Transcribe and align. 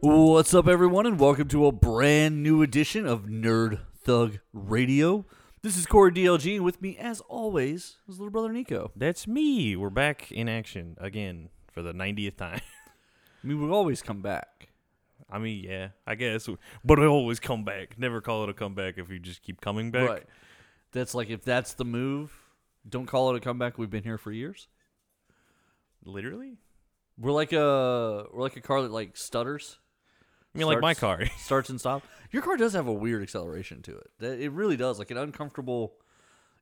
What's 0.00 0.54
up, 0.54 0.68
everyone, 0.68 1.06
and 1.06 1.18
welcome 1.18 1.48
to 1.48 1.66
a 1.66 1.72
brand 1.72 2.40
new 2.40 2.62
edition 2.62 3.04
of 3.04 3.24
Nerd 3.24 3.80
Thug 4.04 4.38
Radio. 4.52 5.26
This 5.62 5.76
is 5.76 5.86
Corey 5.86 6.12
DLG, 6.12 6.54
and 6.54 6.64
with 6.64 6.80
me, 6.80 6.96
as 6.96 7.20
always, 7.22 7.96
is 8.08 8.20
little 8.20 8.30
brother 8.30 8.52
Nico. 8.52 8.92
That's 8.94 9.26
me. 9.26 9.74
We're 9.74 9.90
back 9.90 10.30
in 10.30 10.48
action 10.48 10.96
again 11.00 11.48
for 11.72 11.82
the 11.82 11.92
90th 11.92 12.36
time. 12.36 12.60
I 13.42 13.46
mean, 13.46 13.60
we 13.60 13.68
always 13.72 14.00
come 14.00 14.22
back. 14.22 14.68
I 15.28 15.40
mean, 15.40 15.64
yeah, 15.64 15.88
I 16.06 16.14
guess. 16.14 16.48
But 16.84 17.00
we 17.00 17.06
always 17.06 17.40
come 17.40 17.64
back. 17.64 17.98
Never 17.98 18.20
call 18.20 18.44
it 18.44 18.50
a 18.50 18.54
comeback 18.54 18.98
if 18.98 19.10
you 19.10 19.18
just 19.18 19.42
keep 19.42 19.60
coming 19.60 19.90
back. 19.90 20.08
Right. 20.08 20.26
That's 20.92 21.12
like 21.12 21.28
if 21.28 21.42
that's 21.44 21.74
the 21.74 21.84
move, 21.84 22.32
don't 22.88 23.06
call 23.06 23.34
it 23.34 23.36
a 23.36 23.40
comeback. 23.40 23.78
We've 23.78 23.90
been 23.90 24.04
here 24.04 24.16
for 24.16 24.30
years. 24.30 24.68
Literally? 26.04 26.58
We're 27.18 27.32
like 27.32 27.52
a 27.52 28.26
we're 28.32 28.42
like 28.42 28.56
a 28.56 28.60
car 28.60 28.82
that 28.82 28.92
like 28.92 29.16
stutters. 29.16 29.80
I 30.58 30.64
mean, 30.64 30.68
like 30.68 30.80
my 30.80 30.94
car. 30.94 31.26
starts 31.38 31.70
and 31.70 31.78
stops. 31.80 32.06
Your 32.30 32.42
car 32.42 32.56
does 32.56 32.74
have 32.74 32.86
a 32.86 32.92
weird 32.92 33.22
acceleration 33.22 33.82
to 33.82 33.96
it. 33.96 34.40
It 34.40 34.52
really 34.52 34.76
does, 34.76 34.98
like 34.98 35.10
an 35.10 35.16
uncomfortable. 35.16 35.94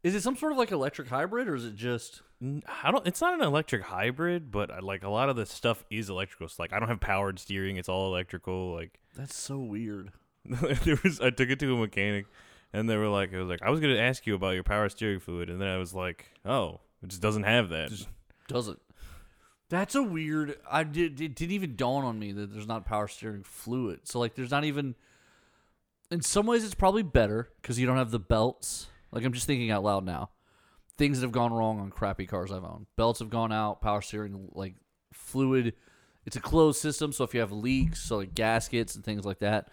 Is 0.03 0.15
it 0.15 0.23
some 0.23 0.37
sort 0.37 0.53
of 0.53 0.59
like 0.59 0.71
electric 0.71 1.09
hybrid, 1.09 1.49
or 1.49 1.57
is 1.57 1.65
it 1.65 1.75
just? 1.75 2.23
I 2.41 2.91
don't. 2.91 3.07
It's 3.07 3.21
not 3.21 3.35
an 3.35 3.41
electric 3.41 3.83
hybrid, 3.83 4.53
but 4.53 4.71
I, 4.71 4.79
like 4.79 5.03
a 5.03 5.09
lot 5.09 5.29
of 5.29 5.37
the 5.37 5.47
stuff 5.47 5.85
is 5.91 6.09
electrical. 6.09 6.49
So, 6.49 6.63
like 6.63 6.73
I 6.73 6.79
don't 6.79 6.89
have 6.89 7.01
powered 7.01 7.39
steering. 7.39 7.77
It's 7.77 7.89
all 7.89 8.07
electrical. 8.07 8.73
Like 8.73 9.01
That's 9.17 9.35
so 9.35 9.59
weird. 9.59 10.13
there 10.45 10.99
was, 11.03 11.21
I 11.21 11.31
took 11.31 11.49
it 11.49 11.59
to 11.59 11.75
a 11.75 11.77
mechanic, 11.79 12.27
and 12.73 12.89
they 12.89 12.97
were 12.97 13.09
like, 13.09 13.35
I 13.35 13.39
was 13.39 13.49
like, 13.49 13.63
I 13.63 13.71
was 13.71 13.81
gonna 13.81 13.97
ask 13.97 14.27
you 14.27 14.35
about 14.35 14.51
your 14.51 14.63
power 14.63 14.89
steering 14.89 15.19
fluid, 15.19 15.51
and 15.51 15.61
then 15.61 15.69
I 15.69 15.79
was 15.79 15.95
like, 15.95 16.27
oh, 16.45 16.81
it 17.03 17.09
just 17.09 17.23
doesn't 17.23 17.43
have 17.43 17.71
that. 17.71 17.91
Doesn't. 18.47 18.81
That's 19.69 19.95
a 19.95 20.03
weird. 20.03 20.57
I 20.71 20.85
did. 20.85 21.21
It 21.21 21.35
didn't 21.35 21.53
even 21.53 21.77
dawn 21.77 22.05
on 22.05 22.19
me 22.19 22.33
that 22.33 22.53
there's 22.53 22.69
not 22.69 22.87
power 22.87 23.09
steering 23.09 23.43
fluid. 23.43 24.01
So 24.05 24.19
like, 24.19 24.35
there's 24.35 24.51
not 24.51 24.65
even. 24.65 24.95
In 26.11 26.21
some 26.23 26.47
ways, 26.47 26.65
it's 26.65 26.75
probably 26.75 27.03
better 27.03 27.51
because 27.61 27.79
you 27.79 27.87
don't 27.87 27.97
have 27.97 28.13
the 28.13 28.21
belts. 28.21 28.87
Like 29.11 29.25
I'm 29.25 29.33
just 29.33 29.47
thinking 29.47 29.71
out 29.71 29.83
loud 29.83 30.05
now. 30.05 30.31
Things 30.97 31.19
that 31.19 31.27
have 31.27 31.33
gone 31.33 31.53
wrong 31.53 31.81
on 31.81 31.91
crappy 31.91 32.27
cars 32.27 32.53
I've 32.53 32.65
owned. 32.65 32.87
Belts 32.97 33.19
have 33.19 33.29
gone 33.29 33.53
out. 33.53 33.83
Power 33.83 34.01
steering, 34.01 34.49
like 34.53 34.75
fluid. 35.13 35.75
It's 36.25 36.37
a 36.37 36.41
closed 36.41 36.81
system, 36.81 37.13
so 37.13 37.25
if 37.25 37.35
you 37.35 37.41
have 37.41 37.53
leaks, 37.53 38.01
so 38.01 38.19
like 38.19 38.35
gaskets 38.35 38.95
and 38.95 39.05
things 39.05 39.25
like 39.25 39.41
that. 39.41 39.69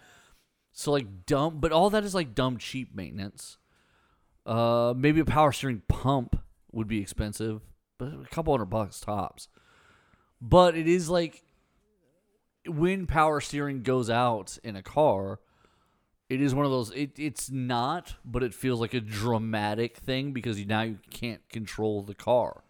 So 0.72 0.92
like 0.92 1.26
dumb, 1.26 1.60
but 1.60 1.72
all 1.72 1.90
that 1.90 2.04
is 2.04 2.14
like 2.14 2.34
dumb 2.34 2.58
cheap 2.58 2.94
maintenance. 2.94 3.58
Uh, 4.44 4.92
maybe 4.96 5.20
a 5.20 5.24
power 5.24 5.52
steering 5.52 5.82
pump 5.88 6.36
would 6.72 6.88
be 6.88 7.00
expensive, 7.00 7.62
but 7.98 8.08
a 8.08 8.26
couple 8.30 8.52
hundred 8.52 8.66
bucks 8.66 9.00
tops. 9.00 9.48
But 10.46 10.76
it 10.76 10.86
is 10.86 11.08
like 11.08 11.42
when 12.66 13.06
power 13.06 13.40
steering 13.40 13.82
goes 13.82 14.10
out 14.10 14.58
in 14.62 14.76
a 14.76 14.82
car, 14.82 15.40
it 16.28 16.42
is 16.42 16.54
one 16.54 16.66
of 16.66 16.70
those. 16.70 16.90
It, 16.90 17.12
it's 17.18 17.50
not, 17.50 18.14
but 18.26 18.42
it 18.42 18.52
feels 18.52 18.78
like 18.78 18.92
a 18.92 19.00
dramatic 19.00 19.96
thing 19.96 20.32
because 20.32 20.60
you, 20.60 20.66
now 20.66 20.82
you 20.82 20.98
can't 21.10 21.46
control 21.48 22.02
the 22.02 22.14
car. 22.14 22.62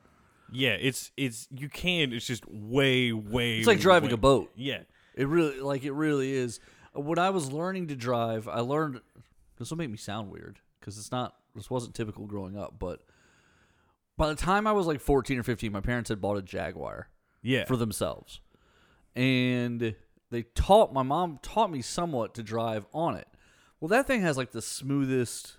Yeah, 0.52 0.76
it's 0.80 1.10
it's 1.16 1.48
you 1.50 1.68
can. 1.68 2.12
It's 2.12 2.26
just 2.26 2.46
way 2.48 3.12
way. 3.12 3.58
It's 3.58 3.66
like 3.66 3.80
driving 3.80 4.10
way- 4.10 4.14
a 4.14 4.18
boat. 4.18 4.52
Yeah, 4.54 4.82
It 5.16 5.26
really, 5.26 5.58
like, 5.60 5.82
it 5.82 5.92
really 5.92 6.32
is. 6.32 6.60
When 6.92 7.18
I 7.18 7.30
was 7.30 7.50
learning 7.50 7.88
to 7.88 7.96
drive, 7.96 8.46
I 8.46 8.60
learned. 8.60 9.00
This 9.58 9.70
will 9.70 9.78
make 9.78 9.90
me 9.90 9.96
sound 9.96 10.30
weird 10.30 10.60
because 10.78 10.96
it's 10.96 11.10
not. 11.10 11.34
This 11.56 11.68
wasn't 11.70 11.96
typical 11.96 12.26
growing 12.26 12.56
up, 12.56 12.74
but 12.78 13.00
by 14.16 14.28
the 14.28 14.36
time 14.36 14.68
I 14.68 14.72
was 14.72 14.86
like 14.86 15.00
fourteen 15.00 15.40
or 15.40 15.42
fifteen, 15.42 15.72
my 15.72 15.80
parents 15.80 16.08
had 16.08 16.20
bought 16.20 16.36
a 16.36 16.42
Jaguar 16.42 17.08
yeah. 17.44 17.64
for 17.66 17.76
themselves, 17.76 18.40
and 19.14 19.94
they 20.30 20.42
taught 20.42 20.92
my 20.92 21.04
mom 21.04 21.38
taught 21.42 21.70
me 21.70 21.80
somewhat 21.80 22.34
to 22.34 22.42
drive 22.42 22.86
on 22.92 23.14
it. 23.14 23.28
Well, 23.78 23.88
that 23.88 24.06
thing 24.06 24.22
has 24.22 24.36
like 24.36 24.50
the 24.50 24.62
smoothest, 24.62 25.58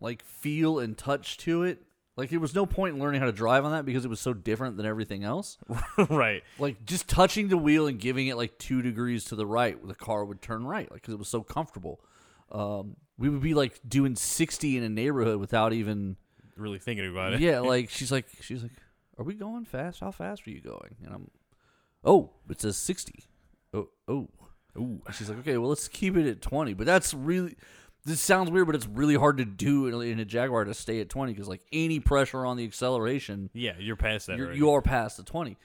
like 0.00 0.22
feel 0.22 0.78
and 0.78 0.96
touch 0.96 1.36
to 1.38 1.64
it. 1.64 1.82
Like 2.16 2.30
there 2.30 2.40
was 2.40 2.54
no 2.54 2.64
point 2.64 2.94
in 2.94 3.00
learning 3.00 3.20
how 3.20 3.26
to 3.26 3.32
drive 3.32 3.64
on 3.64 3.72
that 3.72 3.84
because 3.84 4.04
it 4.04 4.08
was 4.08 4.20
so 4.20 4.32
different 4.34 4.76
than 4.76 4.84
everything 4.84 5.24
else 5.24 5.56
right. 6.10 6.42
like 6.58 6.84
just 6.84 7.08
touching 7.08 7.48
the 7.48 7.56
wheel 7.56 7.86
and 7.86 7.98
giving 7.98 8.26
it 8.26 8.36
like 8.36 8.58
two 8.58 8.82
degrees 8.82 9.24
to 9.26 9.36
the 9.36 9.46
right, 9.46 9.76
the 9.86 9.94
car 9.94 10.24
would 10.24 10.42
turn 10.42 10.66
right, 10.66 10.90
like 10.90 11.00
because 11.00 11.14
it 11.14 11.18
was 11.18 11.28
so 11.28 11.42
comfortable. 11.42 12.00
Um, 12.52 12.96
we 13.16 13.28
would 13.28 13.42
be 13.42 13.54
like 13.54 13.80
doing 13.86 14.16
sixty 14.16 14.76
in 14.76 14.82
a 14.82 14.88
neighborhood 14.88 15.38
without 15.38 15.72
even. 15.72 16.16
Really 16.56 16.78
thinking 16.78 17.08
about 17.08 17.34
it. 17.34 17.40
Yeah, 17.40 17.60
like 17.60 17.90
she's 17.90 18.10
like 18.10 18.26
she's 18.40 18.62
like, 18.62 18.72
"Are 19.20 19.24
we 19.24 19.34
going 19.34 19.64
fast? 19.64 20.00
How 20.00 20.10
fast 20.10 20.46
are 20.46 20.50
you 20.50 20.60
going?" 20.60 20.96
And 21.04 21.14
I'm, 21.14 21.30
"Oh, 22.02 22.30
it 22.48 22.60
says 22.60 22.76
sixty. 22.76 23.26
Oh, 23.72 23.88
oh." 24.08 24.28
oh. 24.76 25.00
She's 25.12 25.28
like, 25.28 25.38
"Okay, 25.40 25.58
well, 25.58 25.68
let's 25.68 25.86
keep 25.86 26.16
it 26.16 26.26
at 26.26 26.40
twenty. 26.42 26.74
But 26.74 26.86
that's 26.86 27.14
really. 27.14 27.56
This 28.02 28.20
sounds 28.22 28.50
weird, 28.50 28.64
but 28.66 28.74
it's 28.74 28.86
really 28.86 29.14
hard 29.14 29.36
to 29.36 29.44
do 29.44 30.00
in 30.00 30.18
a, 30.18 30.24
Jaguar 30.24 30.64
to 30.64 30.72
stay 30.72 31.00
at 31.00 31.10
twenty 31.10 31.34
because 31.34 31.48
like 31.48 31.60
any 31.70 32.00
pressure 32.00 32.46
on 32.46 32.56
the 32.56 32.64
acceleration 32.64 33.50
Yeah, 33.52 33.74
you're 33.78 33.96
past 33.96 34.26
that. 34.28 34.38
you're, 34.38 34.54
you 34.54 34.70
are 34.70 34.80
past 34.80 35.18
the 35.18 35.22
20 35.22 35.58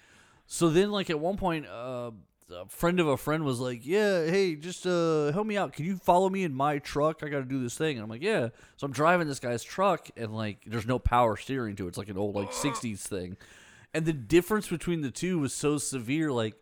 so 0.45 0.69
then 0.69 0.91
like 0.91 1.09
at 1.09 1.19
one 1.19 1.37
point 1.37 1.65
uh, 1.67 2.11
a 2.51 2.67
friend 2.67 2.99
of 2.99 3.07
a 3.07 3.17
friend 3.17 3.43
was 3.43 3.59
like 3.59 3.85
yeah 3.85 4.25
hey 4.25 4.55
just 4.55 4.85
uh, 4.85 5.31
help 5.31 5.47
me 5.47 5.57
out. 5.57 5.73
Can 5.73 5.85
you 5.85 5.97
follow 5.97 6.29
me 6.29 6.43
in 6.43 6.53
my 6.53 6.79
truck? 6.79 7.23
I 7.23 7.29
gotta 7.29 7.45
do 7.45 7.61
this 7.61 7.77
thing. 7.77 7.97
And 7.97 8.03
i'm 8.03 8.09
like 8.09 8.21
yeah. 8.21 8.49
So 8.77 8.85
i'm 8.85 8.91
driving 8.91 9.27
this 9.27 9.39
guy's 9.39 9.63
truck 9.63 10.09
and 10.15 10.35
like 10.35 10.59
there's 10.65 10.85
no 10.85 10.99
power 10.99 11.37
steering 11.37 11.75
to 11.77 11.85
it. 11.85 11.89
It's 11.89 11.97
like 11.97 12.09
an 12.09 12.17
old 12.17 12.35
like 12.35 12.51
60s 12.51 12.99
thing. 12.99 13.37
And 13.93 14.05
the 14.05 14.13
difference 14.13 14.67
between 14.67 15.01
the 15.01 15.11
two 15.11 15.39
was 15.39 15.53
so 15.53 15.77
severe 15.77 16.31
like 16.31 16.55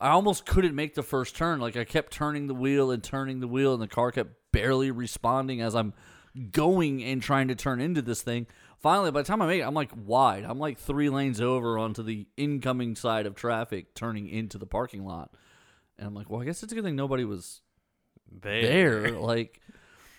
i 0.00 0.08
almost 0.08 0.46
couldn't 0.46 0.74
make 0.74 0.94
the 0.94 1.02
first 1.02 1.36
turn. 1.36 1.60
Like 1.60 1.76
i 1.76 1.84
kept 1.84 2.12
turning 2.12 2.46
the 2.46 2.54
wheel 2.54 2.90
and 2.90 3.02
turning 3.02 3.40
the 3.40 3.48
wheel 3.48 3.74
and 3.74 3.82
the 3.82 3.88
car 3.88 4.12
kept 4.12 4.30
barely 4.52 4.90
responding 4.90 5.60
as 5.60 5.76
i'm 5.76 5.92
going 6.52 7.02
and 7.02 7.22
trying 7.22 7.48
to 7.48 7.54
turn 7.54 7.80
into 7.80 8.02
this 8.02 8.22
thing 8.22 8.46
finally 8.80 9.10
by 9.10 9.20
the 9.22 9.26
time 9.26 9.40
i 9.42 9.46
make 9.46 9.60
it 9.60 9.64
i'm 9.64 9.74
like 9.74 9.90
wide 10.04 10.44
i'm 10.44 10.58
like 10.58 10.78
three 10.78 11.08
lanes 11.10 11.40
over 11.40 11.78
onto 11.78 12.02
the 12.02 12.26
incoming 12.36 12.96
side 12.96 13.26
of 13.26 13.34
traffic 13.34 13.94
turning 13.94 14.28
into 14.28 14.58
the 14.58 14.66
parking 14.66 15.04
lot 15.04 15.30
and 15.98 16.06
i'm 16.06 16.14
like 16.14 16.28
well 16.30 16.40
i 16.40 16.44
guess 16.44 16.62
it's 16.62 16.72
a 16.72 16.74
good 16.74 16.84
thing 16.84 16.96
nobody 16.96 17.24
was 17.24 17.60
there. 18.30 19.02
there 19.02 19.10
like 19.12 19.60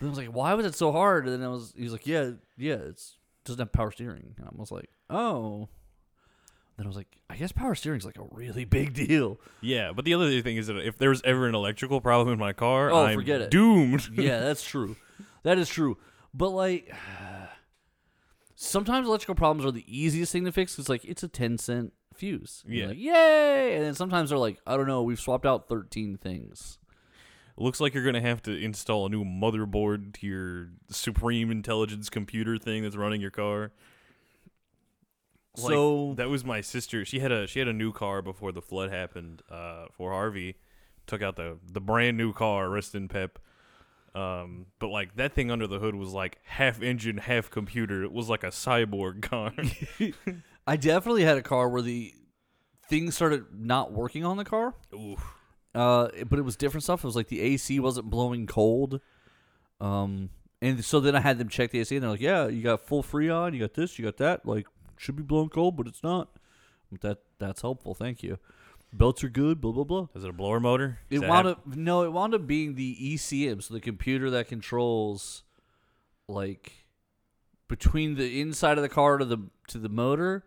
i 0.01 0.05
was 0.05 0.17
like 0.17 0.27
why 0.29 0.53
was 0.53 0.65
it 0.65 0.75
so 0.75 0.91
hard 0.91 1.25
and 1.27 1.33
then 1.41 1.43
i 1.43 1.51
was 1.51 1.73
he 1.75 1.83
was 1.83 1.91
like 1.91 2.05
yeah 2.07 2.31
yeah 2.57 2.75
it's 2.75 3.17
doesn't 3.45 3.59
have 3.59 3.71
power 3.71 3.91
steering 3.91 4.35
and 4.37 4.45
i 4.47 4.49
was 4.55 4.71
like 4.71 4.89
oh 5.09 5.67
then 6.77 6.85
i 6.85 6.87
was 6.87 6.95
like 6.97 7.17
i 7.29 7.35
guess 7.35 7.51
power 7.51 7.73
steering's 7.73 8.05
like 8.05 8.17
a 8.19 8.25
really 8.31 8.65
big 8.65 8.93
deal 8.93 9.39
Yeah, 9.61 9.91
but 9.95 10.05
the 10.05 10.13
other 10.13 10.41
thing 10.41 10.57
is 10.57 10.67
that 10.67 10.77
if 10.77 10.97
there's 10.97 11.21
ever 11.23 11.47
an 11.47 11.55
electrical 11.55 12.01
problem 12.01 12.33
in 12.33 12.39
my 12.39 12.53
car, 12.53 12.91
Oh, 12.91 13.05
I'm 13.05 13.15
forget 13.17 13.41
it. 13.41 13.49
doomed. 13.51 14.09
yeah, 14.13 14.39
that's 14.39 14.63
true. 14.63 14.95
That 15.43 15.57
is 15.57 15.67
true. 15.69 15.97
But 16.33 16.49
like, 16.49 16.91
sometimes 18.61 19.07
electrical 19.07 19.35
problems 19.35 19.65
are 19.65 19.71
the 19.71 19.85
easiest 19.87 20.31
thing 20.31 20.45
to 20.45 20.51
fix. 20.51 20.77
It's 20.77 20.87
like 20.89 21.03
it's 21.03 21.23
a 21.23 21.27
ten 21.27 21.57
cent 21.57 21.93
fuse. 22.13 22.63
And 22.65 22.75
Yeah. 22.75 22.87
like, 22.87 22.97
yay! 22.97 23.75
And 23.75 23.83
then 23.83 23.95
sometimes 23.95 24.29
they're 24.29 24.37
like, 24.37 24.59
I 24.67 24.77
don't 24.77 24.87
know, 24.87 25.01
we've 25.01 25.19
swapped 25.19 25.45
out 25.45 25.67
thirteen 25.67 26.17
things. 26.17 26.77
Looks 27.57 27.79
like 27.79 27.93
you're 27.93 28.05
gonna 28.05 28.21
have 28.21 28.41
to 28.43 28.51
install 28.55 29.05
a 29.05 29.09
new 29.09 29.23
motherboard 29.25 30.13
to 30.19 30.27
your 30.27 30.69
Supreme 30.89 31.51
Intelligence 31.51 32.09
computer 32.09 32.57
thing 32.57 32.83
that's 32.83 32.95
running 32.95 33.21
your 33.21 33.31
car. 33.31 33.71
Like, 35.57 35.71
so 35.73 36.13
that 36.15 36.29
was 36.29 36.45
my 36.45 36.61
sister. 36.61 37.03
She 37.03 37.19
had 37.19 37.31
a 37.31 37.45
she 37.47 37.59
had 37.59 37.67
a 37.67 37.73
new 37.73 37.91
car 37.91 38.21
before 38.21 38.51
the 38.51 38.61
flood 38.61 38.89
happened. 38.91 39.41
Uh, 39.49 39.85
for 39.91 40.11
Harvey, 40.11 40.55
took 41.07 41.21
out 41.21 41.35
the 41.35 41.57
the 41.67 41.81
brand 41.81 42.15
new 42.17 42.31
car, 42.31 42.69
rest 42.69 42.95
in 42.95 43.07
pep. 43.07 43.37
Um, 44.13 44.65
but 44.79 44.87
like 44.87 45.15
that 45.15 45.33
thing 45.33 45.51
under 45.51 45.67
the 45.67 45.79
hood 45.79 45.95
was 45.95 46.11
like 46.11 46.39
half 46.43 46.81
engine, 46.81 47.17
half 47.17 47.49
computer. 47.49 48.03
It 48.03 48.11
was 48.11 48.29
like 48.29 48.43
a 48.43 48.47
cyborg 48.47 49.21
car. 49.21 49.53
I 50.67 50.77
definitely 50.77 51.23
had 51.23 51.37
a 51.37 51.41
car 51.41 51.69
where 51.69 51.81
the 51.81 52.13
things 52.87 53.15
started 53.15 53.45
not 53.53 53.93
working 53.93 54.25
on 54.25 54.37
the 54.37 54.45
car. 54.45 54.75
Ooh. 54.93 55.15
Uh, 55.73 56.09
but 56.29 56.37
it 56.37 56.41
was 56.41 56.57
different 56.57 56.83
stuff. 56.83 57.03
It 57.03 57.07
was 57.07 57.15
like 57.15 57.29
the 57.29 57.41
AC 57.41 57.79
wasn't 57.79 58.09
blowing 58.09 58.45
cold. 58.45 58.99
Um, 59.79 60.29
and 60.61 60.83
so 60.83 60.99
then 60.99 61.15
I 61.15 61.21
had 61.21 61.37
them 61.37 61.49
check 61.49 61.71
the 61.71 61.79
AC, 61.79 61.95
and 61.95 62.03
they're 62.03 62.11
like, 62.11 62.21
"Yeah, 62.21 62.47
you 62.47 62.61
got 62.61 62.81
full 62.81 63.01
freon, 63.01 63.53
you 63.53 63.59
got 63.59 63.73
this, 63.73 63.97
you 63.97 64.05
got 64.05 64.17
that. 64.17 64.45
Like, 64.45 64.67
should 64.97 65.15
be 65.15 65.23
blowing 65.23 65.49
cold, 65.49 65.75
but 65.75 65.87
it's 65.87 66.03
not." 66.03 66.29
But 66.91 67.01
that 67.01 67.19
that's 67.39 67.61
helpful. 67.61 67.95
Thank 67.95 68.21
you. 68.21 68.37
Belts 68.93 69.23
are 69.23 69.29
good. 69.29 69.61
Blah 69.61 69.71
blah 69.71 69.83
blah. 69.83 70.07
Is 70.15 70.23
it 70.23 70.29
a 70.29 70.33
blower 70.33 70.59
motor? 70.59 70.99
It 71.09 71.19
wound 71.21 71.47
have- 71.47 71.57
up 71.57 71.67
no, 71.67 72.03
it 72.03 72.11
wound 72.11 72.33
up 72.33 72.45
being 72.45 72.75
the 72.75 72.95
ECM, 73.13 73.61
so 73.61 73.73
the 73.73 73.79
computer 73.79 74.29
that 74.31 74.47
controls, 74.47 75.43
like, 76.27 76.85
between 77.67 78.15
the 78.15 78.41
inside 78.41 78.77
of 78.77 78.81
the 78.81 78.89
car 78.89 79.17
to 79.17 79.25
the 79.25 79.37
to 79.67 79.77
the 79.77 79.89
motor, 79.89 80.43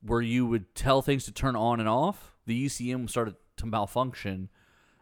where 0.00 0.22
you 0.22 0.46
would 0.46 0.74
tell 0.74 1.02
things 1.02 1.24
to 1.26 1.32
turn 1.32 1.56
on 1.56 1.78
and 1.80 1.88
off. 1.88 2.32
The 2.46 2.64
ECM 2.64 3.08
started 3.08 3.34
to 3.58 3.66
malfunction, 3.66 4.48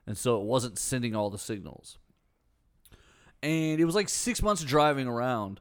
and 0.06 0.18
so 0.18 0.40
it 0.40 0.44
wasn't 0.44 0.78
sending 0.78 1.14
all 1.14 1.30
the 1.30 1.38
signals. 1.38 1.98
And 3.42 3.78
it 3.80 3.84
was 3.84 3.94
like 3.94 4.08
six 4.08 4.42
months 4.42 4.62
of 4.62 4.66
driving 4.68 5.06
around 5.06 5.60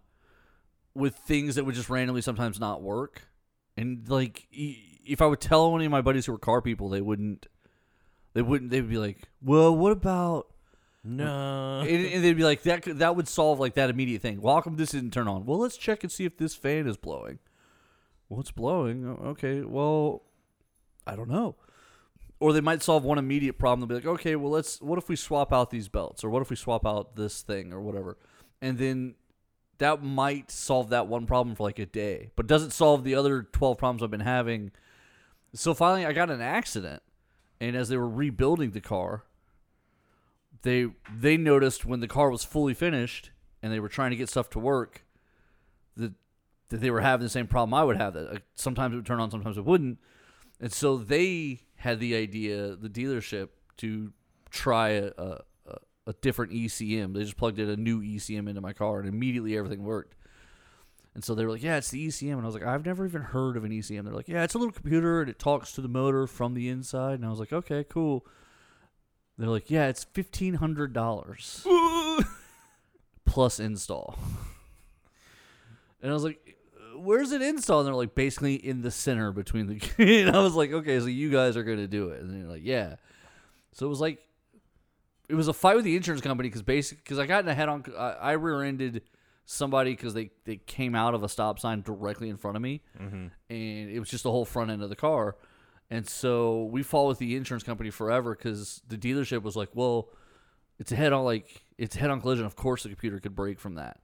with 0.96 1.16
things 1.16 1.54
that 1.56 1.66
would 1.66 1.75
just 1.75 1.90
randomly 1.90 2.22
sometimes 2.22 2.60
not 2.60 2.81
work. 2.81 3.28
And 3.78 4.07
like, 4.10 4.48
e- 4.52 4.94
if 5.06 5.22
I 5.22 5.25
would 5.28 5.42
tell 5.42 5.75
any 5.75 5.86
of 5.86 5.92
my 5.92 6.02
buddies 6.02 6.25
who 6.25 6.31
were 6.31 6.38
car 6.38 6.62
people, 6.62 6.90
they 6.90 7.02
wouldn't 7.02 7.48
They 8.34 8.42
wouldn't. 8.42 8.69
They'd 8.72 8.90
be 8.90 8.98
like, 8.98 9.24
"Well, 9.42 9.75
what 9.75 9.92
about?" 9.92 10.48
No. 11.04 11.80
and, 11.88 12.06
and 12.07 12.24
they'd 12.24 12.34
be 12.34 12.44
like, 12.44 12.63
"That 12.63 12.81
could, 12.81 13.00
that 13.00 13.16
would 13.16 13.28
solve 13.28 13.60
like 13.60 13.75
that 13.75 13.90
immediate 13.90 14.22
thing." 14.22 14.42
Well, 14.42 14.56
how 14.56 14.62
come 14.62 14.75
this 14.75 14.92
didn't 14.92 15.12
turn 15.12 15.28
on? 15.28 15.46
Well, 15.46 15.60
let's 15.60 15.78
check 15.78 16.04
and 16.04 16.12
see 16.12 16.25
if 16.25 16.38
this 16.38 16.54
fan 16.56 16.88
is 16.88 16.98
blowing. 16.98 17.40
Well, 18.28 18.40
it's 18.42 18.52
blowing. 18.52 19.06
O- 19.07 19.30
Okay. 19.30 19.62
Well, 19.62 20.24
I 21.07 21.16
don't 21.16 21.30
know. 21.30 21.56
Or 22.42 22.52
they 22.52 22.60
might 22.62 22.84
solve 22.84 23.04
one 23.06 23.18
immediate 23.18 23.57
problem. 23.57 23.88
They'll 23.88 24.00
be 24.00 24.06
like, 24.07 24.19
"Okay, 24.19 24.36
well, 24.36 24.52
let's. 24.52 24.81
What 24.81 24.98
if 24.98 25.07
we 25.07 25.16
swap 25.16 25.54
out 25.54 25.69
these 25.72 25.88
belts? 25.88 26.24
Or 26.24 26.30
what 26.30 26.42
if 26.42 26.50
we 26.50 26.56
swap 26.57 26.86
out 26.86 27.16
this 27.16 27.42
thing? 27.42 27.72
Or 27.72 27.80
whatever?" 27.81 28.18
And 28.62 28.78
then 28.78 29.16
that 29.78 30.04
might 30.04 30.50
solve 30.52 30.90
that 30.90 31.07
one 31.07 31.25
problem 31.25 31.56
for 31.56 31.63
like 31.63 31.80
a 31.80 31.86
day, 31.86 32.31
but 32.36 32.48
doesn't 32.48 32.72
solve 32.72 33.04
the 33.04 33.13
other 33.16 33.44
12 33.44 33.78
problems 33.78 34.02
I've 34.04 34.12
been 34.12 34.22
having. 34.22 34.72
So 35.56 35.74
finally, 35.74 36.06
I 36.06 36.13
got 36.13 36.30
an 36.30 36.42
accident, 36.42 37.02
and 37.60 37.75
as 37.75 37.90
they 37.90 37.98
were 37.98 38.10
rebuilding 38.10 38.72
the 38.72 38.81
car, 38.81 39.24
they 40.62 40.88
they 41.16 41.38
noticed 41.38 41.86
when 41.86 42.00
the 42.00 42.07
car 42.07 42.30
was 42.30 42.44
fully 42.44 42.74
finished 42.74 43.31
and 43.62 43.72
they 43.72 43.80
were 43.80 43.90
trying 43.90 44.12
to 44.12 44.18
get 44.18 44.30
stuff 44.30 44.50
to 44.52 44.60
work 44.60 45.06
that 45.96 46.13
that 46.69 46.81
they 46.81 46.90
were 46.92 47.02
having 47.02 47.24
the 47.24 47.30
same 47.30 47.48
problem 47.48 47.74
I 47.74 47.84
would 47.84 47.98
have. 47.98 48.13
That 48.13 48.28
uh, 48.31 48.38
sometimes 48.56 48.94
it 48.94 48.98
would 48.98 49.06
turn 49.06 49.19
on, 49.19 49.31
sometimes 49.31 49.57
it 49.57 49.66
wouldn't, 49.66 50.00
and 50.60 50.72
so 50.74 50.98
they 50.98 51.62
had 51.78 52.00
the 52.00 52.16
idea, 52.16 52.75
the 52.75 52.90
dealership, 52.90 53.50
to 53.78 54.12
try 54.50 54.90
a, 54.90 55.12
a, 55.18 55.42
a- 55.68 55.78
a 56.07 56.13
different 56.22 56.52
ECM. 56.54 57.13
They 57.13 57.22
just 57.22 57.38
plugged 57.38 57.60
in 57.60 57.69
a 57.69 57.75
new 57.75 58.02
ECM 58.02 58.48
into 58.50 58.62
my 58.62 58.74
car, 58.74 59.00
and 59.00 59.07
immediately 59.07 59.57
everything 59.57 59.84
worked. 59.84 60.16
And 61.15 61.23
so 61.23 61.33
they 61.33 61.45
were 61.45 61.51
like, 61.51 61.63
"Yeah, 61.63 61.77
it's 61.77 61.89
the 61.89 62.07
ECM," 62.07 62.33
and 62.33 62.41
I 62.41 62.45
was 62.45 62.53
like, 62.53 62.65
"I've 62.65 62.85
never 62.85 63.06
even 63.06 63.21
heard 63.21 63.56
of 63.56 63.63
an 63.63 63.71
ECM." 63.71 64.03
They're 64.03 64.13
like, 64.13 64.27
"Yeah, 64.27 64.44
it's 64.44 64.53
a 64.53 64.57
little 64.57 64.73
computer 64.73 65.21
and 65.21 65.29
it 65.29 65.39
talks 65.39 65.71
to 65.73 65.81
the 65.81 65.88
motor 65.88 66.27
from 66.27 66.53
the 66.53 66.67
inside." 66.67 67.15
And 67.15 67.25
I 67.25 67.29
was 67.29 67.39
like, 67.39 67.53
"Okay, 67.53 67.85
cool." 67.88 68.27
They're 69.38 69.50
like, 69.50 69.71
"Yeah, 69.71 69.88
it's 69.88 70.03
fifteen 70.03 70.56
hundred 70.56 70.91
dollars 70.91 71.65
plus 73.25 73.62
install." 73.62 74.19
And 76.01 76.12
I 76.12 76.13
was 76.13 76.25
like, 76.25 76.57
"Where's 76.97 77.31
it 77.31 77.41
installed?" 77.41 77.85
And 77.85 77.94
they're 77.94 78.01
like, 78.01 78.13
"Basically 78.13 78.56
in 78.56 78.81
the 78.81 78.91
center 78.91 79.31
between 79.31 79.68
the." 79.68 79.81
and 80.25 80.35
I 80.35 80.41
was 80.41 80.53
like, 80.53 80.73
"Okay, 80.73 81.00
so 81.00 81.06
you 81.06 81.31
guys 81.31 81.56
are 81.56 81.63
gonna 81.63 81.88
do 81.88 82.09
it?" 82.09 82.21
And 82.21 82.29
they're 82.29 82.50
like, 82.50 82.65
"Yeah." 82.65 82.97
So 83.71 83.85
it 83.85 83.89
was 83.89 84.01
like, 84.01 84.19
it 85.29 85.35
was 85.35 85.47
a 85.47 85.53
fight 85.53 85.77
with 85.77 85.85
the 85.85 85.95
insurance 85.95 86.21
company 86.21 86.50
because 86.50 86.61
basically, 86.61 87.01
because 87.03 87.19
I 87.19 87.25
got 87.25 87.44
in 87.44 87.50
a 87.50 87.53
head 87.53 87.68
on, 87.68 87.83
I, 87.97 88.11
I 88.11 88.31
rear-ended 88.33 89.01
somebody 89.45 89.92
because 89.92 90.13
they 90.13 90.31
they 90.44 90.57
came 90.57 90.95
out 90.95 91.13
of 91.13 91.24
a 91.24 91.30
stop 91.30 91.59
sign 91.59 91.81
directly 91.81 92.30
in 92.30 92.38
front 92.38 92.57
of 92.57 92.62
me, 92.62 92.81
mm-hmm. 93.00 93.27
and 93.50 93.89
it 93.89 94.00
was 94.00 94.09
just 94.09 94.24
the 94.24 94.31
whole 94.31 94.45
front 94.45 94.71
end 94.71 94.81
of 94.83 94.89
the 94.89 94.95
car. 94.95 95.38
And 95.89 96.07
so 96.07 96.63
we 96.65 96.81
fought 96.81 97.07
with 97.07 97.19
the 97.19 97.36
insurance 97.36 97.63
company 97.63 97.92
forever 97.92 98.36
because 98.36 98.81
the 98.88 98.97
dealership 98.97 99.44
was 99.44 99.56
like, 99.56 99.69
"Well, 99.74 100.09
it's 100.80 100.92
a 100.92 100.95
head-on 100.95 101.24
like 101.24 101.63
it's 101.77 101.95
head-on 101.95 102.21
collision. 102.21 102.45
Of 102.45 102.56
course, 102.56 102.83
the 102.83 102.89
computer 102.89 103.19
could 103.19 103.36
break 103.36 103.59
from 103.59 103.75
that." 103.75 104.00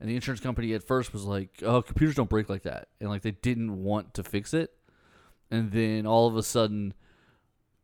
And 0.00 0.08
the 0.08 0.14
insurance 0.14 0.40
company 0.40 0.72
at 0.74 0.82
first 0.82 1.12
was 1.12 1.24
like, 1.24 1.62
"Oh, 1.62 1.82
computers 1.82 2.16
don't 2.16 2.30
break 2.30 2.48
like 2.48 2.62
that," 2.62 2.88
and 3.00 3.08
like 3.08 3.22
they 3.22 3.30
didn't 3.30 3.82
want 3.82 4.14
to 4.14 4.24
fix 4.24 4.52
it. 4.52 4.72
And 5.52 5.70
then 5.72 6.06
all 6.06 6.26
of 6.26 6.36
a 6.36 6.42
sudden, 6.42 6.94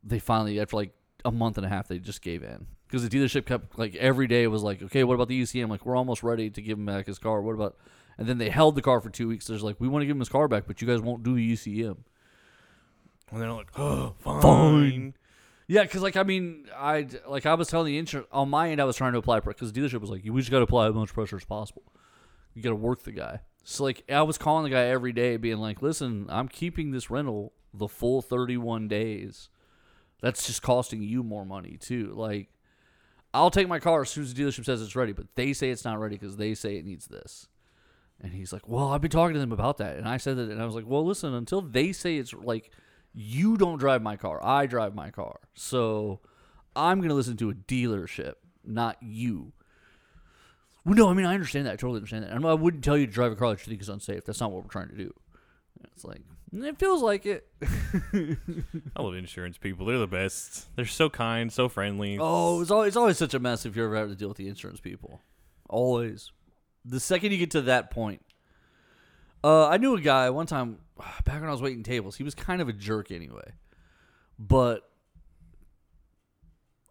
they 0.03 0.19
finally, 0.19 0.61
after 0.61 0.77
like 0.77 0.96
a 1.27 1.33
month 1.33 1.59
and 1.59 1.67
a 1.67 1.69
half, 1.69 1.89
they 1.89 1.99
just 1.99 2.23
gave 2.23 2.43
in 2.43 2.67
because 2.87 3.07
the 3.07 3.19
dealership 3.19 3.47
kept 3.47 3.79
like 3.79 3.95
every 3.97 4.27
day 4.27 4.47
was 4.47 4.63
like, 4.63 4.83
"Okay, 4.83 5.05
what 5.05 5.15
about 5.15 5.29
the 5.29 5.43
ECM? 5.43 5.69
Like, 5.69 5.85
we're 5.85 5.97
almost 5.97 6.23
ready 6.23 6.49
to 6.51 6.63
give 6.63 6.79
him 6.79 6.87
back 6.87 7.07
his 7.07 7.19
car. 7.19 7.43
What 7.43 7.55
about?" 7.55 7.77
And 8.19 8.27
then 8.27 8.39
they 8.39 8.49
held 8.49 8.77
the 8.77 8.83
car 8.83 9.01
for 9.01 9.11
two 9.11 9.29
weeks. 9.29 9.47
They're 9.47 9.57
just 9.57 9.65
like, 9.65 9.77
"We 9.79 9.89
want 9.89 10.03
to 10.03 10.07
give 10.07 10.17
him 10.17 10.21
his 10.21 10.29
car 10.29 10.49
back, 10.49 10.65
but 10.67 10.81
you 10.81 10.89
guys 10.89 11.01
won't 11.01 11.23
do 11.23 11.35
the 11.35 11.53
ECM." 11.53 11.99
And 13.31 13.43
they're 13.43 13.53
like, 13.53 13.77
oh, 13.77 14.15
fine. 14.21 14.43
Fine. 14.43 15.15
Yeah, 15.69 15.83
because 15.83 16.01
like 16.03 16.17
I 16.17 16.23
mean, 16.23 16.67
I 16.77 17.09
like 17.27 17.45
I 17.45 17.55
was 17.55 17.67
telling 17.67 17.87
the 17.87 17.99
insurance 17.99 18.29
on 18.31 18.49
my 18.49 18.71
end, 18.71 18.81
I 18.81 18.85
was 18.85 18.97
trying 18.97 19.13
to 19.15 19.19
apply 19.19 19.41
because 19.41 19.73
the 19.73 19.81
dealership 19.81 20.01
was 20.01 20.11
like, 20.11 20.23
"We 20.25 20.41
just 20.41 20.51
got 20.51 20.59
to 20.59 20.65
apply 20.65 20.89
as 20.89 20.95
much 20.95 21.13
pressure 21.13 21.37
as 21.37 21.45
possible. 21.45 21.83
You 22.55 22.63
got 22.63 22.71
to 22.71 22.77
work 22.77 23.03
the 23.03 23.11
guy." 23.11 23.41
So 23.65 23.83
like 23.83 24.05
I 24.09 24.23
was 24.23 24.39
calling 24.39 24.63
the 24.63 24.71
guy 24.71 24.85
every 24.85 25.13
day, 25.13 25.37
being 25.37 25.59
like, 25.59 25.83
"Listen, 25.83 26.27
I'm 26.29 26.47
keeping 26.47 26.93
this 26.93 27.11
rental 27.11 27.53
the 27.75 27.89
full 27.89 28.23
31 28.23 28.87
days. 28.87 29.49
That's 30.21 30.47
just 30.47 30.63
costing 30.63 31.03
you 31.03 31.23
more 31.23 31.45
money 31.45 31.77
too. 31.79 32.13
Like, 32.15 32.49
I'll 33.35 33.51
take 33.51 33.69
my 33.69 33.79
car 33.79 34.03
as 34.03 34.11
soon 34.11 34.25
as 34.25 34.35
the 34.35 34.43
dealership 34.43 34.65
says 34.65 34.81
it's 34.81 34.97
ready, 34.97 35.13
but 35.13 35.27
they 35.35 35.53
say 35.53 35.71
it's 35.71 35.85
not 35.85 36.01
ready 36.01 36.17
because 36.17 36.37
they 36.37 36.55
say 36.55 36.77
it 36.77 36.85
needs 36.85 37.07
this." 37.07 37.49
And 38.21 38.33
he's 38.33 38.53
like, 38.53 38.67
"Well, 38.67 38.93
I've 38.93 39.03
been 39.03 39.11
talking 39.11 39.35
to 39.35 39.41
them 39.41 39.53
about 39.53 39.77
that," 39.79 39.97
and 39.97 40.09
I 40.09 40.17
said 40.17 40.37
that, 40.37 40.51
and 40.51 40.61
I 40.61 40.65
was 40.65 40.75
like, 40.75 40.87
"Well, 40.87 41.05
listen, 41.05 41.35
until 41.35 41.61
they 41.61 41.93
say 41.93 42.17
it's 42.17 42.33
like." 42.33 42.71
you 43.17 43.57
don't 43.57 43.79
drive 43.79 44.03
my 44.03 44.15
car. 44.15 44.39
I 44.45 44.67
drive 44.67 44.95
my 44.95 45.11
car. 45.11 45.41
So 45.55 46.21
I'm 46.77 46.99
going 46.99 47.09
to 47.09 47.15
listen 47.15 47.39
to 47.39 47.49
a 47.49 47.55
dealership, 47.55 48.35
not 48.63 48.99
you. 49.01 49.53
Well, 50.85 50.95
no, 50.95 51.09
I 51.09 51.15
mean, 51.15 51.25
I 51.25 51.33
understand 51.33 51.67
that. 51.67 51.73
I 51.73 51.77
totally 51.77 51.97
understand 51.97 52.25
that. 52.25 52.33
I 52.33 52.55
wouldn't 52.55 52.85
tell 52.85 52.99
you 52.99 53.07
to 53.07 53.13
drive 53.13 53.33
a 53.33 53.37
car 53.37 53.55
that 53.55 53.67
you 53.67 53.71
think 53.71 53.81
is 53.81 53.89
unsafe. 53.89 54.27
That's 54.27 54.39
not 54.39 54.53
what 54.53 54.63
we're 54.63 54.69
trying 54.69 54.91
to 54.91 54.97
do. 54.97 55.13
It's 55.95 56.05
like, 56.05 56.21
it 56.53 56.79
feels 56.79 57.03
like 57.03 57.27
it. 57.27 57.47
I 58.13 59.03
love 59.03 59.15
insurance 59.15 59.59
people. 59.59 59.87
They're 59.87 59.99
the 59.99 60.07
best. 60.07 60.75
They're 60.77 60.87
so 60.87 61.11
kind, 61.11 61.53
so 61.53 61.69
friendly. 61.69 62.19
Oh, 62.21 62.61
it's 62.61 62.71
always, 62.71 62.89
it's 62.89 62.97
always 62.97 63.19
such 63.19 63.35
a 63.35 63.39
mess 63.39 63.67
if 63.67 63.77
you 63.77 63.85
ever 63.85 63.97
have 63.97 64.09
to 64.09 64.15
deal 64.15 64.29
with 64.29 64.37
the 64.37 64.49
insurance 64.49 64.81
people. 64.81 65.21
Always. 65.69 66.31
The 66.85 67.01
second 67.01 67.33
you 67.33 67.39
get 67.39 67.51
to 67.53 67.63
that 67.63 67.91
point. 67.91 68.23
Uh, 69.43 69.69
I 69.69 69.77
knew 69.77 69.95
a 69.95 70.01
guy 70.01 70.31
one 70.31 70.47
time 70.47 70.79
back 71.25 71.41
when 71.41 71.49
I 71.49 71.53
was 71.53 71.63
waiting 71.63 71.83
tables. 71.83 72.17
He 72.17 72.25
was 72.25 72.35
kind 72.35 72.61
of 72.61 72.69
a 72.69 72.73
jerk 72.73 73.11
anyway. 73.11 73.53
But 74.39 74.89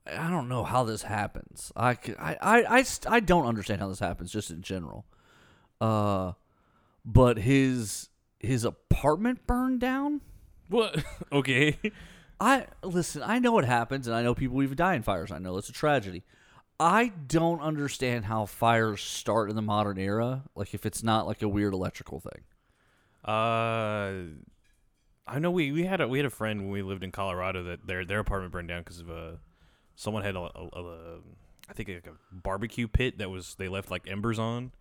I 0.07 0.29
don't 0.29 0.49
know 0.49 0.63
how 0.63 0.83
this 0.83 1.03
happens. 1.03 1.71
I, 1.75 1.91
I, 2.19 2.37
I, 2.41 2.79
I, 2.79 2.85
I 3.07 3.19
don't 3.19 3.45
understand 3.45 3.81
how 3.81 3.87
this 3.87 3.99
happens 3.99 4.31
just 4.31 4.51
in 4.51 4.61
general. 4.61 5.05
Uh, 5.81 6.33
but 7.03 7.37
his 7.37 8.09
his 8.45 8.63
apartment 8.63 9.45
burned 9.47 9.79
down. 9.79 10.21
What? 10.69 11.03
okay. 11.31 11.77
I 12.39 12.67
listen. 12.83 13.21
I 13.23 13.39
know 13.39 13.51
what 13.51 13.65
happens, 13.65 14.07
and 14.07 14.15
I 14.15 14.21
know 14.21 14.35
people 14.35 14.61
even 14.61 14.75
die 14.75 14.95
in 14.95 15.03
fires. 15.03 15.31
I 15.31 15.39
know 15.39 15.57
it's 15.57 15.69
a 15.69 15.73
tragedy. 15.73 16.23
I 16.79 17.13
don't 17.27 17.61
understand 17.61 18.25
how 18.25 18.45
fires 18.45 19.01
start 19.01 19.49
in 19.49 19.55
the 19.55 19.61
modern 19.61 19.97
era. 19.97 20.43
Like 20.55 20.73
if 20.73 20.85
it's 20.85 21.03
not 21.03 21.25
like 21.25 21.41
a 21.41 21.47
weird 21.47 21.73
electrical 21.73 22.19
thing. 22.19 22.43
Uh, 23.23 24.35
I 25.27 25.39
know 25.39 25.49
we, 25.49 25.71
we 25.71 25.85
had 25.85 26.01
a 26.01 26.07
we 26.07 26.19
had 26.19 26.25
a 26.25 26.31
friend 26.31 26.61
when 26.61 26.71
we 26.71 26.81
lived 26.81 27.03
in 27.03 27.11
Colorado 27.11 27.63
that 27.63 27.87
their 27.87 28.05
their 28.05 28.19
apartment 28.19 28.51
burned 28.51 28.67
down 28.67 28.81
because 28.81 28.99
of 28.99 29.09
a 29.09 29.39
someone 29.95 30.23
had 30.23 30.35
a, 30.35 30.39
a, 30.39 30.69
a 30.73 31.19
I 31.69 31.73
think 31.73 31.89
like 31.89 32.07
a 32.07 32.35
barbecue 32.35 32.87
pit 32.87 33.17
that 33.17 33.29
was 33.29 33.55
they 33.55 33.67
left 33.67 33.89
like 33.89 34.07
embers 34.07 34.37
on, 34.37 34.73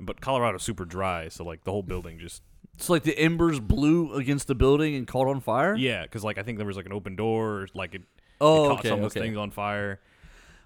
but 0.00 0.20
Colorado's 0.20 0.62
super 0.62 0.84
dry, 0.84 1.28
so 1.28 1.44
like 1.44 1.64
the 1.64 1.70
whole 1.70 1.82
building 1.82 2.18
just 2.18 2.42
It's 2.74 2.88
like 2.88 3.02
the 3.04 3.16
embers 3.18 3.60
blew 3.60 4.14
against 4.14 4.46
the 4.48 4.54
building 4.54 4.94
and 4.96 5.06
caught 5.06 5.28
on 5.28 5.40
fire. 5.40 5.76
yeah, 5.76 6.02
because 6.02 6.24
like 6.24 6.38
I 6.38 6.42
think 6.42 6.58
there 6.58 6.66
was 6.66 6.76
like 6.76 6.86
an 6.86 6.92
open 6.92 7.16
door, 7.16 7.62
or, 7.62 7.68
like 7.74 7.94
it, 7.94 8.02
Oh, 8.40 8.64
it 8.64 8.68
caught 8.68 8.78
okay, 8.80 8.88
some 8.88 8.98
of 8.98 9.02
those 9.02 9.12
okay. 9.12 9.20
things 9.20 9.36
on 9.36 9.50
fire. 9.50 10.00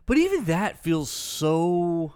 But 0.06 0.16
even 0.18 0.44
that 0.44 0.82
feels 0.82 1.10
so. 1.10 2.14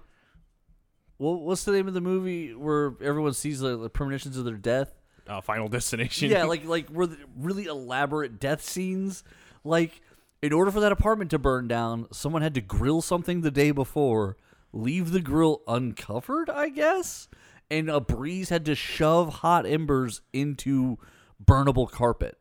Well, 1.19 1.37
what's 1.41 1.65
the 1.65 1.73
name 1.73 1.87
of 1.87 1.93
the 1.93 2.01
movie 2.01 2.55
where 2.55 2.95
everyone 3.03 3.35
sees 3.35 3.61
the, 3.61 3.77
the 3.77 3.91
premonitions 3.91 4.39
of 4.39 4.45
their 4.47 4.55
death? 4.55 4.95
Uh, 5.29 5.41
Final 5.43 5.69
Destination. 5.69 6.31
yeah, 6.31 6.45
like 6.45 6.65
like 6.65 6.89
were 6.89 7.07
the 7.07 7.19
really 7.37 7.67
elaborate 7.67 8.41
death 8.41 8.63
scenes. 8.63 9.23
Like, 9.65 10.01
in 10.41 10.53
order 10.55 10.71
for 10.71 10.81
that 10.81 10.93
apartment 10.93 11.31
to 11.33 11.39
burn 11.39 11.69
down, 11.69 12.07
someone 12.11 12.41
had 12.41 12.55
to 12.55 12.63
grill 12.63 13.03
something 13.03 13.43
the 13.43 13.51
day 13.51 13.71
before, 13.71 14.39
leave 14.73 15.11
the 15.11 15.21
grill 15.21 15.61
uncovered, 15.69 16.49
I 16.49 16.71
guess, 16.71 17.29
and 17.71 17.89
a 17.89 18.01
breeze 18.01 18.49
had 18.49 18.65
to 18.67 18.75
shove 18.75 19.35
hot 19.35 19.67
embers 19.67 20.21
into 20.33 20.99
burnable 21.45 21.91
carpet. 21.91 22.37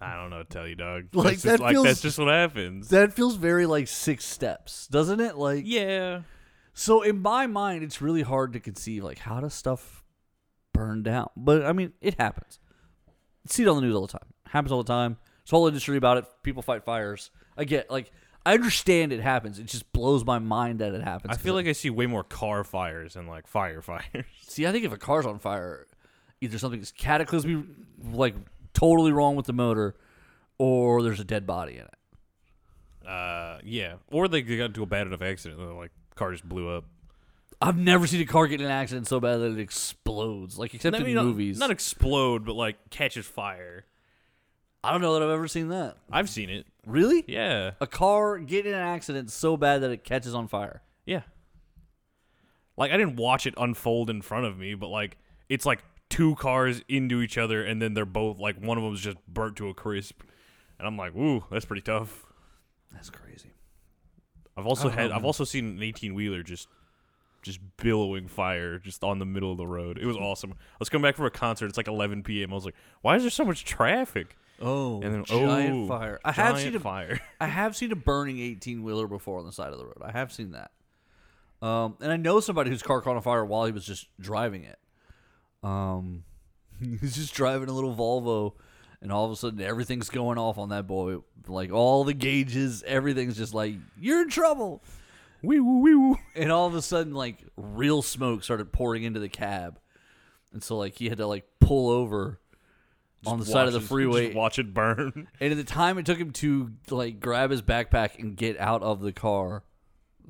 I 0.00 0.14
don't 0.16 0.30
know 0.30 0.38
what 0.38 0.50
to 0.50 0.56
tell 0.58 0.66
you, 0.68 0.76
dog. 0.76 1.08
Like, 1.12 1.38
that's 1.38 1.42
just, 1.42 1.44
that 1.44 1.60
like 1.60 1.72
feels- 1.72 1.86
that's 1.86 2.00
just 2.00 2.18
what 2.18 2.28
happens. 2.28 2.88
That 2.88 3.12
feels 3.12 3.36
very 3.36 3.66
like 3.66 3.88
six 3.88 4.24
steps, 4.24 4.86
doesn't 4.86 5.20
it? 5.20 5.36
Like, 5.36 5.64
yeah. 5.66 6.22
So 6.72 7.02
in 7.02 7.20
my 7.20 7.46
mind, 7.48 7.82
it's 7.82 8.00
really 8.00 8.22
hard 8.22 8.52
to 8.52 8.60
conceive 8.60 9.02
like 9.02 9.18
how 9.18 9.40
does 9.40 9.54
stuff 9.54 10.04
burn 10.72 11.02
down? 11.02 11.30
But 11.36 11.66
I 11.66 11.72
mean, 11.72 11.92
it 12.00 12.14
happens. 12.20 12.60
You 13.44 13.48
see 13.48 13.62
it 13.64 13.68
on 13.68 13.76
the 13.76 13.82
news 13.82 13.96
all 13.96 14.06
the 14.06 14.12
time. 14.12 14.28
happens 14.46 14.70
all 14.70 14.82
the 14.84 14.92
time. 14.92 15.16
It's 15.42 15.52
a 15.52 15.56
whole 15.56 15.66
industry 15.66 15.96
about 15.96 16.18
it. 16.18 16.24
People 16.44 16.62
fight 16.62 16.84
fires. 16.84 17.30
I 17.56 17.64
get 17.64 17.90
like 17.90 18.12
I 18.48 18.54
understand 18.54 19.12
it 19.12 19.20
happens. 19.20 19.58
It 19.58 19.66
just 19.66 19.92
blows 19.92 20.24
my 20.24 20.38
mind 20.38 20.78
that 20.78 20.94
it 20.94 21.02
happens. 21.02 21.34
I 21.34 21.38
feel 21.38 21.52
like 21.52 21.66
I 21.66 21.72
see 21.72 21.90
way 21.90 22.06
more 22.06 22.24
car 22.24 22.64
fires 22.64 23.12
than 23.14 23.26
like 23.26 23.46
fire 23.46 23.82
fires. 23.82 24.24
see. 24.40 24.66
I 24.66 24.72
think 24.72 24.84
if 24.86 24.92
a 24.92 24.96
car's 24.96 25.26
on 25.26 25.38
fire, 25.38 25.86
either 26.40 26.58
something's 26.58 26.90
cataclysmic, 26.90 27.66
like 28.10 28.34
totally 28.72 29.12
wrong 29.12 29.36
with 29.36 29.44
the 29.44 29.52
motor, 29.52 29.96
or 30.56 31.02
there's 31.02 31.20
a 31.20 31.24
dead 31.24 31.46
body 31.46 31.74
in 31.74 31.80
it. 31.82 33.06
Uh, 33.06 33.58
yeah. 33.64 33.94
Or 34.10 34.28
they 34.28 34.40
got 34.42 34.64
into 34.66 34.82
a 34.82 34.86
bad 34.86 35.06
enough 35.06 35.20
accident 35.22 35.60
that 35.60 35.72
like 35.74 35.90
car 36.14 36.32
just 36.32 36.48
blew 36.48 36.68
up. 36.70 36.84
I've 37.60 37.76
never 37.76 38.06
seen 38.06 38.20
a 38.22 38.26
car 38.26 38.46
get 38.46 38.60
in 38.60 38.66
an 38.66 38.72
accident 38.72 39.08
so 39.08 39.20
bad 39.20 39.38
that 39.38 39.52
it 39.52 39.58
explodes. 39.58 40.58
Like 40.58 40.72
except 40.74 40.94
I 40.96 41.00
in 41.00 41.04
mean, 41.04 41.14
not- 41.16 41.24
movies. 41.26 41.58
Not 41.58 41.70
explode, 41.70 42.44
but 42.46 42.54
like 42.54 42.76
catches 42.90 43.26
fire. 43.26 43.84
I 44.82 44.92
don't 44.92 45.00
know 45.00 45.14
that 45.14 45.22
I've 45.22 45.30
ever 45.30 45.48
seen 45.48 45.68
that. 45.68 45.96
I've 46.10 46.28
seen 46.28 46.50
it. 46.50 46.66
Really? 46.86 47.24
Yeah. 47.26 47.72
A 47.80 47.86
car 47.86 48.38
get 48.38 48.66
in 48.66 48.74
an 48.74 48.80
accident 48.80 49.30
so 49.30 49.56
bad 49.56 49.82
that 49.82 49.90
it 49.90 50.04
catches 50.04 50.34
on 50.34 50.48
fire. 50.48 50.82
Yeah. 51.04 51.22
Like 52.76 52.92
I 52.92 52.96
didn't 52.96 53.16
watch 53.16 53.46
it 53.46 53.54
unfold 53.56 54.08
in 54.08 54.22
front 54.22 54.46
of 54.46 54.56
me, 54.58 54.74
but 54.74 54.88
like 54.88 55.16
it's 55.48 55.66
like 55.66 55.80
two 56.08 56.36
cars 56.36 56.80
into 56.88 57.20
each 57.20 57.36
other 57.36 57.62
and 57.62 57.82
then 57.82 57.94
they're 57.94 58.06
both 58.06 58.38
like 58.38 58.56
one 58.62 58.78
of 58.78 58.84
them's 58.84 59.00
just 59.00 59.18
burnt 59.26 59.56
to 59.56 59.68
a 59.68 59.74
crisp. 59.74 60.22
And 60.78 60.86
I'm 60.86 60.96
like, 60.96 61.14
"Ooh, 61.16 61.44
that's 61.50 61.64
pretty 61.64 61.82
tough." 61.82 62.24
That's 62.92 63.10
crazy. 63.10 63.50
I've 64.56 64.66
also 64.66 64.88
had 64.88 65.10
know, 65.10 65.16
I've 65.16 65.24
also 65.24 65.44
seen 65.44 65.66
an 65.66 65.78
18-wheeler 65.78 66.44
just 66.44 66.68
just 67.42 67.60
billowing 67.76 68.28
fire 68.28 68.78
just 68.78 69.02
on 69.02 69.18
the 69.18 69.26
middle 69.26 69.50
of 69.50 69.58
the 69.58 69.66
road. 69.66 69.98
It 69.98 70.06
was 70.06 70.16
hmm. 70.16 70.22
awesome. 70.22 70.52
I 70.52 70.76
was 70.78 70.88
coming 70.88 71.02
back 71.02 71.16
from 71.16 71.26
a 71.26 71.30
concert. 71.30 71.66
It's 71.66 71.76
like 71.76 71.88
11 71.88 72.22
p.m. 72.22 72.52
I 72.52 72.54
was 72.54 72.64
like, 72.64 72.76
"Why 73.02 73.16
is 73.16 73.22
there 73.22 73.30
so 73.30 73.44
much 73.44 73.64
traffic?" 73.64 74.36
Oh, 74.60 75.00
And 75.02 75.14
then 75.14 75.24
giant 75.24 75.84
oh, 75.84 75.86
fire. 75.86 76.20
I 76.24 76.32
have 76.32 76.58
seen 76.58 76.74
a 76.74 76.80
fire. 76.80 77.20
I 77.40 77.46
have 77.46 77.76
seen 77.76 77.92
a 77.92 77.96
burning 77.96 78.40
18 78.40 78.82
wheeler 78.82 79.06
before 79.06 79.38
on 79.38 79.46
the 79.46 79.52
side 79.52 79.72
of 79.72 79.78
the 79.78 79.84
road. 79.84 80.02
I 80.02 80.10
have 80.10 80.32
seen 80.32 80.52
that. 80.52 80.72
Um, 81.60 81.96
and 82.00 82.12
I 82.12 82.16
know 82.16 82.40
somebody 82.40 82.70
whose 82.70 82.82
car 82.82 83.00
caught 83.00 83.16
on 83.16 83.22
fire 83.22 83.44
while 83.44 83.66
he 83.66 83.72
was 83.72 83.84
just 83.84 84.06
driving 84.20 84.64
it. 84.64 84.78
Um, 85.62 86.24
he 86.80 86.98
was 87.00 87.14
just 87.14 87.34
driving 87.34 87.68
a 87.68 87.72
little 87.72 87.94
Volvo, 87.94 88.54
and 89.00 89.12
all 89.12 89.24
of 89.24 89.32
a 89.32 89.36
sudden 89.36 89.60
everything's 89.60 90.08
going 90.08 90.38
off 90.38 90.58
on 90.58 90.70
that 90.70 90.86
boy. 90.86 91.18
Like 91.46 91.72
all 91.72 92.04
the 92.04 92.14
gauges, 92.14 92.82
everything's 92.86 93.36
just 93.36 93.54
like 93.54 93.74
you're 93.98 94.22
in 94.22 94.28
trouble. 94.28 94.82
wee 95.42 95.60
woo 95.60 95.80
wee 95.80 95.94
woo. 95.94 96.16
And 96.34 96.52
all 96.52 96.66
of 96.66 96.74
a 96.74 96.82
sudden, 96.82 97.14
like 97.14 97.38
real 97.56 98.02
smoke 98.02 98.44
started 98.44 98.72
pouring 98.72 99.02
into 99.02 99.20
the 99.20 99.28
cab, 99.28 99.80
and 100.52 100.62
so 100.62 100.76
like 100.76 100.96
he 100.96 101.08
had 101.08 101.18
to 101.18 101.26
like 101.26 101.44
pull 101.60 101.90
over 101.90 102.38
on 103.26 103.38
the 103.38 103.44
side 103.46 103.66
of 103.66 103.72
the 103.72 103.80
freeway 103.88 104.26
Just 104.26 104.36
watch 104.36 104.58
it 104.58 104.72
burn. 104.72 105.28
and 105.40 105.52
at 105.52 105.56
the 105.56 105.64
time 105.64 105.98
it 105.98 106.06
took 106.06 106.18
him 106.18 106.32
to 106.32 106.72
like 106.90 107.20
grab 107.20 107.50
his 107.50 107.62
backpack 107.62 108.18
and 108.18 108.36
get 108.36 108.58
out 108.58 108.82
of 108.82 109.00
the 109.00 109.12
car, 109.12 109.64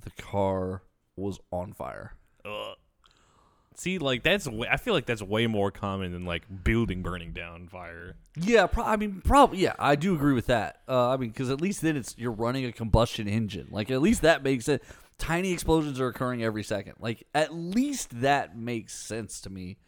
the 0.01 0.11
car 0.23 0.83
was 1.17 1.39
on 1.51 1.73
fire. 1.73 2.15
Ugh. 2.45 2.77
See, 3.79 3.99
like 3.99 4.25
that's 4.25 4.49
way, 4.49 4.67
I 4.69 4.77
feel 4.77 4.93
like 4.93 5.07
that's 5.07 5.23
way 5.23 5.47
more 5.47 5.71
common 5.71 6.11
than 6.11 6.25
like 6.25 6.43
building 6.65 7.01
burning 7.01 7.33
down 7.33 7.69
fire. 7.69 8.17
Yeah, 8.37 8.67
pro- 8.67 8.83
I 8.83 8.97
mean, 8.97 9.23
probably. 9.25 9.59
Yeah, 9.59 9.75
I 9.79 9.95
do 9.95 10.17
agree 10.17 10.33
with 10.35 10.47
that. 10.47 10.81
Uh, 10.89 11.11
I 11.11 11.17
mean, 11.17 11.31
because 11.31 11.49
at 11.49 11.61
least 11.61 11.83
then 11.83 11.97
it's 11.97 12.13
you're 12.19 12.33
running 12.33 12.65
a 12.65 12.73
combustion 12.73 13.29
engine. 13.29 13.69
Like 13.71 13.89
at 13.93 14.03
least 14.03 14.23
that 14.23 14.43
makes 14.43 14.67
it. 14.69 14.83
Tiny 15.17 15.53
explosions 15.53 16.01
are 16.01 16.09
occurring 16.09 16.43
every 16.43 16.65
second. 16.65 16.95
Like 16.99 17.25
at 17.35 17.55
least 17.55 18.21
that 18.21 18.57
makes 18.59 18.95
sense 18.95 19.41
to 19.43 19.51
me. 19.51 19.79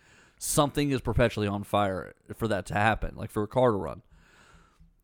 Something 0.43 0.91
is 0.91 1.03
perpetually 1.03 1.47
on 1.47 1.65
fire 1.65 2.15
for 2.35 2.49
that 2.49 2.65
to 2.67 2.75
happen. 2.75 3.15
Like 3.15 3.31
for 3.31 3.43
a 3.43 3.47
car 3.47 3.73
to 3.73 3.77
run. 3.77 4.01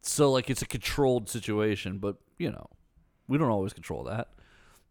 So 0.00 0.32
like 0.32 0.48
it's 0.48 0.62
a 0.62 0.66
controlled 0.66 1.28
situation, 1.28 1.98
but 1.98 2.16
you 2.38 2.50
know, 2.50 2.70
we 3.28 3.36
don't 3.36 3.50
always 3.50 3.74
control 3.74 4.02
that. 4.04 4.28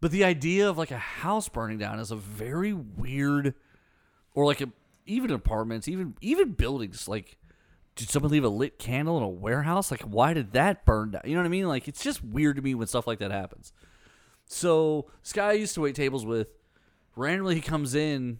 But 0.00 0.12
the 0.12 0.22
idea 0.22 0.70
of 0.70 0.78
like 0.78 0.92
a 0.92 0.98
house 0.98 1.48
burning 1.48 1.78
down 1.78 1.98
is 1.98 2.12
a 2.12 2.16
very 2.16 2.72
weird, 2.72 3.54
or 4.34 4.44
like 4.44 4.60
a, 4.60 4.68
even 5.04 5.32
apartments, 5.32 5.88
even 5.88 6.14
even 6.20 6.52
buildings. 6.52 7.08
Like, 7.08 7.38
did 7.96 8.08
someone 8.08 8.30
leave 8.30 8.44
a 8.44 8.48
lit 8.48 8.78
candle 8.78 9.16
in 9.16 9.24
a 9.24 9.28
warehouse? 9.28 9.90
Like, 9.90 10.02
why 10.02 10.32
did 10.32 10.52
that 10.52 10.84
burn 10.84 11.10
down? 11.10 11.22
You 11.24 11.34
know 11.34 11.40
what 11.40 11.46
I 11.46 11.50
mean? 11.50 11.66
Like, 11.66 11.88
it's 11.88 12.04
just 12.04 12.22
weird 12.22 12.54
to 12.54 12.62
me 12.62 12.76
when 12.76 12.86
stuff 12.86 13.08
like 13.08 13.18
that 13.18 13.32
happens. 13.32 13.72
So, 14.44 15.10
Sky 15.24 15.54
used 15.54 15.74
to 15.74 15.80
wait 15.80 15.96
tables 15.96 16.24
with, 16.24 16.46
randomly 17.16 17.56
he 17.56 17.60
comes 17.60 17.96
in. 17.96 18.38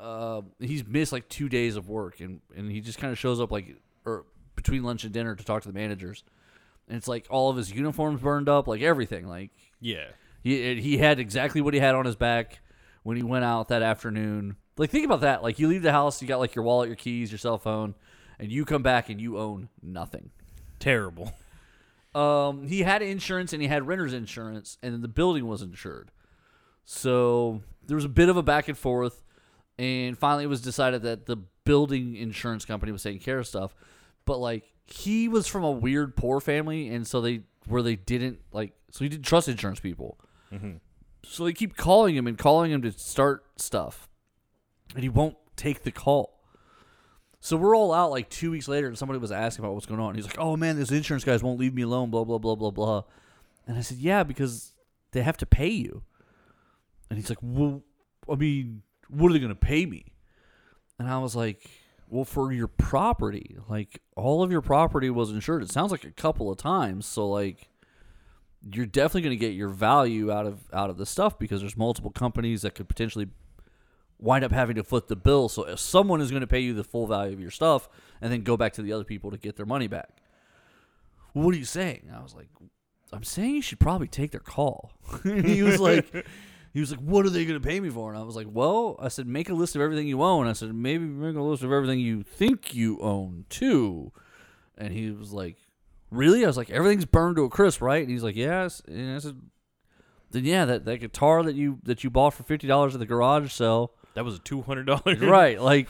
Uh, 0.00 0.42
he's 0.58 0.86
missed 0.86 1.12
like 1.12 1.28
two 1.28 1.48
days 1.48 1.76
of 1.76 1.88
work, 1.88 2.20
and 2.20 2.40
and 2.56 2.70
he 2.70 2.80
just 2.80 2.98
kind 2.98 3.12
of 3.12 3.18
shows 3.18 3.40
up 3.40 3.52
like 3.52 3.76
or 4.04 4.24
between 4.56 4.82
lunch 4.82 5.04
and 5.04 5.12
dinner 5.12 5.34
to 5.34 5.44
talk 5.44 5.62
to 5.62 5.68
the 5.68 5.78
managers. 5.78 6.24
And 6.88 6.96
it's 6.96 7.06
like 7.06 7.26
all 7.30 7.50
of 7.50 7.56
his 7.56 7.70
uniforms 7.70 8.20
burned 8.20 8.48
up, 8.48 8.66
like 8.66 8.80
everything. 8.82 9.28
Like 9.28 9.50
Yeah, 9.80 10.06
he 10.42 10.80
he 10.80 10.98
had 10.98 11.20
exactly 11.20 11.60
what 11.60 11.74
he 11.74 11.80
had 11.80 11.94
on 11.94 12.06
his 12.06 12.16
back 12.16 12.60
when 13.02 13.16
he 13.16 13.22
went 13.22 13.44
out 13.44 13.68
that 13.68 13.82
afternoon. 13.82 14.56
Like 14.76 14.90
think 14.90 15.04
about 15.04 15.20
that. 15.20 15.42
Like 15.42 15.58
you 15.58 15.68
leave 15.68 15.82
the 15.82 15.92
house, 15.92 16.22
you 16.22 16.28
got 16.28 16.38
like 16.38 16.54
your 16.54 16.64
wallet, 16.64 16.88
your 16.88 16.96
keys, 16.96 17.30
your 17.30 17.38
cell 17.38 17.58
phone, 17.58 17.94
and 18.38 18.50
you 18.50 18.64
come 18.64 18.82
back 18.82 19.10
and 19.10 19.20
you 19.20 19.38
own 19.38 19.68
nothing. 19.82 20.30
terrible. 20.78 21.32
Um, 22.14 22.66
he 22.66 22.80
had 22.80 23.02
insurance 23.02 23.52
and 23.52 23.62
he 23.62 23.68
had 23.68 23.86
renter's 23.86 24.12
insurance, 24.12 24.78
and 24.82 25.00
the 25.00 25.08
building 25.08 25.46
was 25.46 25.62
insured. 25.62 26.10
So 26.84 27.62
there 27.86 27.94
was 27.94 28.04
a 28.04 28.08
bit 28.08 28.28
of 28.28 28.36
a 28.36 28.42
back 28.42 28.66
and 28.66 28.76
forth, 28.76 29.22
and 29.80 30.18
finally 30.18 30.44
it 30.44 30.48
was 30.48 30.60
decided 30.60 31.02
that 31.02 31.24
the 31.24 31.36
building 31.64 32.14
insurance 32.14 32.66
company 32.66 32.92
was 32.92 33.02
taking 33.02 33.20
care 33.20 33.38
of 33.38 33.46
stuff. 33.46 33.74
But 34.26 34.38
like 34.38 34.64
he 34.84 35.26
was 35.26 35.46
from 35.46 35.64
a 35.64 35.70
weird 35.70 36.16
poor 36.16 36.38
family, 36.40 36.88
and 36.88 37.06
so 37.06 37.22
they 37.22 37.42
where 37.66 37.82
they 37.82 37.96
didn't 37.96 38.40
like 38.52 38.74
so 38.90 39.04
he 39.04 39.08
didn't 39.08 39.24
trust 39.24 39.48
insurance 39.48 39.80
people. 39.80 40.18
Mm-hmm. 40.52 40.74
So 41.24 41.44
they 41.44 41.54
keep 41.54 41.76
calling 41.76 42.14
him 42.14 42.26
and 42.26 42.36
calling 42.36 42.70
him 42.70 42.82
to 42.82 42.92
start 42.92 43.44
stuff, 43.56 44.06
and 44.94 45.02
he 45.02 45.08
won't 45.08 45.36
take 45.56 45.82
the 45.82 45.92
call. 45.92 46.40
So 47.40 47.56
we're 47.56 47.74
all 47.74 47.94
out 47.94 48.10
like 48.10 48.28
two 48.28 48.50
weeks 48.50 48.68
later, 48.68 48.86
and 48.86 48.98
somebody 48.98 49.18
was 49.18 49.32
asking 49.32 49.64
about 49.64 49.74
what's 49.74 49.86
going 49.86 50.00
on. 50.00 50.14
He's 50.14 50.26
like, 50.26 50.38
"Oh 50.38 50.58
man, 50.58 50.76
these 50.76 50.92
insurance 50.92 51.24
guys 51.24 51.42
won't 51.42 51.58
leave 51.58 51.72
me 51.72 51.82
alone." 51.82 52.10
Blah 52.10 52.24
blah 52.24 52.38
blah 52.38 52.54
blah 52.54 52.70
blah. 52.70 53.04
And 53.66 53.78
I 53.78 53.80
said, 53.80 53.96
"Yeah, 53.96 54.24
because 54.24 54.74
they 55.12 55.22
have 55.22 55.38
to 55.38 55.46
pay 55.46 55.70
you." 55.70 56.02
And 57.08 57.18
he's 57.18 57.30
like, 57.30 57.38
"Well, 57.40 57.82
I 58.30 58.34
mean, 58.34 58.82
what 59.10 59.30
are 59.30 59.32
they 59.32 59.38
going 59.38 59.50
to 59.50 59.54
pay 59.54 59.86
me?" 59.86 60.06
And 60.98 61.08
I 61.08 61.18
was 61.18 61.34
like, 61.36 61.70
"Well, 62.08 62.24
for 62.24 62.52
your 62.52 62.68
property, 62.68 63.56
like 63.68 64.00
all 64.16 64.42
of 64.42 64.50
your 64.50 64.60
property 64.62 65.10
was 65.10 65.30
insured. 65.30 65.62
It 65.62 65.70
sounds 65.70 65.92
like 65.92 66.04
a 66.04 66.10
couple 66.10 66.50
of 66.50 66.58
times. 66.58 67.06
So 67.06 67.28
like, 67.28 67.68
you're 68.62 68.86
definitely 68.86 69.22
going 69.22 69.38
to 69.38 69.46
get 69.46 69.54
your 69.54 69.68
value 69.68 70.30
out 70.30 70.46
of 70.46 70.60
out 70.72 70.90
of 70.90 70.98
the 70.98 71.06
stuff 71.06 71.38
because 71.38 71.60
there's 71.60 71.76
multiple 71.76 72.10
companies 72.10 72.62
that 72.62 72.74
could 72.74 72.88
potentially 72.88 73.28
wind 74.18 74.44
up 74.44 74.52
having 74.52 74.76
to 74.76 74.84
foot 74.84 75.08
the 75.08 75.16
bill. 75.16 75.48
So 75.48 75.64
if 75.64 75.80
someone 75.80 76.20
is 76.20 76.30
going 76.30 76.42
to 76.42 76.46
pay 76.46 76.60
you 76.60 76.74
the 76.74 76.84
full 76.84 77.06
value 77.06 77.32
of 77.32 77.40
your 77.40 77.50
stuff 77.50 77.88
and 78.20 78.32
then 78.32 78.42
go 78.42 78.56
back 78.56 78.74
to 78.74 78.82
the 78.82 78.92
other 78.92 79.04
people 79.04 79.30
to 79.30 79.38
get 79.38 79.56
their 79.56 79.66
money 79.66 79.86
back. 79.86 80.20
What 81.32 81.54
are 81.54 81.58
you 81.58 81.64
saying? 81.64 82.10
I 82.14 82.22
was 82.22 82.34
like, 82.34 82.48
I'm 83.12 83.24
saying 83.24 83.54
you 83.56 83.62
should 83.62 83.80
probably 83.80 84.08
take 84.08 84.30
their 84.30 84.40
call. 84.40 84.92
He 85.22 85.62
was 85.62 85.80
like, 85.80 86.26
he 86.72 86.80
was 86.80 86.90
like, 86.92 87.00
what 87.00 87.26
are 87.26 87.30
they 87.30 87.44
going 87.44 87.60
to 87.60 87.66
pay 87.66 87.80
me 87.80 87.90
for? 87.90 88.10
And 88.12 88.18
I 88.20 88.22
was 88.24 88.36
like, 88.36 88.46
well, 88.50 88.96
I 89.00 89.08
said, 89.08 89.26
make 89.26 89.48
a 89.48 89.54
list 89.54 89.74
of 89.74 89.82
everything 89.82 90.06
you 90.06 90.22
own. 90.22 90.46
I 90.46 90.52
said, 90.52 90.74
maybe 90.74 91.04
make 91.04 91.36
a 91.36 91.42
list 91.42 91.62
of 91.62 91.72
everything 91.72 91.98
you 92.00 92.22
think 92.22 92.74
you 92.74 92.98
own 93.00 93.44
too. 93.48 94.12
And 94.78 94.92
he 94.92 95.10
was 95.10 95.32
like, 95.32 95.56
really? 96.10 96.44
I 96.44 96.46
was 96.46 96.56
like, 96.56 96.70
everything's 96.70 97.04
burned 97.06 97.36
to 97.36 97.44
a 97.44 97.48
crisp, 97.50 97.82
right? 97.82 98.02
And 98.02 98.10
he's 98.10 98.22
like, 98.22 98.36
yes. 98.36 98.80
And 98.86 99.14
I 99.16 99.18
said, 99.18 99.40
then 100.30 100.44
yeah, 100.44 100.64
that, 100.64 100.84
that 100.84 100.98
guitar 100.98 101.42
that 101.42 101.56
you 101.56 101.80
that 101.82 102.04
you 102.04 102.10
bought 102.10 102.34
for 102.34 102.44
fifty 102.44 102.68
dollars 102.68 102.94
at 102.94 103.00
the 103.00 103.06
garage 103.06 103.50
sale, 103.52 103.92
That 104.14 104.24
was 104.24 104.36
a 104.36 104.38
two 104.38 104.62
hundred 104.62 104.84
dollars. 104.86 105.18
right? 105.20 105.60
Like, 105.60 105.88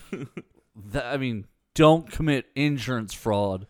that, 0.92 1.04
I 1.04 1.18
mean, 1.18 1.46
don't 1.74 2.10
commit 2.10 2.46
insurance 2.56 3.12
fraud, 3.12 3.66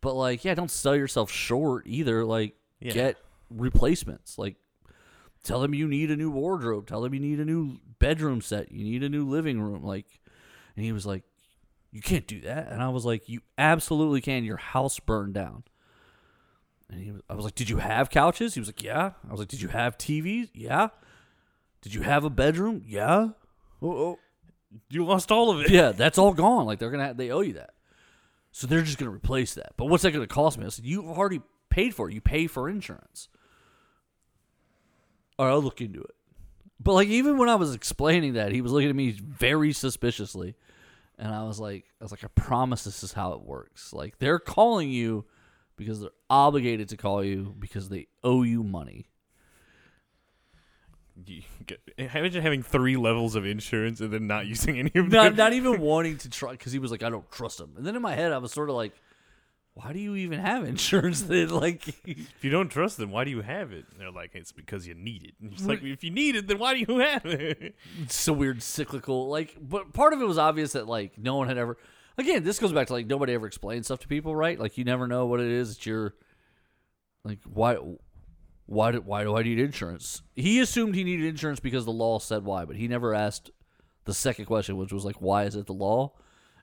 but 0.00 0.14
like, 0.14 0.44
yeah, 0.44 0.54
don't 0.54 0.70
sell 0.70 0.96
yourself 0.96 1.30
short 1.30 1.84
either. 1.86 2.24
Like, 2.24 2.54
Yeah. 2.80 2.92
get 2.92 3.16
replacements. 3.50 4.36
Like, 4.36 4.56
tell 5.42 5.60
them 5.60 5.74
you 5.74 5.88
need 5.88 6.10
a 6.10 6.16
new 6.16 6.30
wardrobe. 6.30 6.86
Tell 6.86 7.00
them 7.00 7.14
you 7.14 7.20
need 7.20 7.40
a 7.40 7.44
new 7.44 7.78
bedroom 7.98 8.40
set. 8.40 8.72
You 8.72 8.84
need 8.84 9.02
a 9.02 9.08
new 9.08 9.28
living 9.28 9.60
room. 9.60 9.84
Like, 9.84 10.06
and 10.76 10.84
he 10.84 10.92
was 10.92 11.06
like, 11.06 11.22
you 11.92 12.00
can't 12.00 12.26
do 12.26 12.40
that. 12.42 12.70
And 12.70 12.82
I 12.82 12.88
was 12.88 13.04
like, 13.04 13.28
you 13.28 13.40
absolutely 13.58 14.20
can. 14.20 14.44
Your 14.44 14.58
house 14.58 15.00
burned 15.00 15.34
down. 15.34 15.64
And 16.88 17.00
he 17.00 17.10
was, 17.10 17.22
I 17.28 17.34
was 17.34 17.44
like, 17.44 17.54
did 17.54 17.68
you 17.68 17.78
have 17.78 18.10
couches? 18.10 18.54
He 18.54 18.60
was 18.60 18.68
like, 18.68 18.82
yeah. 18.82 19.12
I 19.28 19.30
was 19.30 19.38
like, 19.38 19.48
did 19.48 19.60
you 19.60 19.68
have 19.68 19.98
TVs? 19.98 20.50
Yeah. 20.54 20.88
Did 21.82 21.94
you 21.94 22.02
have 22.02 22.24
a 22.24 22.30
bedroom? 22.30 22.82
Yeah. 22.86 23.28
Oh, 23.82 23.90
oh. 23.90 24.18
You 24.88 25.04
lost 25.04 25.32
all 25.32 25.50
of 25.50 25.60
it. 25.60 25.70
Yeah, 25.70 25.92
that's 25.96 26.18
all 26.18 26.32
gone. 26.32 26.66
Like 26.66 26.78
they're 26.78 26.90
gonna 26.90 27.06
have, 27.06 27.16
they 27.16 27.30
owe 27.30 27.40
you 27.40 27.54
that, 27.54 27.70
so 28.52 28.66
they're 28.66 28.82
just 28.82 28.98
gonna 28.98 29.10
replace 29.10 29.54
that. 29.54 29.72
But 29.76 29.86
what's 29.86 30.02
that 30.04 30.12
gonna 30.12 30.26
cost 30.26 30.58
me? 30.58 30.66
I 30.66 30.68
said 30.68 30.84
you've 30.84 31.06
already 31.06 31.40
paid 31.70 31.94
for 31.94 32.08
it. 32.08 32.14
You 32.14 32.20
pay 32.20 32.46
for 32.46 32.68
insurance. 32.68 33.28
I'll 35.48 35.62
look 35.62 35.80
into 35.80 36.00
it. 36.00 36.14
But 36.82 36.94
like 36.94 37.08
even 37.08 37.36
when 37.38 37.48
I 37.48 37.54
was 37.56 37.74
explaining 37.74 38.34
that, 38.34 38.52
he 38.52 38.60
was 38.60 38.72
looking 38.72 38.88
at 38.90 38.96
me 38.96 39.10
very 39.10 39.72
suspiciously, 39.72 40.54
and 41.18 41.32
I 41.34 41.42
was 41.44 41.60
like, 41.60 41.84
I 42.00 42.04
was 42.04 42.10
like, 42.10 42.24
I 42.24 42.28
promise 42.28 42.84
this 42.84 43.02
is 43.02 43.12
how 43.12 43.32
it 43.32 43.42
works. 43.42 43.92
Like 43.92 44.18
they're 44.18 44.38
calling 44.38 44.90
you 44.90 45.24
because 45.76 46.00
they're 46.00 46.10
obligated 46.30 46.88
to 46.90 46.96
call 46.96 47.22
you 47.24 47.54
because 47.58 47.88
they 47.90 48.06
owe 48.24 48.42
you 48.42 48.62
money. 48.62 49.06
You 51.26 51.42
get- 51.66 51.80
Imagine 51.98 52.40
having 52.42 52.62
three 52.62 52.96
levels 52.96 53.34
of 53.34 53.44
insurance 53.44 54.00
and 54.00 54.10
then 54.10 54.26
not 54.26 54.46
using 54.54 54.78
any 54.78 54.88
of 54.94 55.10
them. 55.10 55.10
not 55.10 55.36
not 55.36 55.52
even 55.52 55.80
wanting 55.80 56.16
to 56.18 56.30
try 56.30 56.52
because 56.52 56.72
he 56.72 56.78
was 56.78 56.90
like, 56.90 57.02
I 57.02 57.10
don't 57.10 57.30
trust 57.30 57.60
him. 57.60 57.74
And 57.76 57.84
then 57.86 57.94
in 57.94 58.00
my 58.02 58.14
head, 58.14 58.32
I 58.32 58.38
was 58.38 58.52
sort 58.52 58.70
of 58.70 58.76
like, 58.76 58.94
why 59.82 59.92
do 59.92 59.98
you 59.98 60.14
even 60.16 60.38
have 60.40 60.64
insurance? 60.64 61.22
Then 61.22 61.48
like, 61.64 61.88
If 62.04 62.42
you 62.44 62.50
don't 62.50 62.68
trust 62.68 62.98
them, 62.98 63.10
why 63.10 63.24
do 63.24 63.30
you 63.30 63.40
have 63.40 63.72
it? 63.72 63.86
And 63.90 64.00
they're 64.00 64.10
like, 64.10 64.32
it's 64.34 64.52
because 64.52 64.86
you 64.86 64.94
need 64.94 65.24
it. 65.24 65.34
And 65.40 65.52
it's 65.52 65.64
like, 65.64 65.82
if 65.82 66.04
you 66.04 66.10
need 66.10 66.36
it, 66.36 66.48
then 66.48 66.58
why 66.58 66.74
do 66.74 66.84
you 66.86 66.98
have 66.98 67.24
it? 67.24 67.74
it's 68.02 68.14
so 68.16 68.32
weird, 68.32 68.62
cyclical. 68.62 69.28
Like, 69.28 69.56
but 69.60 69.92
part 69.92 70.12
of 70.12 70.20
it 70.20 70.26
was 70.26 70.38
obvious 70.38 70.72
that 70.72 70.86
like 70.86 71.16
no 71.16 71.36
one 71.36 71.48
had 71.48 71.56
ever. 71.56 71.78
again, 72.18 72.44
this 72.44 72.58
goes 72.58 72.72
back 72.72 72.88
to 72.88 72.92
like 72.92 73.06
nobody 73.06 73.32
ever 73.32 73.46
explains 73.46 73.86
stuff 73.86 74.00
to 74.00 74.08
people, 74.08 74.36
right? 74.36 74.58
Like 74.58 74.76
you 74.76 74.84
never 74.84 75.06
know 75.06 75.26
what 75.26 75.40
it 75.40 75.50
is. 75.50 75.72
It's 75.72 75.86
your 75.86 76.14
like 77.24 77.38
why 77.44 77.78
why 78.66 78.92
do, 78.92 79.00
why 79.00 79.24
do 79.24 79.36
I 79.36 79.42
need 79.42 79.58
insurance? 79.58 80.22
He 80.36 80.60
assumed 80.60 80.94
he 80.94 81.04
needed 81.04 81.26
insurance 81.26 81.60
because 81.60 81.84
the 81.84 81.90
law 81.90 82.18
said 82.18 82.44
why, 82.44 82.64
but 82.64 82.76
he 82.76 82.86
never 82.86 83.14
asked 83.14 83.50
the 84.04 84.14
second 84.14 84.44
question, 84.44 84.76
which 84.76 84.92
was 84.92 85.04
like 85.04 85.20
why 85.22 85.44
is 85.44 85.56
it 85.56 85.66
the 85.66 85.72
law? 85.72 86.12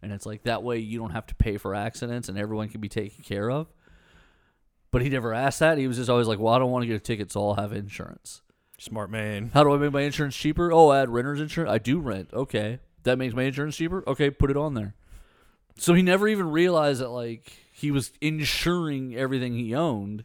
And 0.02 0.12
it's 0.12 0.26
like 0.26 0.44
that 0.44 0.64
way 0.64 0.78
you 0.78 1.00
don't 1.00 1.12
have 1.12 1.26
to 1.28 1.36
pay 1.36 1.58
for 1.58 1.74
accidents 1.74 2.30
and 2.30 2.38
everyone 2.38 2.70
can 2.70 2.82
be 2.82 2.90
taken 2.90 3.24
care 3.24 3.50
of. 3.50 3.68
But 4.92 5.02
he 5.02 5.10
never 5.10 5.34
asked 5.34 5.60
that. 5.60 5.78
He 5.78 5.88
was 5.88 5.98
just 5.98 6.10
always 6.10 6.28
like, 6.28 6.40
"Well, 6.40 6.54
I 6.54 6.60
don't 6.60 6.72
want 6.72 6.84
to 6.84 6.88
get 6.88 6.96
a 6.96 7.00
ticket, 7.00 7.32
so 7.32 7.50
I'll 7.50 7.56
have 7.56 7.74
insurance." 7.74 8.42
Smart 8.80 9.10
man. 9.10 9.52
How 9.54 9.64
do 9.64 9.74
I 9.74 9.78
make 9.78 9.92
my 9.92 10.02
insurance 10.02 10.36
cheaper? 10.36 10.72
Oh, 10.72 10.94
add 10.94 11.10
renter's 11.10 11.42
insurance. 11.42 11.72
I 11.72 11.78
do 11.78 12.00
rent. 12.00 12.30
Okay, 12.32 12.80
that 13.04 13.18
makes 13.18 13.34
my 13.34 13.44
insurance 13.44 13.76
cheaper. 13.76 14.04
Okay, 14.08 14.30
put 14.30 14.50
it 14.52 14.58
on 14.58 14.76
there. 14.76 14.94
So 15.78 15.94
he 15.94 16.02
never 16.02 16.28
even 16.28 16.52
realized 16.52 17.02
that 17.02 17.10
like 17.10 17.52
he 17.74 17.92
was 17.92 18.12
insuring 18.22 19.16
everything 19.16 19.54
he 19.54 19.76
owned 19.76 20.24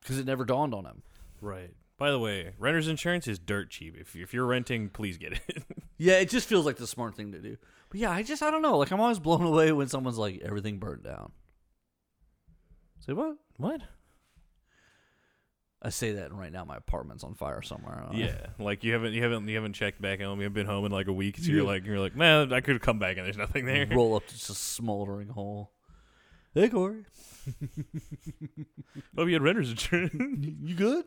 because 0.00 0.18
it 0.18 0.26
never 0.26 0.44
dawned 0.44 0.74
on 0.74 0.84
him. 0.84 1.02
Right. 1.40 1.70
By 1.96 2.10
the 2.12 2.18
way, 2.18 2.52
renter's 2.58 2.86
insurance 2.86 3.26
is 3.26 3.38
dirt 3.38 3.70
cheap. 3.70 3.96
If 3.98 4.14
if 4.14 4.32
you're 4.32 4.46
renting, 4.46 4.88
please 4.88 5.16
get 5.18 5.32
it. 5.32 5.64
Yeah, 6.00 6.20
it 6.20 6.30
just 6.30 6.46
feels 6.48 6.64
like 6.64 6.76
the 6.76 6.86
smart 6.86 7.16
thing 7.16 7.32
to 7.32 7.40
do. 7.40 7.56
But 7.90 8.00
yeah, 8.00 8.10
I 8.10 8.22
just 8.22 8.42
I 8.42 8.50
don't 8.50 8.62
know. 8.62 8.78
Like 8.78 8.90
I'm 8.90 9.00
always 9.00 9.18
blown 9.18 9.42
away 9.52 9.72
when 9.72 9.88
someone's 9.88 10.18
like 10.18 10.40
everything 10.44 10.78
burned 10.78 11.04
down. 11.04 11.32
Say 13.00 13.12
what? 13.12 13.36
what? 13.56 13.80
I 15.80 15.90
say 15.90 16.12
that 16.14 16.30
and 16.30 16.38
right 16.38 16.50
now 16.50 16.64
my 16.64 16.76
apartment's 16.76 17.22
on 17.22 17.34
fire 17.34 17.62
somewhere. 17.62 18.04
Yeah, 18.12 18.46
like 18.58 18.82
you 18.82 18.92
haven't 18.94 19.12
you 19.12 19.22
haven't 19.22 19.46
you 19.46 19.54
haven't 19.54 19.74
checked 19.74 20.02
back 20.02 20.20
home. 20.20 20.40
You 20.40 20.44
haven't 20.44 20.54
been 20.54 20.66
home 20.66 20.84
in 20.84 20.90
like 20.92 21.06
a 21.06 21.12
week, 21.12 21.38
so 21.38 21.44
you're 21.52 21.62
Yeah. 21.62 21.68
like 21.68 21.86
you're 21.86 22.00
like, 22.00 22.16
man, 22.16 22.52
I 22.52 22.60
could 22.60 22.80
come 22.82 22.98
back 22.98 23.16
and 23.16 23.24
there's 23.24 23.36
nothing 23.36 23.64
there. 23.64 23.86
Roll 23.86 24.16
up 24.16 24.26
to 24.26 24.34
just 24.34 24.50
a 24.50 24.54
smoldering 24.54 25.28
hole. 25.28 25.70
Hey 26.52 26.68
Corey, 26.68 27.04
Oh, 29.16 29.26
you 29.26 29.34
had 29.34 29.42
renter's 29.42 29.70
insurance. 29.70 30.12
you 30.62 30.74
good? 30.74 31.04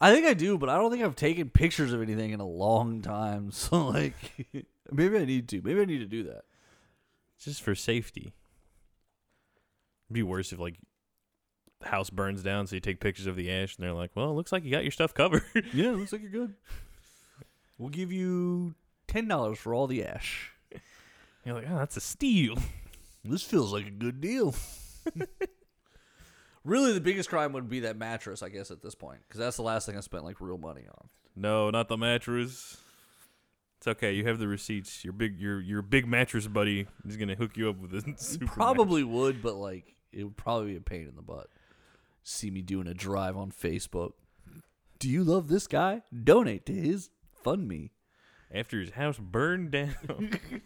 I 0.00 0.12
think 0.12 0.26
I 0.26 0.34
do, 0.34 0.58
but 0.58 0.68
I 0.68 0.76
don't 0.76 0.90
think 0.90 1.02
I've 1.02 1.16
taken 1.16 1.48
pictures 1.50 1.92
of 1.92 2.02
anything 2.02 2.30
in 2.32 2.40
a 2.40 2.46
long 2.46 3.00
time. 3.02 3.50
So 3.52 3.86
like, 3.88 4.14
maybe 4.92 5.18
I 5.18 5.24
need 5.24 5.48
to. 5.48 5.62
Maybe 5.62 5.80
I 5.80 5.84
need 5.86 5.98
to 5.98 6.06
do 6.06 6.24
that. 6.24 6.42
just 7.38 7.62
for 7.62 7.74
safety. 7.74 8.32
It'd 10.06 10.14
be 10.14 10.22
worse 10.22 10.52
if 10.52 10.58
like 10.58 10.76
the 11.80 11.88
house 11.88 12.10
burns 12.10 12.42
down, 12.42 12.66
so 12.66 12.76
you 12.76 12.80
take 12.80 13.00
pictures 13.00 13.26
of 13.26 13.36
the 13.36 13.50
ash, 13.50 13.76
and 13.76 13.84
they're 13.84 13.92
like, 13.92 14.10
"Well, 14.14 14.30
it 14.30 14.34
looks 14.34 14.52
like 14.52 14.64
you 14.64 14.70
got 14.70 14.84
your 14.84 14.92
stuff 14.92 15.12
covered." 15.14 15.42
Yeah, 15.72 15.90
looks 15.92 16.12
like 16.12 16.22
you're 16.22 16.30
good. 16.30 16.54
We'll 17.78 17.88
give 17.90 18.12
you 18.12 18.74
ten 19.08 19.26
dollars 19.28 19.58
for 19.58 19.74
all 19.74 19.86
the 19.86 20.04
ash. 20.04 20.52
you're 21.44 21.54
like, 21.54 21.66
"Oh, 21.68 21.76
that's 21.78 21.96
a 21.96 22.00
steal." 22.00 22.56
This 23.24 23.42
feels 23.42 23.72
like 23.72 23.86
a 23.86 23.90
good 23.90 24.20
deal. 24.20 24.54
really, 26.66 26.92
the 26.92 27.00
biggest 27.00 27.28
crime 27.28 27.52
would 27.52 27.68
be 27.68 27.80
that 27.80 27.96
mattress, 27.96 28.42
I 28.42 28.48
guess, 28.48 28.70
at 28.70 28.82
this 28.82 28.94
point, 28.94 29.20
because 29.26 29.38
that's 29.38 29.56
the 29.56 29.62
last 29.62 29.86
thing 29.86 29.96
I 29.96 30.00
spent 30.00 30.24
like 30.24 30.40
real 30.40 30.58
money 30.58 30.84
on. 30.86 31.08
No, 31.34 31.70
not 31.70 31.88
the 31.88 31.96
mattress. 31.96 32.76
It's 33.78 33.86
okay. 33.86 34.12
You 34.12 34.26
have 34.26 34.38
the 34.38 34.48
receipts. 34.48 35.04
Your 35.04 35.12
big, 35.12 35.38
your 35.38 35.60
your 35.60 35.82
big 35.82 36.06
mattress 36.06 36.46
buddy 36.46 36.86
is 37.06 37.16
gonna 37.16 37.34
hook 37.34 37.56
you 37.56 37.68
up 37.68 37.78
with 37.78 37.94
a 37.94 38.14
super 38.16 38.46
Probably 38.46 39.04
would, 39.04 39.42
but 39.42 39.54
like 39.56 39.94
it 40.12 40.24
would 40.24 40.36
probably 40.36 40.72
be 40.72 40.76
a 40.76 40.80
pain 40.80 41.06
in 41.08 41.14
the 41.14 41.22
butt. 41.22 41.48
See 42.22 42.50
me 42.50 42.62
doing 42.62 42.86
a 42.86 42.94
drive 42.94 43.36
on 43.36 43.52
Facebook. 43.52 44.12
Do 44.98 45.08
you 45.10 45.22
love 45.22 45.48
this 45.48 45.66
guy? 45.66 46.02
Donate 46.24 46.66
to 46.66 46.72
his 46.72 47.10
fund 47.44 47.68
me. 47.68 47.92
After 48.52 48.80
his 48.80 48.90
house 48.90 49.18
burned 49.18 49.72
down. 49.72 50.40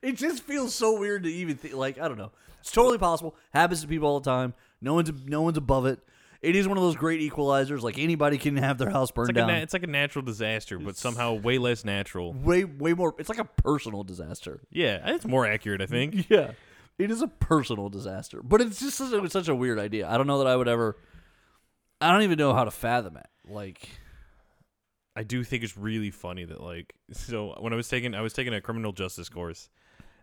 It 0.00 0.12
just 0.12 0.44
feels 0.44 0.76
so 0.76 0.96
weird 0.96 1.24
to 1.24 1.28
even 1.28 1.56
think. 1.56 1.74
Like 1.74 1.98
I 1.98 2.06
don't 2.06 2.18
know. 2.18 2.30
It's 2.60 2.70
totally 2.70 2.98
possible. 2.98 3.34
Happens 3.52 3.82
to 3.82 3.88
people 3.88 4.08
all 4.08 4.20
the 4.20 4.30
time. 4.30 4.54
No 4.80 4.94
one's 4.94 5.10
no 5.26 5.42
one's 5.42 5.58
above 5.58 5.86
it. 5.86 6.00
It 6.40 6.54
is 6.54 6.68
one 6.68 6.76
of 6.76 6.84
those 6.84 6.94
great 6.94 7.20
equalizers. 7.20 7.82
Like 7.82 7.98
anybody 7.98 8.38
can 8.38 8.56
have 8.58 8.78
their 8.78 8.90
house 8.90 9.10
burned 9.10 9.30
It's 9.30 9.36
like, 9.36 9.44
a 9.44 9.46
down. 9.48 9.56
na- 9.56 9.62
it's 9.62 9.72
like 9.72 9.82
a 9.82 9.88
natural 9.88 10.24
disaster, 10.24 10.78
but 10.78 10.96
somehow 10.96 11.34
way 11.34 11.58
less 11.58 11.84
natural. 11.84 12.32
way 12.32 12.64
way 12.64 12.94
more. 12.94 13.14
It's 13.18 13.28
like 13.28 13.38
a 13.40 13.44
personal 13.44 14.04
disaster. 14.04 14.60
Yeah, 14.70 15.00
it's 15.14 15.24
more 15.26 15.46
accurate, 15.46 15.80
I 15.82 15.86
think. 15.86 16.26
Yeah, 16.30 16.52
it 16.98 17.10
is 17.10 17.22
a 17.22 17.28
personal 17.28 17.88
disaster. 17.88 18.40
But 18.42 18.60
it's 18.60 18.78
just 18.78 18.96
such 18.98 19.12
a, 19.12 19.28
such 19.30 19.48
a 19.48 19.54
weird 19.54 19.78
idea. 19.80 20.08
I 20.08 20.16
don't 20.16 20.26
know 20.28 20.38
that 20.38 20.46
I 20.46 20.54
would 20.56 20.68
ever. 20.68 20.96
I 22.00 22.12
don't 22.12 22.22
even 22.22 22.38
know 22.38 22.54
how 22.54 22.62
to 22.64 22.70
fathom 22.70 23.16
it. 23.16 23.26
Like, 23.44 23.88
I 25.16 25.24
do 25.24 25.42
think 25.42 25.64
it's 25.64 25.76
really 25.76 26.12
funny 26.12 26.44
that 26.44 26.60
like 26.62 26.94
so 27.12 27.56
when 27.58 27.72
I 27.72 27.76
was 27.76 27.88
taking 27.88 28.14
I 28.14 28.20
was 28.20 28.32
taking 28.32 28.54
a 28.54 28.60
criminal 28.60 28.92
justice 28.92 29.28
course, 29.28 29.68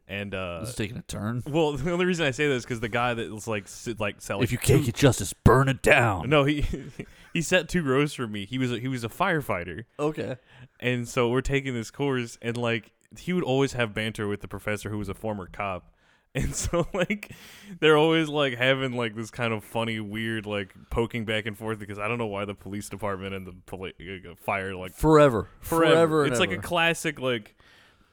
and 0.08 0.34
uh, 0.36 0.60
is 0.64 0.76
taking 0.76 0.98
a 0.98 1.02
turn. 1.04 1.42
well 1.48 1.72
the 1.78 1.92
only 1.92 2.06
reason 2.06 2.26
I 2.26 2.32
say 2.32 2.48
this 2.48 2.64
because 2.64 2.80
the 2.80 2.90
guy 2.90 3.14
that 3.14 3.32
was 3.32 3.48
like 3.48 3.68
like 4.00 4.22
selling 4.22 4.44
If 4.44 4.52
you 4.52 4.58
can't 4.58 4.86
get 4.86 4.96
justice, 4.96 5.34
burn 5.34 5.68
it 5.70 5.82
down. 5.82 6.30
no 6.30 6.44
he 6.44 6.62
he 7.34 7.42
set 7.42 7.68
two 7.70 7.84
rows 7.84 8.14
for 8.14 8.28
me. 8.28 8.46
He 8.46 8.58
was 8.58 8.72
a, 8.72 8.80
he 8.80 8.88
was 8.88 9.04
a 9.04 9.10
firefighter, 9.10 9.86
Okay. 10.00 10.38
and 10.80 11.08
so 11.08 11.30
we're 11.30 11.42
taking 11.42 11.74
this 11.74 11.92
course, 11.92 12.38
and 12.42 12.56
like 12.58 12.92
he 13.18 13.34
would 13.34 13.44
always 13.44 13.74
have 13.74 13.94
banter 13.94 14.28
with 14.28 14.42
the 14.42 14.48
professor 14.48 14.90
who 14.90 14.98
was 14.98 15.10
a 15.10 15.14
former 15.16 15.48
cop. 15.48 15.92
And 16.38 16.54
so 16.54 16.86
like 16.94 17.32
they're 17.80 17.96
always 17.96 18.28
like 18.28 18.56
having 18.58 18.92
like 18.98 19.16
this 19.16 19.32
kind 19.32 19.54
of 19.54 19.64
funny 19.64 20.02
weird 20.02 20.46
like 20.46 20.74
poking 20.90 21.24
back 21.24 21.46
and 21.46 21.58
forth 21.58 21.80
because 21.80 21.98
I 21.98 22.10
don't 22.10 22.18
know 22.18 22.26
why 22.26 22.44
the 22.44 22.54
police 22.54 22.90
department 22.90 23.34
and 23.34 23.48
the 23.48 23.54
poli- 23.66 23.94
uh, 24.02 24.36
fire 24.36 24.76
like 24.76 24.92
Forever. 24.96 25.48
forever. 25.62 25.94
Forever. 25.94 26.24
and 26.26 26.34
it's 26.34 26.42
like 26.42 26.50
a 26.50 26.56
ever. 26.56 26.62
classic 26.62 27.22
like 27.22 27.56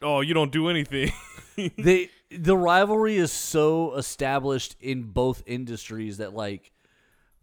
oh 0.03 0.21
you 0.21 0.35
don't 0.35 0.53
do 0.53 0.69
anything. 0.69 1.11
They 1.79 2.11
the 2.31 2.57
rivalry 2.57 3.17
is 3.17 3.31
so 3.33 3.95
established 3.97 4.77
in 4.81 5.03
both 5.05 5.43
industries 5.47 6.17
that 6.19 6.35
like 6.35 6.73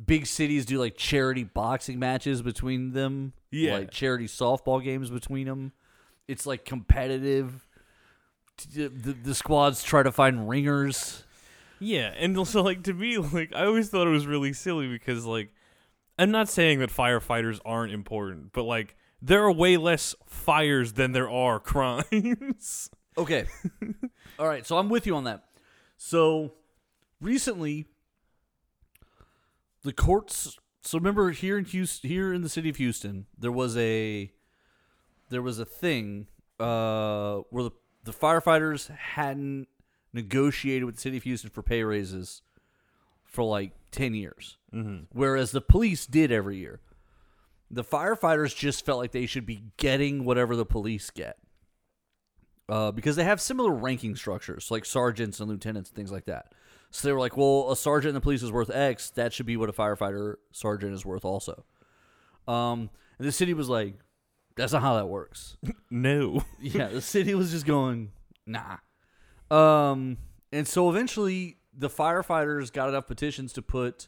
big 0.04 0.26
cities 0.26 0.66
do 0.66 0.80
like 0.80 0.96
charity 0.98 1.44
boxing 1.44 2.00
matches 2.00 2.42
between 2.42 2.94
them. 2.94 3.34
Yeah. 3.52 3.74
Like 3.74 3.92
charity 3.92 4.26
softball 4.28 4.84
games 4.84 5.10
between 5.10 5.48
them. 5.48 5.74
It's 6.28 6.46
like 6.46 6.66
competitive. 6.66 7.66
T- 8.58 8.88
The, 8.88 9.14
the 9.14 9.36
squads 9.36 9.84
try 9.84 10.04
to 10.04 10.12
find 10.12 10.48
ringers. 10.50 11.24
yeah, 11.80 12.14
and 12.18 12.38
also 12.38 12.62
like 12.64 12.84
to 12.84 12.94
me 12.94 13.18
like 13.18 13.54
I 13.56 13.66
always 13.66 13.90
thought 13.90 14.08
it 14.08 14.12
was 14.12 14.28
really 14.28 14.54
silly 14.54 14.88
because 14.88 15.26
like 15.26 15.50
I'm 16.18 16.32
not 16.32 16.50
saying 16.50 16.80
that 16.80 16.90
firefighters 16.90 17.60
aren't 17.66 17.94
important, 17.94 18.52
but 18.54 18.64
like 18.64 18.96
there 19.22 19.44
are 19.44 19.52
way 19.52 19.78
less 19.78 20.16
fires 20.26 20.94
than 20.94 21.12
there 21.14 21.30
are 21.30 21.60
crimes. 21.74 22.90
Okay. 23.18 23.46
All 24.40 24.48
right, 24.48 24.66
so 24.66 24.78
I'm 24.78 24.90
with 24.90 25.06
you 25.06 25.16
on 25.16 25.26
that. 25.26 25.44
So 25.98 26.54
recently 27.20 27.86
the 29.84 29.94
courts 29.94 30.58
so 30.82 30.98
remember 30.98 31.32
here 31.32 31.58
in 31.58 31.66
Houston 31.66 32.10
here 32.10 32.34
in 32.34 32.42
the 32.42 32.50
city 32.50 32.70
of 32.70 32.78
Houston, 32.78 33.26
there 33.38 33.52
was 33.52 33.78
a 33.78 34.32
there 35.30 35.42
was 35.42 35.60
a 35.60 35.66
thing 35.66 36.28
uh 36.60 37.40
where 37.50 37.66
the 37.66 37.72
the 38.06 38.14
firefighters 38.14 38.90
hadn't 38.96 39.68
negotiated 40.14 40.86
with 40.86 40.96
the 40.96 41.02
city 41.02 41.18
of 41.18 41.24
Houston 41.24 41.50
for 41.50 41.62
pay 41.62 41.84
raises 41.84 42.42
for 43.26 43.44
like 43.44 43.74
10 43.92 44.16
years. 44.16 44.58
mm-hmm. 44.74 45.04
Whereas 45.12 45.52
the 45.52 45.62
police 45.62 46.06
did 46.08 46.32
every 46.32 46.58
year. 46.58 46.80
The 47.70 47.84
firefighters 47.84 48.56
just 48.56 48.84
felt 48.84 48.98
like 48.98 49.12
they 49.12 49.28
should 49.28 49.46
be 49.46 49.66
getting 49.78 50.26
whatever 50.26 50.56
the 50.56 50.66
police 50.66 51.12
get. 51.12 51.38
Uh, 52.70 52.92
because 52.92 53.16
they 53.16 53.24
have 53.24 53.42
similar 53.42 53.72
ranking 53.72 54.16
structures, 54.16 54.70
like 54.70 54.86
sergeants 54.86 55.40
and 55.40 55.50
lieutenants 55.50 55.90
and 55.90 55.96
things 55.96 56.12
like 56.12 56.26
that. 56.26 56.54
So 56.92 57.08
they 57.08 57.12
were 57.12 57.20
like, 57.20 57.36
well, 57.36 57.72
a 57.72 57.76
sergeant 57.76 58.10
in 58.10 58.16
the 58.16 58.22
police 58.22 58.44
is 58.44 58.52
worth 58.52 58.70
X. 58.70 59.10
That 59.12 59.34
should 59.34 59.48
be 59.48 59.58
what 59.58 59.70
a 59.70 59.74
firefighter 59.74 60.36
sergeant 60.52 60.94
is 60.94 61.04
worth 61.04 61.26
also. 61.26 61.66
Um, 62.48 62.92
and 63.18 63.28
the 63.28 63.32
city 63.32 63.56
was 63.56 63.70
like, 63.70 63.96
that's 64.56 64.74
not 64.74 64.82
how 64.82 64.96
that 64.98 65.08
works. 65.08 65.58
No. 65.92 66.44
yeah, 66.62 66.90
the 66.90 67.02
city 67.02 67.34
was 67.34 67.50
just 67.50 67.66
going, 67.66 68.12
nah. 68.46 68.78
Um, 69.50 70.18
and 70.52 70.68
so 70.68 70.88
eventually 70.88 71.58
the 71.76 71.90
firefighters 71.90 72.72
got 72.72 72.90
enough 72.90 73.08
petitions 73.08 73.54
to 73.54 73.64
put 73.64 74.08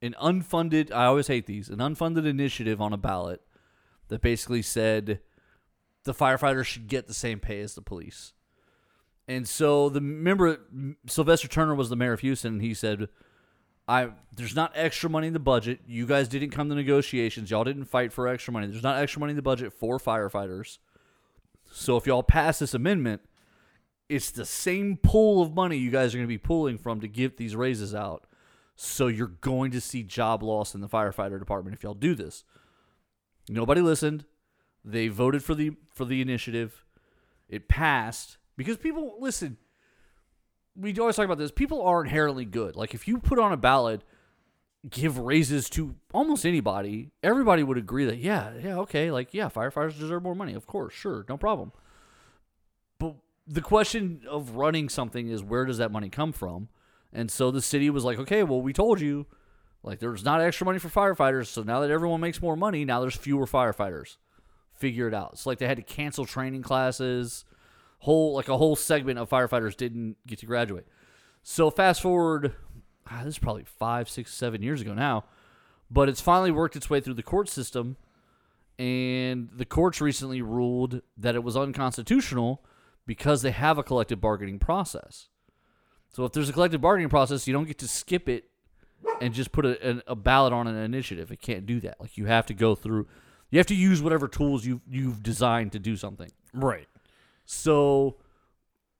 an 0.00 0.14
unfunded, 0.22 0.92
I 0.92 1.06
always 1.06 1.26
hate 1.26 1.46
these, 1.46 1.68
an 1.68 1.78
unfunded 1.78 2.26
initiative 2.26 2.80
on 2.80 2.92
a 2.92 2.96
ballot 2.96 3.40
that 4.08 4.22
basically 4.22 4.62
said 4.62 5.18
the 6.04 6.14
firefighters 6.14 6.66
should 6.66 6.88
get 6.88 7.06
the 7.06 7.14
same 7.14 7.40
pay 7.40 7.60
as 7.60 7.74
the 7.74 7.82
police. 7.82 8.32
And 9.26 9.48
so 9.48 9.88
the 9.88 10.00
member 10.00 10.58
Sylvester 11.06 11.48
Turner 11.48 11.74
was 11.74 11.88
the 11.88 11.96
mayor 11.96 12.12
of 12.12 12.20
Houston 12.20 12.54
and 12.54 12.62
he 12.62 12.74
said 12.74 13.08
I 13.86 14.10
there's 14.34 14.54
not 14.54 14.72
extra 14.74 15.10
money 15.10 15.26
in 15.26 15.32
the 15.32 15.38
budget. 15.38 15.80
You 15.86 16.06
guys 16.06 16.28
didn't 16.28 16.50
come 16.50 16.68
to 16.68 16.74
negotiations. 16.74 17.50
Y'all 17.50 17.64
didn't 17.64 17.84
fight 17.84 18.12
for 18.12 18.28
extra 18.28 18.52
money. 18.52 18.66
There's 18.66 18.82
not 18.82 19.00
extra 19.00 19.20
money 19.20 19.30
in 19.30 19.36
the 19.36 19.42
budget 19.42 19.72
for 19.72 19.98
firefighters. 19.98 20.78
So 21.70 21.96
if 21.96 22.06
y'all 22.06 22.22
pass 22.22 22.58
this 22.58 22.74
amendment, 22.74 23.22
it's 24.08 24.30
the 24.30 24.44
same 24.44 24.96
pool 24.96 25.42
of 25.42 25.54
money 25.54 25.76
you 25.76 25.90
guys 25.90 26.14
are 26.14 26.18
going 26.18 26.26
to 26.26 26.32
be 26.32 26.38
pulling 26.38 26.78
from 26.78 27.00
to 27.00 27.08
give 27.08 27.36
these 27.36 27.56
raises 27.56 27.94
out. 27.94 28.26
So 28.76 29.06
you're 29.06 29.26
going 29.28 29.70
to 29.72 29.80
see 29.80 30.02
job 30.02 30.42
loss 30.42 30.74
in 30.74 30.80
the 30.80 30.88
firefighter 30.88 31.38
department 31.38 31.76
if 31.76 31.82
y'all 31.82 31.94
do 31.94 32.14
this. 32.14 32.44
Nobody 33.48 33.80
listened. 33.80 34.24
They 34.84 35.08
voted 35.08 35.42
for 35.42 35.54
the 35.54 35.72
for 35.90 36.04
the 36.04 36.20
initiative. 36.20 36.84
It 37.48 37.68
passed, 37.68 38.38
because 38.56 38.76
people 38.76 39.16
listen. 39.18 39.58
We 40.76 40.98
always 40.98 41.16
talk 41.16 41.24
about 41.24 41.38
this. 41.38 41.52
People 41.52 41.82
are 41.82 42.02
inherently 42.02 42.44
good. 42.44 42.74
Like 42.76 42.94
if 42.94 43.06
you 43.06 43.18
put 43.18 43.38
on 43.38 43.52
a 43.52 43.56
ballot, 43.56 44.02
give 44.88 45.18
raises 45.18 45.70
to 45.70 45.94
almost 46.12 46.44
anybody, 46.44 47.10
everybody 47.22 47.62
would 47.62 47.78
agree 47.78 48.04
that 48.06 48.18
yeah, 48.18 48.52
yeah, 48.60 48.78
okay, 48.78 49.10
like 49.10 49.32
yeah, 49.32 49.48
firefighters 49.48 49.98
deserve 49.98 50.22
more 50.22 50.34
money. 50.34 50.54
Of 50.54 50.66
course, 50.66 50.92
sure, 50.92 51.24
no 51.28 51.36
problem. 51.36 51.72
But 52.98 53.14
the 53.46 53.62
question 53.62 54.22
of 54.28 54.56
running 54.56 54.88
something 54.88 55.28
is 55.28 55.42
where 55.42 55.64
does 55.64 55.78
that 55.78 55.92
money 55.92 56.08
come 56.08 56.32
from? 56.32 56.68
And 57.12 57.30
so 57.30 57.50
the 57.50 57.62
city 57.62 57.88
was 57.90 58.04
like, 58.04 58.18
okay, 58.18 58.42
well, 58.42 58.60
we 58.60 58.72
told 58.72 59.00
you, 59.00 59.26
like 59.82 60.00
there's 60.00 60.24
not 60.24 60.40
extra 60.40 60.64
money 60.64 60.80
for 60.80 60.88
firefighters. 60.88 61.46
So 61.46 61.62
now 61.62 61.80
that 61.80 61.90
everyone 61.90 62.20
makes 62.20 62.42
more 62.42 62.56
money, 62.56 62.84
now 62.84 63.00
there's 63.00 63.16
fewer 63.16 63.46
firefighters. 63.46 64.16
Figure 64.76 65.08
it 65.08 65.14
out. 65.14 65.30
It's 65.32 65.46
like 65.46 65.58
they 65.58 65.66
had 65.66 65.76
to 65.76 65.82
cancel 65.82 66.26
training 66.26 66.62
classes. 66.62 67.44
Whole 68.00 68.34
like 68.34 68.48
a 68.48 68.58
whole 68.58 68.76
segment 68.76 69.18
of 69.18 69.30
firefighters 69.30 69.76
didn't 69.76 70.16
get 70.26 70.38
to 70.40 70.46
graduate. 70.46 70.86
So 71.42 71.70
fast 71.70 72.02
forward, 72.02 72.54
ah, 73.10 73.20
this 73.24 73.34
is 73.34 73.38
probably 73.38 73.64
five, 73.64 74.08
six, 74.08 74.32
seven 74.32 74.62
years 74.62 74.80
ago 74.80 74.94
now, 74.94 75.24
but 75.90 76.08
it's 76.08 76.20
finally 76.20 76.50
worked 76.50 76.76
its 76.76 76.90
way 76.90 77.00
through 77.00 77.14
the 77.14 77.22
court 77.22 77.48
system, 77.48 77.96
and 78.78 79.48
the 79.54 79.64
courts 79.64 80.00
recently 80.00 80.42
ruled 80.42 81.02
that 81.16 81.34
it 81.34 81.44
was 81.44 81.56
unconstitutional 81.56 82.64
because 83.06 83.42
they 83.42 83.50
have 83.50 83.78
a 83.78 83.82
collective 83.82 84.20
bargaining 84.20 84.58
process. 84.58 85.28
So 86.10 86.24
if 86.24 86.32
there's 86.32 86.48
a 86.48 86.52
collective 86.52 86.80
bargaining 86.80 87.10
process, 87.10 87.46
you 87.46 87.52
don't 87.52 87.66
get 87.66 87.78
to 87.78 87.88
skip 87.88 88.28
it 88.28 88.44
and 89.20 89.34
just 89.34 89.52
put 89.52 89.66
a, 89.66 90.02
a 90.06 90.16
ballot 90.16 90.52
on 90.52 90.66
an 90.66 90.76
initiative. 90.76 91.30
It 91.30 91.40
can't 91.40 91.66
do 91.66 91.80
that. 91.80 92.00
Like 92.00 92.16
you 92.16 92.26
have 92.26 92.46
to 92.46 92.54
go 92.54 92.74
through, 92.74 93.06
you 93.54 93.58
have 93.60 93.66
to 93.68 93.74
use 93.76 94.02
whatever 94.02 94.26
tools 94.26 94.66
you 94.66 94.80
you've 94.90 95.22
designed 95.22 95.70
to 95.72 95.78
do 95.78 95.96
something. 95.96 96.28
Right. 96.52 96.88
So 97.44 98.16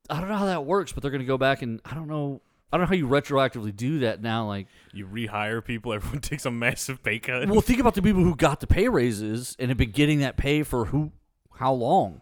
I 0.09 0.21
don't 0.21 0.29
know 0.29 0.37
how 0.37 0.45
that 0.45 0.65
works, 0.65 0.93
but 0.93 1.01
they're 1.01 1.11
going 1.11 1.19
to 1.19 1.27
go 1.27 1.37
back 1.37 1.61
and 1.61 1.81
I 1.83 1.93
don't 1.93 2.07
know. 2.07 2.41
I 2.71 2.77
don't 2.77 2.83
know 2.85 2.87
how 2.87 2.95
you 2.95 3.07
retroactively 3.07 3.75
do 3.75 3.99
that 3.99 4.21
now. 4.21 4.47
Like, 4.47 4.67
You 4.93 5.07
rehire 5.07 5.63
people, 5.63 5.91
everyone 5.93 6.21
takes 6.21 6.45
a 6.45 6.51
massive 6.51 7.03
pay 7.03 7.19
cut. 7.19 7.47
well, 7.49 7.59
think 7.59 7.79
about 7.79 7.95
the 7.95 8.01
people 8.01 8.23
who 8.23 8.33
got 8.35 8.61
the 8.61 8.67
pay 8.67 8.87
raises 8.87 9.57
and 9.59 9.69
have 9.69 9.77
been 9.77 9.91
getting 9.91 10.19
that 10.19 10.37
pay 10.37 10.63
for 10.63 10.85
who, 10.85 11.11
how 11.55 11.73
long? 11.73 12.21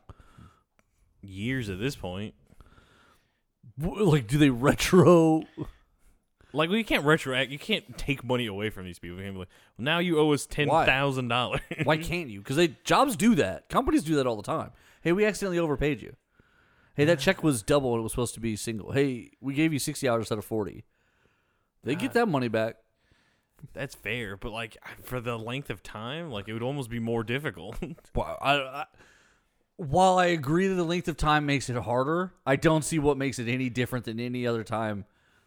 Years 1.21 1.69
at 1.69 1.79
this 1.79 1.95
point. 1.95 2.33
Like, 3.79 4.27
do 4.27 4.37
they 4.39 4.49
retro? 4.49 5.43
Like 6.53 6.69
you 6.69 6.85
can't 6.85 7.03
retroact. 7.03 7.49
You 7.49 7.57
can't 7.57 7.97
take 7.97 8.23
money 8.23 8.45
away 8.45 8.69
from 8.69 8.85
these 8.85 8.99
people. 8.99 9.17
You 9.17 9.23
can't 9.23 9.35
be 9.35 9.39
like, 9.39 9.49
well, 9.77 9.83
now 9.83 9.99
you 9.99 10.19
owe 10.19 10.31
us 10.33 10.45
ten 10.45 10.69
thousand 10.69 11.27
dollars. 11.27 11.61
Why 11.83 11.97
can't 12.11 12.29
you? 12.29 12.39
Because 12.39 12.57
they 12.57 12.75
jobs 12.83 13.15
do 13.15 13.35
that. 13.35 13.69
Companies 13.69 14.03
do 14.03 14.15
that 14.15 14.27
all 14.27 14.35
the 14.35 14.43
time. 14.43 14.71
Hey, 15.01 15.11
we 15.11 15.25
accidentally 15.25 15.59
overpaid 15.59 16.01
you. 16.01 16.15
Hey, 16.95 17.05
that 17.05 17.19
check 17.19 17.43
was 17.43 17.63
double 17.63 17.93
and 17.93 17.99
it 17.99 18.03
was 18.03 18.11
supposed 18.11 18.35
to 18.35 18.39
be 18.39 18.55
single. 18.55 18.91
Hey, 18.91 19.31
we 19.41 19.55
gave 19.55 19.73
you 19.73 19.79
sixty 19.79 20.07
hours 20.07 20.21
instead 20.21 20.37
of 20.37 20.45
forty. 20.45 20.85
They 21.83 21.95
get 21.95 22.13
that 22.13 22.27
money 22.27 22.47
back. 22.47 22.75
That's 23.73 23.95
fair, 23.95 24.37
but 24.37 24.51
like 24.51 24.77
for 25.01 25.19
the 25.19 25.37
length 25.37 25.69
of 25.69 25.81
time, 25.81 26.29
like 26.29 26.47
it 26.47 26.53
would 26.53 26.63
almost 26.63 26.89
be 26.89 26.99
more 26.99 27.23
difficult. 27.23 27.77
Well, 28.15 28.37
I, 28.41 28.53
I, 28.57 28.85
while 29.77 30.19
I 30.19 30.27
agree 30.27 30.67
that 30.67 30.75
the 30.75 30.83
length 30.83 31.07
of 31.07 31.17
time 31.17 31.45
makes 31.47 31.69
it 31.69 31.75
harder, 31.75 32.31
I 32.45 32.57
don't 32.57 32.83
see 32.83 32.99
what 32.99 33.17
makes 33.17 33.39
it 33.39 33.47
any 33.47 33.69
different 33.69 34.05
than 34.05 34.19
any 34.19 34.45
other 34.45 34.63
time 34.63 35.05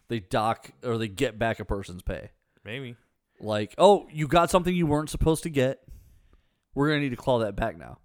they 0.09 0.21
dock 0.21 0.71
or 0.85 0.99
they 0.99 1.09
get 1.09 1.39
back 1.39 1.61
a 1.61 1.65
person's 1.65 2.03
pay. 2.03 2.31
Maybe. 2.65 2.97
Like, 3.41 3.75
oh, 3.79 4.07
you 4.11 4.27
got 4.29 4.51
something 4.51 4.75
you 4.75 4.87
weren't 4.87 5.11
supposed 5.11 5.43
to 5.43 5.51
get. 5.51 5.83
We're 6.75 6.89
gonna 6.89 7.01
need 7.01 7.11
to 7.11 7.17
claw 7.17 7.39
that 7.41 7.57
back 7.57 7.77
now. 7.79 7.99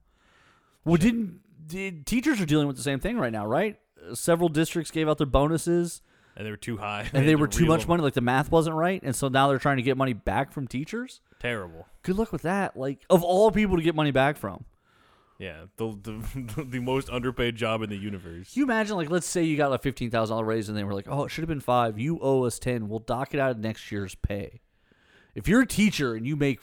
Well, 0.86 0.98
didn't 0.98 1.40
did, 1.68 2.06
teachers 2.06 2.42
are 2.42 2.46
dealing 2.46 2.68
with 2.68 2.76
the 2.78 2.84
same 2.84 3.00
thing 3.00 3.18
right 3.18 3.32
now, 3.32 3.46
right? 3.46 3.80
Uh, 4.10 4.16
Several 4.16 4.50
districts 4.50 4.92
gave 4.92 5.08
out 5.08 5.18
their 5.20 5.28
bonuses, 5.28 6.02
And 6.36 6.46
they 6.46 6.52
were 6.52 6.58
too 6.58 6.78
high. 6.78 7.10
and 7.14 7.26
they 7.26 7.32
had 7.32 7.40
were 7.40 7.48
to 7.48 7.58
too 7.58 7.66
much 7.66 7.82
them. 7.82 7.90
money. 7.90 8.04
Like 8.04 8.14
the 8.14 8.22
math 8.22 8.52
wasn't 8.52 8.76
right, 8.76 9.02
and 9.04 9.16
so 9.16 9.28
now 9.28 9.48
they're 9.48 9.60
trying 9.60 9.78
to 9.78 9.84
get 9.84 9.96
money 9.98 10.14
back 10.14 10.52
from 10.52 10.68
teachers. 10.68 11.22
Terrible. 11.40 11.88
Good 12.04 12.18
luck 12.18 12.32
with 12.32 12.42
that. 12.44 12.76
Like, 12.76 13.06
of 13.10 13.24
all 13.24 13.52
people 13.52 13.78
to 13.78 13.84
get 13.84 13.96
money 13.96 14.12
back 14.12 14.38
from. 14.38 14.66
Yeah, 15.42 15.64
the, 15.78 15.98
the 16.04 16.64
the 16.70 16.80
most 16.80 17.10
underpaid 17.10 17.56
job 17.56 17.82
in 17.82 17.90
the 17.90 17.98
universe. 17.98 18.54
Can 18.54 18.60
you 18.60 18.64
imagine, 18.64 18.96
like, 18.96 19.10
let's 19.10 19.26
say 19.26 19.44
you 19.44 19.58
got 19.58 19.74
a 19.74 19.78
fifteen 19.80 20.12
thousand 20.12 20.36
dollar 20.36 20.46
raise, 20.46 20.70
and 20.70 20.78
they 20.78 20.84
were 20.84 20.94
like, 20.94 21.08
"Oh, 21.10 21.24
it 21.26 21.30
should 21.30 21.42
have 21.42 21.50
been 21.50 21.60
five. 21.62 21.98
You 21.98 22.20
owe 22.22 22.44
us 22.44 22.60
ten. 22.60 22.88
We'll 22.90 23.00
dock 23.00 23.34
it 23.34 23.40
out 23.40 23.50
of 23.52 23.58
next 23.58 23.92
year's 23.92 24.14
pay." 24.14 24.62
If 25.34 25.48
you're 25.48 25.62
a 25.62 25.66
teacher 25.68 26.14
and 26.14 26.28
you 26.28 26.36
make 26.36 26.60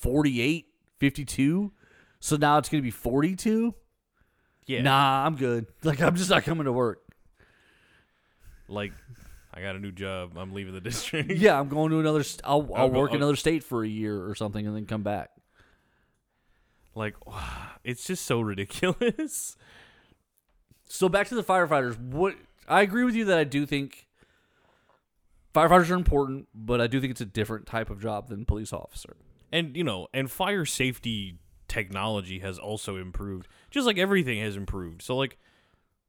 48, 0.00 0.66
52, 0.98 1.70
so 2.18 2.36
now 2.36 2.58
it's 2.58 2.68
going 2.68 2.82
to 2.82 2.86
be 2.86 2.90
forty 2.90 3.36
two. 3.36 3.74
yeah, 4.66 4.82
Nah, 4.82 5.24
I'm 5.24 5.36
good. 5.36 5.66
Like, 5.84 6.00
I'm 6.02 6.16
just 6.16 6.30
not 6.30 6.42
coming 6.42 6.64
to 6.64 6.72
work. 6.72 7.02
like 8.68 8.92
I 9.54 9.60
got 9.60 9.76
a 9.76 9.78
new 9.78 9.92
job. 9.92 10.36
I'm 10.36 10.52
leaving 10.52 10.74
the 10.74 10.80
district. 10.90 11.30
Yeah, 11.32 11.60
I'm 11.60 11.68
going 11.68 11.90
to 11.90 12.00
another. 12.00 12.22
St- 12.24 12.40
I'll, 12.44 12.68
I'll 12.74 12.82
I'll 12.82 12.88
go- 12.88 12.98
work 12.98 13.10
I'll- 13.10 13.16
another 13.18 13.36
state 13.36 13.62
for 13.62 13.84
a 13.84 13.88
year 13.88 14.24
or 14.26 14.34
something, 14.34 14.66
and 14.66 14.74
then 14.74 14.86
come 14.86 15.02
back. 15.02 15.30
Like 17.00 17.16
it's 17.84 18.06
just 18.06 18.24
so 18.24 18.40
ridiculous. 18.40 19.56
So 20.92 21.08
back 21.08 21.28
to 21.28 21.36
the 21.36 21.44
firefighters. 21.44 21.96
What 21.96 22.34
I 22.66 22.82
agree 22.82 23.04
with 23.04 23.14
you 23.14 23.24
that 23.26 23.38
I 23.38 23.44
do 23.44 23.64
think 23.64 24.08
firefighters 25.54 25.88
are 25.88 25.94
important, 25.94 26.48
but 26.52 26.80
I 26.80 26.88
do 26.88 27.00
think 27.00 27.12
it's 27.12 27.20
a 27.20 27.26
different 27.26 27.66
type 27.66 27.90
of 27.90 28.02
job 28.02 28.28
than 28.28 28.44
police 28.44 28.72
officer. 28.72 29.16
And 29.52 29.76
you 29.76 29.84
know, 29.84 30.08
and 30.12 30.28
fire 30.28 30.64
safety 30.64 31.38
technology 31.68 32.40
has 32.40 32.58
also 32.58 32.96
improved. 32.96 33.46
Just 33.70 33.86
like 33.86 33.98
everything 33.98 34.40
has 34.40 34.56
improved. 34.56 35.00
So 35.00 35.16
like 35.16 35.38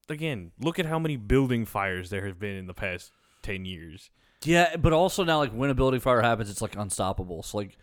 again, 0.09 0.51
look 0.59 0.79
at 0.79 0.87
how 0.87 0.97
many 0.97 1.15
building 1.15 1.63
fires 1.65 2.09
there 2.09 2.25
have 2.25 2.39
been 2.39 2.55
in 2.55 2.65
the 2.65 2.73
past 2.73 3.11
10 3.43 3.65
years. 3.65 4.09
Yeah, 4.43 4.75
but 4.77 4.93
also 4.93 5.23
now 5.23 5.37
like 5.37 5.51
when 5.51 5.69
a 5.69 5.75
building 5.75 5.99
fire 5.99 6.21
happens, 6.21 6.49
it's 6.49 6.61
like 6.61 6.75
unstoppable. 6.75 7.43
So 7.43 7.59
like, 7.59 7.77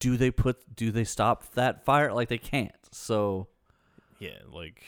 do 0.00 0.16
they 0.16 0.30
put 0.30 0.74
do 0.74 0.90
they 0.90 1.04
stop 1.04 1.52
that 1.52 1.84
fire? 1.84 2.12
Like 2.12 2.28
they 2.28 2.38
can't. 2.38 2.72
So 2.90 3.46
Yeah, 4.18 4.38
like 4.52 4.82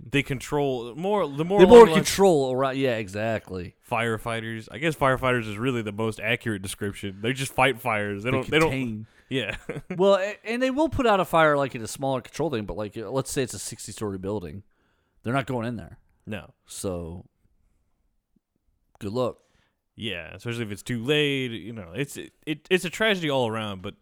they 0.00 0.22
control 0.22 0.94
more 0.94 1.28
the 1.28 1.44
more 1.44 1.60
they 1.60 1.66
more 1.66 1.86
control 1.86 2.52
around. 2.52 2.76
Yeah, 2.78 2.96
exactly. 2.96 3.76
firefighters. 3.88 4.68
I 4.72 4.78
guess 4.78 4.96
firefighters 4.96 5.48
is 5.48 5.56
really 5.56 5.82
the 5.82 5.92
most 5.92 6.18
accurate 6.18 6.62
description. 6.62 7.18
They 7.20 7.32
just 7.32 7.52
fight 7.52 7.80
fires. 7.80 8.24
They, 8.24 8.30
don't 8.30 8.50
they 8.50 8.58
don't. 8.58 9.06
Yeah. 9.28 9.56
well, 9.96 10.18
and 10.44 10.62
they 10.62 10.70
will 10.70 10.88
put 10.88 11.06
out 11.06 11.20
a 11.20 11.24
fire 11.24 11.56
like 11.56 11.74
in 11.74 11.82
a 11.82 11.86
smaller 11.86 12.20
control 12.20 12.50
thing, 12.50 12.64
but 12.64 12.76
like 12.76 12.96
uh, 12.96 13.10
let's 13.10 13.30
say 13.30 13.42
it's 13.42 13.54
a 13.54 13.58
sixty 13.58 13.92
story 13.92 14.18
building, 14.18 14.62
they're 15.22 15.34
not 15.34 15.46
going 15.46 15.66
in 15.66 15.76
there. 15.76 15.98
no. 16.26 16.54
So 16.66 17.26
good 18.98 19.12
luck. 19.12 19.38
Yeah, 19.96 20.32
especially 20.32 20.62
if 20.62 20.70
it's 20.70 20.82
too 20.82 21.02
late, 21.04 21.50
you 21.50 21.72
know. 21.72 21.92
It's 21.94 22.16
it, 22.16 22.32
it 22.46 22.66
it's 22.70 22.84
a 22.84 22.90
tragedy 22.90 23.28
all 23.28 23.48
around, 23.48 23.82
but 23.82 23.94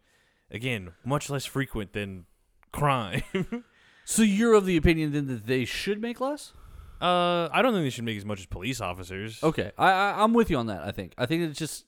again, 0.51 0.93
much 1.05 1.29
less 1.31 1.45
frequent 1.45 1.93
than 1.93 2.27
crime. 2.73 3.23
So 4.09 4.23
you're 4.23 4.55
of 4.55 4.67
the 4.67 4.77
opinion 4.77 5.11
then 5.13 5.27
that 5.27 5.47
they 5.49 5.65
should 5.65 6.01
make 6.01 6.21
less? 6.21 6.53
uh, 7.01 7.49
I 7.53 7.61
don't 7.61 7.73
think 7.73 7.85
they 7.87 7.91
should 7.91 8.05
make 8.05 8.17
as 8.17 8.25
much 8.25 8.39
as 8.39 8.47
police 8.47 8.81
officers. 8.81 9.43
Okay, 9.43 9.73
I, 9.77 9.91
I 9.91 10.23
I'm 10.23 10.33
with 10.33 10.49
you 10.49 10.59
on 10.59 10.69
that. 10.69 10.83
I 10.85 10.93
think 10.93 11.13
I 11.19 11.27
think 11.27 11.43
it's 11.43 11.59
just 11.59 11.87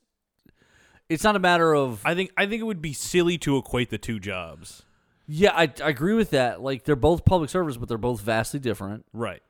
it's 1.08 1.22
not 1.22 1.36
a 1.36 1.38
matter 1.38 1.74
of 1.76 2.00
I 2.04 2.16
think 2.16 2.32
I 2.36 2.46
think 2.46 2.60
it 2.60 2.64
would 2.64 2.82
be 2.82 2.92
silly 2.92 3.38
to 3.38 3.56
equate 3.56 3.90
the 3.90 3.98
two 3.98 4.18
jobs. 4.18 4.82
yeah. 5.28 5.52
I, 5.54 5.72
I 5.80 5.90
agree 5.90 6.14
with 6.14 6.30
that. 6.30 6.60
Like 6.60 6.82
they're 6.82 6.96
both 6.96 7.24
public 7.24 7.50
service, 7.50 7.76
but 7.76 7.88
they're 7.88 7.96
both 7.98 8.20
vastly 8.20 8.58
different. 8.58 9.06
Right. 9.12 9.42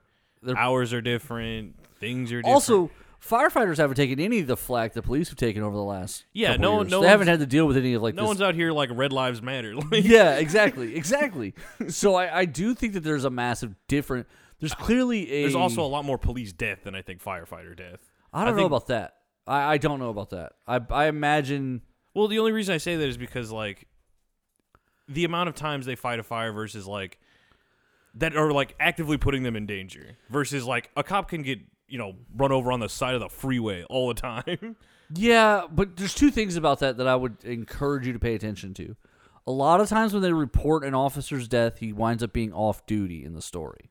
They're- 0.43 0.55
Hours 0.55 0.93
are 0.93 1.01
different. 1.01 1.75
Things 1.99 2.31
are 2.33 2.43
different. 2.43 2.53
Also, 2.55 2.91
firefighters 3.21 3.77
haven't 3.79 3.97
taken 3.97 4.21
any 4.21 4.41
of 4.41 4.47
the 4.47 4.57
flack 4.57 4.93
the 4.93 5.03
police 5.03 5.29
have 5.29 5.37
taken 5.37 5.63
over 5.63 5.77
the 5.77 5.83
last 5.83 6.25
Yeah, 6.33 6.53
couple 6.53 6.63
no- 6.63 6.81
years. 6.83 6.91
no 6.91 7.01
they 7.03 7.09
haven't 7.09 7.29
had 7.29 7.41
to 7.41 7.47
deal 7.47 7.67
with 7.67 7.77
any 7.77 7.95
of 7.95 8.03
like 8.03 8.15
no 8.15 8.23
this 8.23 8.29
one's 8.29 8.43
out 8.43 8.55
here 8.55 8.73
like 8.73 8.91
Red 8.93 9.13
Lives 9.13 9.43
Matter. 9.43 9.75
Like, 9.91 10.05
yeah, 10.05 10.37
exactly, 10.37 10.95
exactly. 10.97 11.55
so 11.89 12.15
I, 12.15 12.41
I 12.41 12.45
do 12.45 12.75
think 12.75 12.93
that 12.95 13.01
there's 13.01 13.25
a 13.25 13.31
massive 13.31 13.75
different. 13.89 14.27
There's 14.61 14.75
clearly 14.75 15.31
a. 15.31 15.43
There's 15.43 15.55
also 15.55 15.83
a 15.83 15.87
lot 15.87 16.05
more 16.05 16.19
police 16.19 16.53
death 16.53 16.85
than 16.85 16.95
I 16.95 17.03
think 17.03 17.23
firefighter 17.23 17.77
death. 17.77 18.01
I 18.33 18.45
don't 18.45 18.55
know 18.55 18.63
think- 18.63 18.67
about 18.71 18.87
that. 18.89 19.15
I, 19.47 19.75
I 19.75 19.79
don't 19.79 19.99
know 19.99 20.11
about 20.11 20.31
that. 20.31 20.53
I 20.67 20.81
I 20.91 21.07
imagine. 21.07 21.83
Well, 22.15 22.29
the 22.29 22.39
only 22.39 22.53
reason 22.53 22.75
I 22.75 22.79
say 22.79 22.97
that 22.97 23.09
is 23.09 23.17
because 23.17 23.51
like 23.53 23.87
the 25.09 25.25
amount 25.25 25.49
of 25.49 25.55
times 25.55 25.87
they 25.87 25.95
fight 25.95 26.19
a 26.19 26.23
fire 26.23 26.53
versus 26.53 26.87
like 26.87 27.19
that 28.15 28.37
are 28.37 28.53
like 28.53 28.75
actively 28.81 29.17
putting 29.17 29.43
them 29.43 29.57
in 29.57 29.65
danger 29.67 30.17
versus 30.29 30.65
like 30.65 30.91
a 30.97 31.03
cop 31.05 31.29
can 31.29 31.43
get 31.43 31.61
you 31.89 31.99
know 31.99 32.15
run 32.37 32.53
over 32.53 32.71
on 32.71 32.81
the 32.81 32.89
side 32.89 33.15
of 33.15 33.21
the 33.21 33.29
freeway 33.29 33.85
all 33.85 34.09
the 34.09 34.15
time. 34.15 34.77
Yeah, 35.15 35.63
but 35.71 35.97
there's 35.97 36.13
two 36.13 36.31
things 36.31 36.57
about 36.57 36.81
that 36.81 36.99
that 36.99 37.09
I 37.09 37.17
would 37.17 37.43
encourage 37.43 38.07
you 38.07 38.13
to 38.13 38.19
pay 38.19 38.35
attention 38.35 38.75
to. 38.75 38.95
A 39.47 39.51
lot 39.51 39.81
of 39.81 39.89
times 39.89 40.13
when 40.13 40.21
they 40.21 40.35
report 40.35 40.85
an 40.85 40.95
officer's 40.95 41.49
death, 41.49 41.79
he 41.79 41.95
winds 41.95 42.23
up 42.23 42.35
being 42.35 42.53
off 42.53 42.85
duty 42.85 43.25
in 43.25 43.33
the 43.33 43.41
story. 43.41 43.91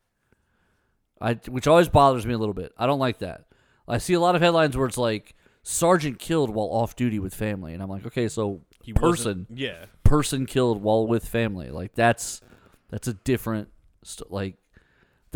I 1.19 1.33
which 1.47 1.65
always 1.65 1.89
bothers 1.89 2.27
me 2.27 2.35
a 2.35 2.37
little 2.37 2.53
bit. 2.53 2.71
I 2.77 2.85
don't 2.85 2.99
like 2.99 3.17
that. 3.17 3.45
I 3.87 3.97
see 3.97 4.13
a 4.13 4.19
lot 4.19 4.35
of 4.35 4.43
headlines 4.43 4.77
where 4.77 4.85
it's 4.85 4.97
like 4.97 5.33
sergeant 5.63 6.19
killed 6.19 6.51
while 6.51 6.67
off 6.67 6.95
duty 6.95 7.17
with 7.17 7.33
family, 7.33 7.73
and 7.73 7.81
I'm 7.81 7.89
like, 7.89 8.05
okay, 8.05 8.27
so 8.27 8.61
He 8.83 8.93
person 8.93 9.47
yeah. 9.49 9.85
person 10.03 10.45
killed 10.45 10.83
while 10.83 11.07
with 11.07 11.27
family, 11.27 11.71
like 11.71 11.95
that's 11.95 12.41
that's 12.89 13.07
a 13.07 13.13
different 13.15 13.69
st- 14.03 14.31
like 14.31 14.55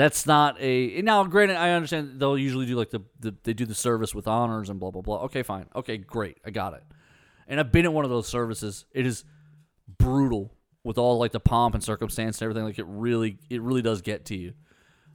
That's 0.02 0.26
not 0.26 0.58
a 0.60 1.00
now. 1.04 1.24
Granted, 1.26 1.58
I 1.58 1.74
understand 1.74 2.20
they'll 2.20 2.36
usually 2.36 2.66
do 2.66 2.76
like 2.76 2.90
the, 2.90 3.02
the 3.20 3.36
they 3.44 3.54
do 3.54 3.68
the 3.68 3.76
service 3.76 4.16
with 4.16 4.28
honors 4.28 4.72
and 4.72 4.80
blah 4.80 4.90
blah 4.90 5.04
blah. 5.04 5.18
Okay, 5.26 5.44
fine. 5.44 5.68
Okay, 5.76 5.98
great. 5.98 6.40
I 6.44 6.50
got 6.50 6.74
it. 6.74 6.82
And 7.48 7.60
I've 7.60 7.72
been 7.72 7.86
at 7.86 7.94
one 7.94 8.04
of 8.04 8.10
those 8.10 8.28
services. 8.28 8.86
It 8.94 9.06
is 9.06 9.26
brutal 10.00 10.56
with 10.84 10.98
all 10.98 11.20
like 11.20 11.34
the 11.34 11.40
pomp 11.40 11.76
and 11.76 11.84
circumstance 11.84 12.42
and 12.42 12.46
everything. 12.46 12.64
Like 12.64 12.80
it 12.80 12.88
really, 12.88 13.38
it 13.48 13.62
really 13.62 13.84
does 13.84 14.02
get 14.02 14.26
to 14.26 14.36
you. 14.36 14.54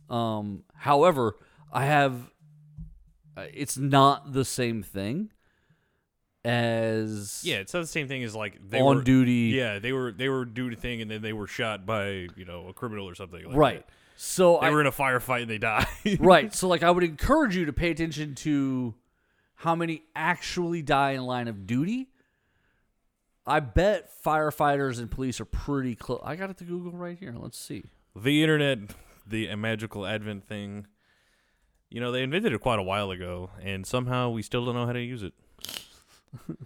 Um, 0.08 0.62
however, 0.72 1.34
I 1.72 1.86
have. 1.86 2.30
uh, 3.36 3.46
It's 3.52 3.76
not 3.76 4.34
the 4.34 4.44
same 4.44 4.84
thing 4.84 5.32
as 6.44 7.42
Yeah, 7.44 7.56
it's 7.56 7.74
not 7.74 7.80
the 7.80 7.88
same 7.88 8.06
thing 8.06 8.22
as 8.22 8.36
like 8.36 8.56
they 8.70 8.78
on 8.78 8.98
were, 8.98 9.02
duty. 9.02 9.52
Yeah, 9.52 9.80
they 9.80 9.90
were 9.90 10.12
they 10.12 10.28
were 10.28 10.44
doing 10.44 10.72
a 10.74 10.76
thing 10.76 11.02
and 11.02 11.10
then 11.10 11.22
they 11.22 11.32
were 11.32 11.48
shot 11.48 11.86
by 11.86 12.28
you 12.36 12.44
know 12.46 12.68
a 12.68 12.72
criminal 12.72 13.08
or 13.08 13.16
something. 13.16 13.44
Like 13.44 13.56
right. 13.56 13.78
that. 13.84 13.92
So 14.16 14.58
They 14.60 14.68
I, 14.68 14.70
were 14.70 14.80
in 14.80 14.86
a 14.86 14.92
firefight 14.92 15.42
and 15.42 15.50
they 15.50 15.58
died. 15.58 15.86
right. 16.18 16.54
So 16.54 16.68
like 16.68 16.82
I 16.82 16.90
would 16.90 17.04
encourage 17.04 17.54
you 17.54 17.66
to 17.66 17.72
pay 17.72 17.90
attention 17.90 18.34
to 18.36 18.94
how 19.56 19.74
many 19.74 20.02
actually 20.14 20.82
die 20.82 21.12
in 21.12 21.22
line 21.22 21.48
of 21.48 21.66
duty. 21.66 22.08
I 23.46 23.60
bet 23.60 24.10
firefighters 24.24 24.98
and 24.98 25.10
police 25.10 25.40
are 25.40 25.44
pretty 25.44 25.94
close. 25.94 26.20
I 26.24 26.34
got 26.36 26.50
it 26.50 26.56
to 26.58 26.64
Google 26.64 26.92
right 26.92 27.16
here. 27.18 27.34
Let's 27.36 27.58
see. 27.58 27.84
the 28.16 28.42
internet, 28.42 28.78
the 29.26 29.50
uh, 29.50 29.56
magical 29.56 30.04
advent 30.04 30.48
thing. 30.48 30.86
You 31.90 32.00
know, 32.00 32.10
they 32.10 32.22
invented 32.24 32.52
it 32.52 32.60
quite 32.60 32.80
a 32.80 32.82
while 32.82 33.12
ago, 33.12 33.50
and 33.62 33.86
somehow 33.86 34.30
we 34.30 34.42
still 34.42 34.64
don't 34.64 34.74
know 34.74 34.86
how 34.86 34.92
to 34.92 35.00
use 35.00 35.22
it. 35.22 35.32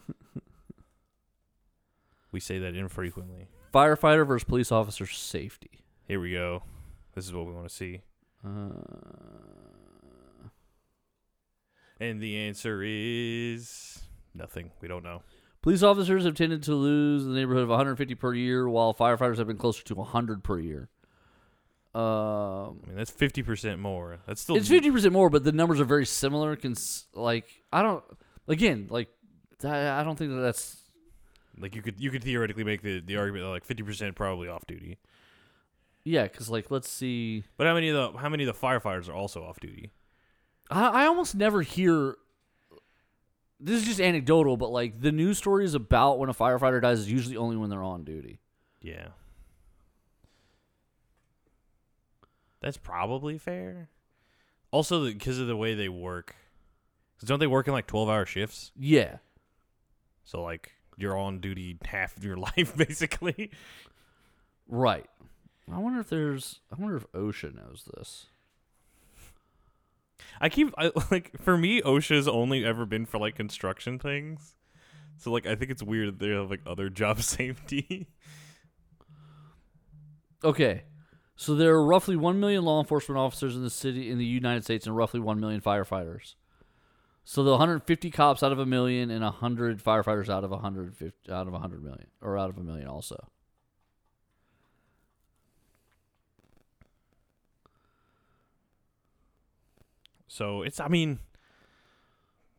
we 2.33 2.41
say 2.41 2.59
that 2.59 2.75
infrequently. 2.75 3.49
Firefighter 3.75 4.27
versus 4.27 4.45
police 4.45 4.73
officer 4.73 5.07
safety. 5.07 5.85
Here 6.09 6.19
we 6.19 6.33
go. 6.33 6.63
This 7.21 7.27
is 7.27 7.35
what 7.35 7.45
we 7.45 7.53
want 7.53 7.69
to 7.69 7.75
see. 7.75 8.01
Uh, 8.43 8.71
And 12.01 12.19
the 12.19 12.39
answer 12.39 12.83
is 12.83 14.01
nothing. 14.35 14.71
We 14.81 14.89
don't 14.89 15.05
know. 15.05 15.21
police 15.61 15.83
officers 15.83 16.25
have 16.25 16.35
tended 16.35 16.63
to 16.63 16.75
lose 16.75 17.25
in 17.25 17.35
the 17.35 17.39
neighborhood 17.39 17.65
of 17.65 17.69
150 17.69 18.15
per 18.15 18.33
year, 18.33 18.67
while 18.71 18.95
firefighters 18.95 19.37
have 19.37 19.47
been 19.47 19.59
closer 19.59 19.85
to 19.85 19.95
100 19.97 20.43
per 20.43 20.59
year. 20.59 20.89
Um, 21.95 22.81
I 22.85 22.87
mean, 22.87 22.97
that's 22.97 23.11
50% 23.11 23.81
more. 23.81 24.21
That's 24.27 24.41
still 24.41 24.57
it's 24.57 24.69
50 24.69 24.91
percent 24.91 25.13
more, 25.13 25.29
but 25.29 25.45
the 25.45 25.53
numbers 25.53 25.79
are 25.79 25.85
very 25.85 26.07
similar. 26.07 26.57
Cons- 26.57 27.05
like 27.13 27.45
I 27.71 27.83
don't, 27.83 28.03
again, 28.49 28.87
like 28.89 29.09
I 29.63 30.01
I 30.01 30.05
don't 30.05 30.17
think 30.17 30.31
that 30.31 30.41
that's 30.41 30.79
like 31.59 31.75
you 31.75 31.83
could 31.83 32.01
you 32.01 32.11
could 32.11 32.25
theoretically 32.25 32.65
make 32.65 32.81
the, 32.81 33.01
the 33.01 33.19
argument 33.19 33.45
that 33.45 33.51
like 33.51 33.67
50% 33.69 34.15
probably 34.15 34.49
off 34.49 34.67
duty. 34.67 34.97
Yeah. 36.05 36.25
Because 36.25 36.49
like 36.51 36.71
let's 36.71 36.89
see. 36.89 37.45
But 37.57 37.67
how 37.67 37.75
many 37.75 37.89
of 37.89 38.15
the 38.15 38.19
how 38.19 38.29
many 38.29 38.45
of 38.47 38.55
the 38.55 38.67
firefighters 38.67 39.09
are 39.09 39.15
also 39.15 39.43
off 39.45 39.61
duty? 39.61 39.91
I, 40.71 41.03
I 41.03 41.07
almost 41.07 41.35
never 41.35 41.63
hear. 41.63 42.17
This 43.63 43.81
is 43.83 43.87
just 43.87 44.01
anecdotal, 44.01 44.57
but 44.57 44.71
like 44.71 45.01
the 45.01 45.13
news 45.13 45.37
stories 45.39 45.75
about 45.75 46.19
when 46.19 46.31
a 46.31 46.35
firefighter 46.35 46.81
dies 46.81 46.99
is 47.01 47.11
usually 47.13 47.37
only 47.37 47.57
when 47.57 47.69
they're 47.69 47.83
on 47.83 48.05
duty. 48.05 48.41
Yeah. 48.81 49.09
That's 52.61 52.77
probably 52.77 53.39
fair. 53.39 53.89
Also, 54.71 55.05
because 55.07 55.39
of 55.39 55.47
the 55.47 55.57
way 55.57 55.75
they 55.75 55.89
work, 55.89 56.37
'Cause 57.19 57.29
don't 57.29 57.39
they 57.41 57.47
work 57.47 57.67
in 57.67 57.73
like 57.75 57.87
twelve 57.87 58.09
hour 58.09 58.25
shifts? 58.25 58.73
Yeah, 58.77 59.19
So 60.25 60.43
like 60.43 60.73
you're 60.97 61.17
on 61.19 61.41
duty 61.41 61.79
half 61.85 62.17
of 62.17 62.25
your 62.25 62.37
life 62.57 62.77
basically. 62.77 63.51
right. 64.69 65.09
I 65.73 65.79
wonder 65.79 66.01
if 66.01 66.09
there's. 66.09 66.61
I 66.73 66.81
wonder 66.81 66.97
if 66.97 67.11
OSHA 67.13 67.55
knows 67.55 67.89
this. 67.95 68.27
I 70.41 70.49
keep 70.49 70.73
I, 70.77 70.93
like 71.11 71.33
for 71.41 71.57
me, 71.57 71.81
OSHA's 71.83 72.29
only 72.29 72.65
ever 72.65 72.87
been 72.87 73.07
for 73.07 73.19
like 73.19 73.37
construction 73.37 73.99
things. 73.99 74.57
So 75.19 75.31
like 75.31 75.47
I 75.47 75.55
think 75.55 75.71
it's 75.71 75.83
weird 75.83 76.09
that 76.09 76.19
they 76.19 76.33
have 76.33 76.51
like 76.51 76.63
other 76.67 76.89
job 76.91 77.23
safety. 77.23 78.09
Okay, 80.43 80.85
so 81.37 81.55
there 81.55 81.75
are 81.75 81.85
roughly 81.85 82.17
one 82.17 82.41
million 82.41 82.65
law 82.65 82.81
enforcement 82.81 83.19
officers 83.19 83.55
in 83.57 83.63
the 83.63 83.71
city 83.71 84.11
in 84.11 84.19
the 84.19 84.25
United 84.25 84.65
States, 84.65 84.87
and 84.87 84.97
roughly 84.97 85.21
one 85.21 85.39
million 85.39 85.61
firefighters. 85.61 86.35
So 87.25 87.45
the 87.45 87.51
150 87.51 88.11
cops 88.11 88.43
out 88.43 88.51
of 88.51 88.59
a 88.59 88.67
million, 88.67 89.11
and 89.11 89.23
100 89.23 89.85
firefighters 89.85 90.31
out 90.31 90.45
of 90.45 90.51
150 90.51 91.31
out 91.31 91.47
of 91.47 91.53
100 91.53 91.85
million, 91.85 92.07
or 92.23 92.39
out 92.39 92.49
of 92.49 92.57
a 92.57 92.63
million 92.63 92.89
also. 92.89 93.29
So 100.33 100.63
it's 100.63 100.79
I 100.79 100.87
mean, 100.87 101.19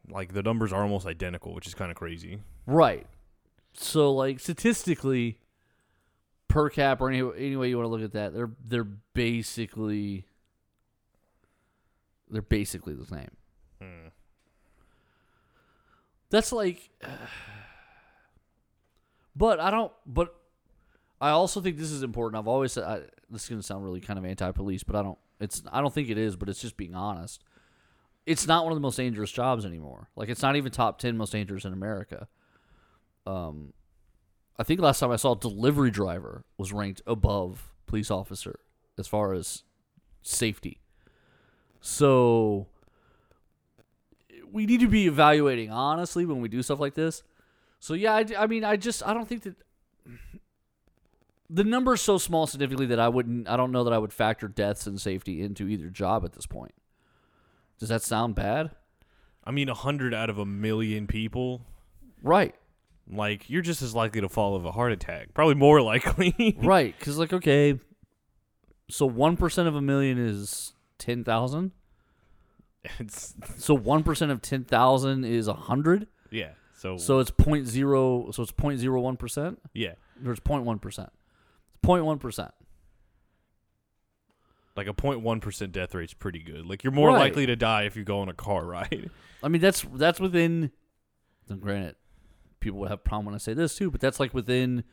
like 0.09 0.33
the 0.33 0.43
numbers 0.43 0.73
are 0.73 0.83
almost 0.83 1.07
identical, 1.07 1.53
which 1.53 1.67
is 1.67 1.73
kind 1.73 1.89
of 1.89 1.95
crazy. 1.95 2.41
Right. 2.67 3.07
So 3.71 4.11
like 4.11 4.41
statistically, 4.41 5.39
per 6.49 6.69
cap 6.69 6.99
or 6.99 7.09
any 7.09 7.19
any 7.19 7.55
way 7.55 7.69
you 7.69 7.77
want 7.77 7.85
to 7.85 7.89
look 7.89 8.01
at 8.01 8.11
that, 8.11 8.33
they're 8.33 8.51
they're 8.61 8.83
basically 8.83 10.25
they're 12.29 12.41
basically 12.41 12.93
the 12.93 13.05
same. 13.05 13.31
Hmm. 13.81 14.07
That's 16.29 16.51
like, 16.51 16.89
but 19.33 19.61
I 19.61 19.71
don't. 19.71 19.93
But 20.05 20.35
I 21.21 21.29
also 21.29 21.61
think 21.61 21.77
this 21.77 21.91
is 21.91 22.03
important. 22.03 22.37
I've 22.37 22.49
always 22.49 22.73
said 22.73 22.83
I, 22.83 22.99
this 23.29 23.43
is 23.43 23.49
gonna 23.49 23.63
sound 23.63 23.85
really 23.85 24.01
kind 24.01 24.19
of 24.19 24.25
anti-police, 24.25 24.83
but 24.83 24.97
I 24.97 25.03
don't. 25.03 25.17
It's 25.39 25.63
I 25.71 25.79
don't 25.79 25.93
think 25.93 26.09
it 26.09 26.17
is, 26.17 26.35
but 26.35 26.49
it's 26.49 26.59
just 26.59 26.75
being 26.75 26.95
honest. 26.95 27.41
It's 28.25 28.47
not 28.47 28.63
one 28.63 28.71
of 28.71 28.77
the 28.77 28.81
most 28.81 28.97
dangerous 28.97 29.31
jobs 29.31 29.65
anymore. 29.65 30.09
Like 30.15 30.29
it's 30.29 30.41
not 30.41 30.55
even 30.55 30.71
top 30.71 30.99
ten 30.99 31.17
most 31.17 31.31
dangerous 31.31 31.65
in 31.65 31.73
America. 31.73 32.27
Um, 33.25 33.73
I 34.57 34.63
think 34.63 34.79
last 34.79 34.99
time 34.99 35.11
I 35.11 35.15
saw 35.15 35.33
delivery 35.33 35.91
driver 35.91 36.45
was 36.57 36.71
ranked 36.71 37.01
above 37.07 37.71
police 37.87 38.11
officer 38.11 38.59
as 38.97 39.07
far 39.07 39.33
as 39.33 39.63
safety. 40.21 40.81
So 41.81 42.67
we 44.51 44.65
need 44.65 44.81
to 44.81 44.87
be 44.87 45.07
evaluating 45.07 45.71
honestly 45.71 46.25
when 46.25 46.41
we 46.41 46.49
do 46.49 46.61
stuff 46.61 46.79
like 46.79 46.93
this. 46.93 47.23
So 47.79 47.95
yeah, 47.95 48.13
I, 48.13 48.25
I 48.37 48.47
mean, 48.47 48.63
I 48.63 48.75
just 48.75 49.01
I 49.05 49.13
don't 49.13 49.27
think 49.27 49.43
that 49.43 49.55
the 51.49 51.63
number 51.63 51.93
is 51.93 52.01
so 52.01 52.17
small 52.17 52.47
significantly 52.47 52.85
that 52.87 52.99
I 52.99 53.09
wouldn't. 53.09 53.49
I 53.49 53.57
don't 53.57 53.71
know 53.71 53.83
that 53.83 53.93
I 53.93 53.97
would 53.97 54.13
factor 54.13 54.47
deaths 54.47 54.87
and 54.87 55.01
safety 55.01 55.41
into 55.41 55.67
either 55.67 55.89
job 55.89 56.23
at 56.23 56.33
this 56.33 56.45
point. 56.45 56.73
Does 57.81 57.89
that 57.89 58.01
sound 58.01 58.35
bad? 58.35 58.71
I 59.43 59.51
mean, 59.51 59.67
a 59.67 59.73
hundred 59.73 60.13
out 60.13 60.29
of 60.29 60.37
a 60.37 60.45
million 60.45 61.05
people, 61.07 61.65
Right, 62.23 62.53
like 63.11 63.49
you're 63.49 63.63
just 63.63 63.81
as 63.81 63.93
likely 63.95 64.21
to 64.21 64.29
fall 64.29 64.55
of 64.55 64.63
a 64.65 64.71
heart 64.71 64.91
attack. 64.91 65.33
Probably 65.33 65.55
more 65.55 65.81
likely. 65.91 66.55
right. 66.61 66.95
Because 66.97 67.17
like, 67.17 67.33
okay, 67.33 67.79
so 68.89 69.05
one 69.07 69.35
percent 69.35 69.67
of 69.67 69.75
a 69.75 69.81
million 69.81 70.17
is 70.19 70.73
ten 70.99 71.23
thousand. 71.23 71.71
it's 72.99 73.33
So 73.57 73.73
one 73.73 74.03
percent 74.03 74.31
of 74.31 74.41
ten 74.43 74.63
thousand 74.63 75.25
is 75.25 75.47
a 75.47 75.53
hundred. 75.53 76.07
yeah. 76.29 76.51
So 76.77 76.97
So 76.97 77.17
it's 77.19 77.31
point 77.31 77.67
zero. 77.67 78.29
So 78.31 78.43
it's 78.43 78.51
point 78.51 78.79
zero 78.79 79.01
one 79.01 79.17
percent. 79.17 79.59
yeah, 79.73 79.93
Or 80.25 80.31
it's 80.31 80.39
point 80.39 80.63
one 80.65 80.77
percent. 80.79 81.09
It's 81.69 81.79
point 81.81 82.05
one 82.05 82.19
percent. 82.19 82.51
Like 84.87 84.97
a 84.97 84.99
0.1 85.01 85.41
percent 85.41 85.71
death 85.71 85.93
rate's 85.95 86.13
pretty 86.13 86.39
good. 86.39 86.65
Like 86.65 86.83
you're 86.83 86.91
more 86.93 87.09
Right. 87.09 87.19
likely 87.19 87.45
to 87.45 87.55
die 87.55 87.83
if 87.83 87.95
you 87.95 88.03
go 88.03 88.19
on 88.19 88.29
a 88.29 88.33
car 88.33 88.65
ride. 88.65 89.09
I 89.43 89.47
mean, 89.47 89.61
that's 89.61 89.81
that's 89.93 90.19
within. 90.19 90.71
Granted, 91.59 91.95
people 92.61 92.79
would 92.79 92.89
have 92.89 92.99
a 92.99 93.01
problem 93.01 93.25
when 93.25 93.35
I 93.35 93.39
say 93.39 93.53
this 93.53 93.75
too, 93.75 93.91
but 93.91 93.99
that's 93.99 94.19
like 94.19 94.33
within 94.33 94.83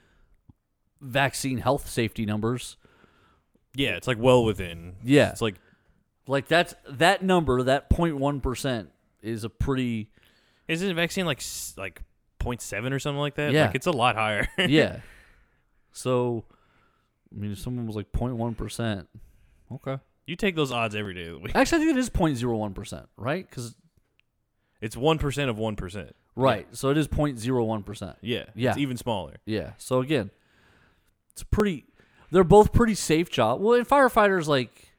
vaccine 1.01 1.59
health 1.59 1.89
safety 1.89 2.27
numbers. 2.27 2.77
yeah, 3.75 3.91
it's 3.97 4.09
like 4.09 4.19
well 4.19 4.45
within. 4.45 4.97
Yeah, 5.05 5.31
It's 5.31 5.41
like 5.43 5.55
like 6.27 6.49
that's 6.49 6.75
that 6.91 7.23
number, 7.23 7.63
that 7.63 7.89
0.1 7.91 8.43
percent, 8.43 8.91
is 9.23 9.45
a 9.45 9.49
pretty 9.51 10.11
isn't 10.67 10.97
vaccine 10.97 11.27
like 11.27 11.43
like 11.77 12.03
0.7 12.41 12.93
or 12.93 12.99
something 12.99 13.21
like 13.21 13.37
that? 13.37 13.53
Yeah. 13.53 13.67
Like 13.67 13.77
it's 13.77 13.87
a 13.87 13.93
lot 13.93 14.17
higher. 14.17 14.49
yeah. 14.59 15.01
so, 15.93 16.45
I 17.33 17.39
mean, 17.39 17.53
if 17.53 17.59
someone 17.59 17.87
was 17.87 17.95
like 17.97 18.11
0.1 18.13 18.57
percent, 18.57 19.09
okay. 19.73 19.99
you 20.27 20.37
take 20.37 20.57
those 20.57 20.73
odds 20.73 20.95
every 20.95 21.15
day 21.15 21.27
of 21.27 21.35
the 21.35 21.39
week. 21.39 21.53
Actually, 21.55 21.83
I 21.83 21.87
think 21.87 21.97
it 21.97 22.01
is 22.01 22.11
0.01 22.11 22.75
percent, 22.75 23.07
right? 23.17 23.49
Because 23.49 23.75
It's 24.81 24.97
one 24.97 25.19
percent 25.19 25.51
of 25.51 25.59
one 25.59 25.77
percent. 25.77 26.15
right, 26.37 26.67
so 26.73 26.91
it 26.91 26.97
is 26.99 27.09
0.01 27.09 27.85
percent. 27.85 28.17
Yeah, 28.21 28.45
Yeah. 28.55 28.71
It's 28.71 28.79
even 28.79 28.97
smaller. 28.97 29.37
Yeah. 29.47 29.73
So 29.79 30.01
again, 30.01 30.31
it's 31.33 31.43
pretty. 31.43 31.85
They're 32.31 32.45
both 32.45 32.73
pretty 32.73 32.95
safe 32.95 33.31
job. 33.31 33.61
Well, 33.61 33.75
and 33.79 33.89
firefighters 33.89 34.47
like 34.47 34.93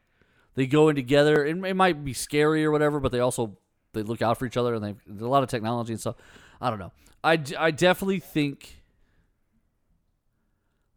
they 0.56 0.66
go 0.68 0.90
in 0.90 0.96
together. 0.96 1.46
It, 1.46 1.64
it 1.64 1.76
might 1.76 2.04
be 2.04 2.14
scary 2.14 2.66
or 2.66 2.72
whatever, 2.72 3.00
but 3.00 3.12
they 3.12 3.20
also 3.20 3.58
they 3.94 4.02
look 4.02 4.22
out 4.22 4.38
for 4.38 4.46
each 4.46 4.58
other 4.58 4.74
and 4.74 4.84
they 4.84 4.96
there's 5.08 5.22
a 5.22 5.28
lot 5.28 5.44
of 5.44 5.50
technology 5.50 5.94
and 5.94 6.00
stuff. 6.00 6.16
I 6.60 6.70
don't 6.70 6.80
know. 6.80 6.92
I, 7.24 7.36
d- 7.36 7.56
I 7.56 7.72
definitely 7.72 8.20
think 8.20 8.82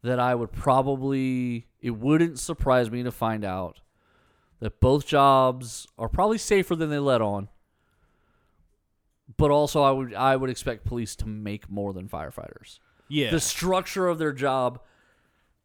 that 0.02 0.18
I 0.18 0.34
would 0.34 0.52
probably 0.52 1.66
it 1.82 1.90
wouldn't 1.90 2.38
surprise 2.38 2.90
me 2.90 3.02
to 3.02 3.10
find 3.10 3.44
out 3.44 3.80
that 4.60 4.80
both 4.80 5.06
jobs 5.06 5.88
are 5.98 6.08
probably 6.08 6.38
safer 6.38 6.76
than 6.76 6.88
they 6.88 7.00
let 7.00 7.20
on. 7.20 7.48
But 9.36 9.50
also, 9.50 9.82
I 9.82 9.90
would 9.90 10.14
I 10.14 10.36
would 10.36 10.50
expect 10.50 10.84
police 10.84 11.16
to 11.16 11.26
make 11.26 11.68
more 11.68 11.92
than 11.92 12.08
firefighters. 12.08 12.78
Yeah. 13.08 13.30
The 13.30 13.40
structure 13.40 14.06
of 14.06 14.18
their 14.18 14.32
job, 14.32 14.80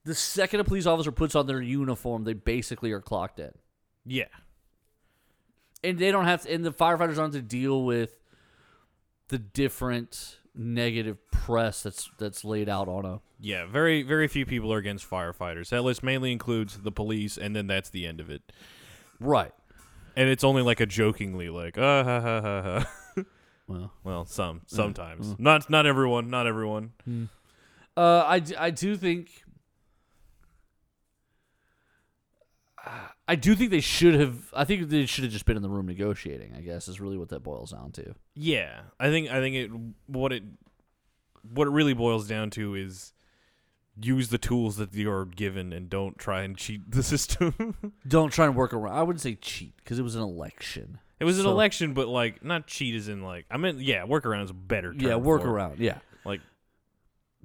the 0.03 0.15
second 0.15 0.61
a 0.61 0.63
police 0.63 0.85
officer 0.85 1.11
puts 1.11 1.35
on 1.35 1.47
their 1.47 1.61
uniform, 1.61 2.23
they 2.23 2.33
basically 2.33 2.91
are 2.91 3.01
clocked 3.01 3.39
in, 3.39 3.51
yeah. 4.05 4.25
and 5.83 5.99
they 5.99 6.11
don't 6.11 6.25
have 6.25 6.43
to. 6.43 6.51
And 6.51 6.65
the 6.65 6.73
firefighters 6.73 7.15
don't 7.15 7.33
have 7.33 7.33
to 7.33 7.41
deal 7.41 7.83
with 7.83 8.19
the 9.27 9.37
different 9.37 10.37
negative 10.55 11.17
press 11.31 11.83
that's 11.83 12.09
that's 12.17 12.43
laid 12.43 12.69
out 12.69 12.87
on 12.87 13.05
a 13.05 13.19
Yeah, 13.39 13.65
very 13.65 14.01
very 14.03 14.27
few 14.27 14.45
people 14.45 14.73
are 14.73 14.77
against 14.77 15.09
firefighters. 15.09 15.69
That 15.69 15.83
list 15.83 16.01
mainly 16.03 16.31
includes 16.31 16.79
the 16.79 16.91
police, 16.91 17.37
and 17.37 17.55
then 17.55 17.67
that's 17.67 17.89
the 17.89 18.05
end 18.05 18.19
of 18.19 18.29
it. 18.29 18.41
right. 19.19 19.53
And 20.15 20.27
it's 20.29 20.43
only 20.43 20.63
like 20.63 20.79
a 20.79 20.87
jokingly 20.87 21.47
like, 21.49 21.77
uh, 21.77 22.03
ha, 22.03 22.19
ha, 22.21 22.41
ha, 22.41 22.61
ha. 22.61 23.23
Well, 23.67 23.91
well, 24.03 24.25
some 24.25 24.61
sometimes, 24.65 25.35
not 25.37 25.69
not 25.69 25.85
everyone, 25.85 26.29
not 26.29 26.47
everyone. 26.47 26.93
Uh, 27.97 28.23
I, 28.25 28.41
I 28.57 28.69
do 28.71 28.95
think 28.95 29.43
I 33.27 33.35
do 33.35 33.55
think 33.55 33.71
they 33.71 33.81
should 33.81 34.13
have. 34.15 34.53
I 34.53 34.63
think 34.63 34.89
they 34.89 35.05
should 35.05 35.25
have 35.25 35.33
just 35.33 35.45
been 35.45 35.57
in 35.57 35.63
the 35.63 35.69
room 35.69 35.85
negotiating. 35.85 36.53
I 36.55 36.61
guess 36.61 36.87
is 36.87 37.01
really 37.01 37.17
what 37.17 37.29
that 37.29 37.41
boils 37.41 37.71
down 37.71 37.91
to. 37.93 38.15
Yeah, 38.35 38.79
I 38.99 39.09
think 39.09 39.29
I 39.29 39.41
think 39.41 39.55
it 39.55 39.69
what 40.05 40.31
it 40.31 40.43
what 41.53 41.67
it 41.67 41.71
really 41.71 41.93
boils 41.93 42.27
down 42.27 42.49
to 42.51 42.75
is 42.75 43.11
use 44.01 44.29
the 44.29 44.37
tools 44.37 44.77
that 44.77 44.93
you're 44.93 45.25
given 45.25 45.73
and 45.73 45.89
don't 45.89 46.17
try 46.17 46.41
and 46.43 46.55
cheat 46.57 46.91
the 46.91 47.03
system. 47.13 47.75
Don't 48.07 48.31
try 48.31 48.45
and 48.45 48.55
work 48.55 48.73
around. 48.73 48.95
I 48.95 49.03
wouldn't 49.03 49.21
say 49.21 49.35
cheat 49.35 49.75
because 49.77 49.97
it 49.99 50.03
was 50.03 50.15
an 50.15 50.21
election. 50.21 50.99
it 51.19 51.25
was 51.25 51.37
an 51.39 51.45
So- 51.45 51.51
election, 51.51 51.93
but 51.93 52.07
like 52.07 52.43
not 52.43 52.67
cheat 52.67 52.95
as 52.95 53.07
in 53.07 53.23
like 53.23 53.45
I 53.49 53.57
mean 53.57 53.77
yeah, 53.79 54.05
workaround 54.05 54.43
is 54.43 54.49
a 54.51 54.53
better 54.55 54.91
term. 54.93 55.01
Yeah, 55.01 55.13
for 55.13 55.19
work 55.19 55.45
around. 55.45 55.79
Yeah, 55.79 55.97
Like 56.25 56.41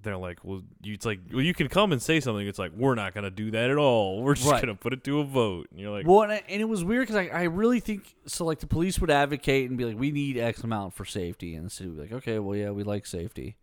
they're 0.02 0.16
like, 0.16 0.40
well, 0.42 0.62
you, 0.82 0.94
it's 0.94 1.06
like, 1.06 1.20
well, 1.32 1.42
you 1.42 1.54
can 1.54 1.68
come 1.68 1.92
and 1.92 2.02
say 2.02 2.18
something. 2.18 2.44
It's 2.44 2.58
like 2.58 2.72
we're 2.76 2.96
not 2.96 3.14
gonna 3.14 3.30
do 3.30 3.52
that 3.52 3.70
at 3.70 3.76
all. 3.76 4.20
We're 4.24 4.34
just 4.34 4.50
Right. 4.50 4.60
gonna 4.60 4.74
put 4.74 4.92
it 4.92 5.04
to 5.04 5.20
a 5.20 5.24
vote. 5.24 5.68
And 5.70 5.78
you're 5.78 5.92
like, 5.92 6.06
Well, 6.08 6.22
and, 6.22 6.32
I- 6.32 6.42
and 6.48 6.60
it 6.60 6.64
was 6.64 6.82
weird 6.84 7.06
because 7.06 7.14
I, 7.16 7.28
I 7.28 7.42
really 7.44 7.78
think 7.78 8.14
so. 8.26 8.44
Like 8.44 8.58
the 8.58 8.66
police 8.66 9.00
would 9.00 9.10
advocate 9.10 9.68
and 9.70 9.78
be 9.78 9.84
like, 9.84 9.96
"We 9.98 10.10
need 10.10 10.36
X 10.38 10.64
amount 10.64 10.94
for 10.94 11.04
safety," 11.04 11.54
and 11.54 11.66
the 11.66 11.70
city 11.70 11.88
would 11.88 11.96
be 11.96 12.02
like, 12.02 12.12
"Okay, 12.12 12.40
well, 12.40 12.56
yeah, 12.56 12.70
we 12.72 12.82
like 12.82 13.06
safety," 13.06 13.54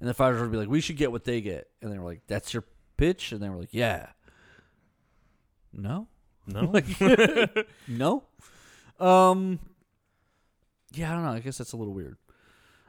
and 0.00 0.08
the 0.08 0.14
fighters 0.14 0.40
would 0.40 0.50
be 0.50 0.56
like, 0.58 0.68
"We 0.68 0.80
should 0.80 0.96
get 0.96 1.12
what 1.12 1.24
they 1.24 1.40
get," 1.40 1.68
and 1.82 1.92
they 1.92 1.98
were 1.98 2.04
like, 2.04 2.22
"That's 2.26 2.52
your 2.52 2.64
pitch," 2.96 3.32
and 3.32 3.42
they 3.42 3.48
were 3.48 3.56
like, 3.56 3.68
"Yeah." 3.72 4.08
No, 5.72 6.08
no, 6.46 6.72
no. 7.88 8.24
Um. 8.98 9.60
Yeah, 10.92 11.12
I 11.12 11.14
don't 11.14 11.24
know. 11.24 11.30
I 11.32 11.38
guess 11.40 11.58
that's 11.58 11.72
a 11.72 11.76
little 11.76 11.94
weird. 11.94 12.16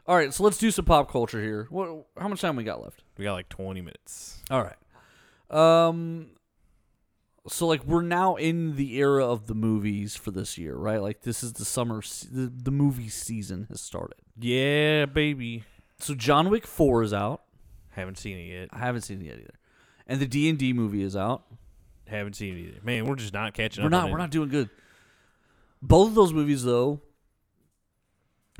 All 0.07 0.15
right, 0.15 0.33
so 0.33 0.43
let's 0.43 0.57
do 0.57 0.71
some 0.71 0.85
pop 0.85 1.11
culture 1.11 1.39
here. 1.41 1.67
What? 1.69 2.07
How 2.17 2.27
much 2.27 2.41
time 2.41 2.55
we 2.55 2.63
got 2.63 2.81
left? 2.81 3.03
we 3.17 3.25
got 3.25 3.33
like 3.33 3.49
20 3.49 3.81
minutes. 3.81 4.41
All 4.49 4.63
right. 4.63 4.75
Um 5.85 6.31
so 7.47 7.67
like 7.67 7.83
we're 7.85 8.01
now 8.01 8.35
in 8.35 8.75
the 8.77 8.95
era 8.97 9.25
of 9.25 9.45
the 9.47 9.53
movies 9.53 10.15
for 10.15 10.31
this 10.31 10.57
year, 10.57 10.75
right? 10.75 11.01
Like 11.01 11.21
this 11.21 11.43
is 11.43 11.53
the 11.53 11.65
summer 11.65 12.01
se- 12.01 12.29
the, 12.31 12.51
the 12.53 12.71
movie 12.71 13.09
season 13.09 13.67
has 13.69 13.79
started. 13.81 14.17
Yeah, 14.39 15.05
baby. 15.05 15.63
So 16.01 16.15
John 16.15 16.49
Wick 16.49 16.65
4 16.65 17.03
is 17.03 17.13
out. 17.13 17.41
Haven't 17.91 18.17
seen 18.17 18.37
it 18.37 18.51
yet. 18.51 18.69
I 18.71 18.79
haven't 18.79 19.01
seen 19.01 19.21
it 19.21 19.25
yet 19.25 19.37
either. 19.39 19.53
And 20.07 20.19
the 20.19 20.25
D&D 20.27 20.73
movie 20.73 21.03
is 21.03 21.15
out. 21.15 21.43
Haven't 22.07 22.35
seen 22.35 22.57
it 22.57 22.61
either. 22.61 22.79
Man, 22.83 23.05
we're 23.05 23.15
just 23.15 23.33
not 23.33 23.53
catching 23.53 23.83
We're 23.83 23.87
up. 23.87 23.91
not 23.91 24.03
on 24.05 24.11
we're 24.11 24.17
it. 24.17 24.21
not 24.21 24.31
doing 24.31 24.49
good. 24.49 24.69
Both 25.81 26.09
of 26.09 26.15
those 26.15 26.33
movies 26.33 26.63
though 26.63 27.01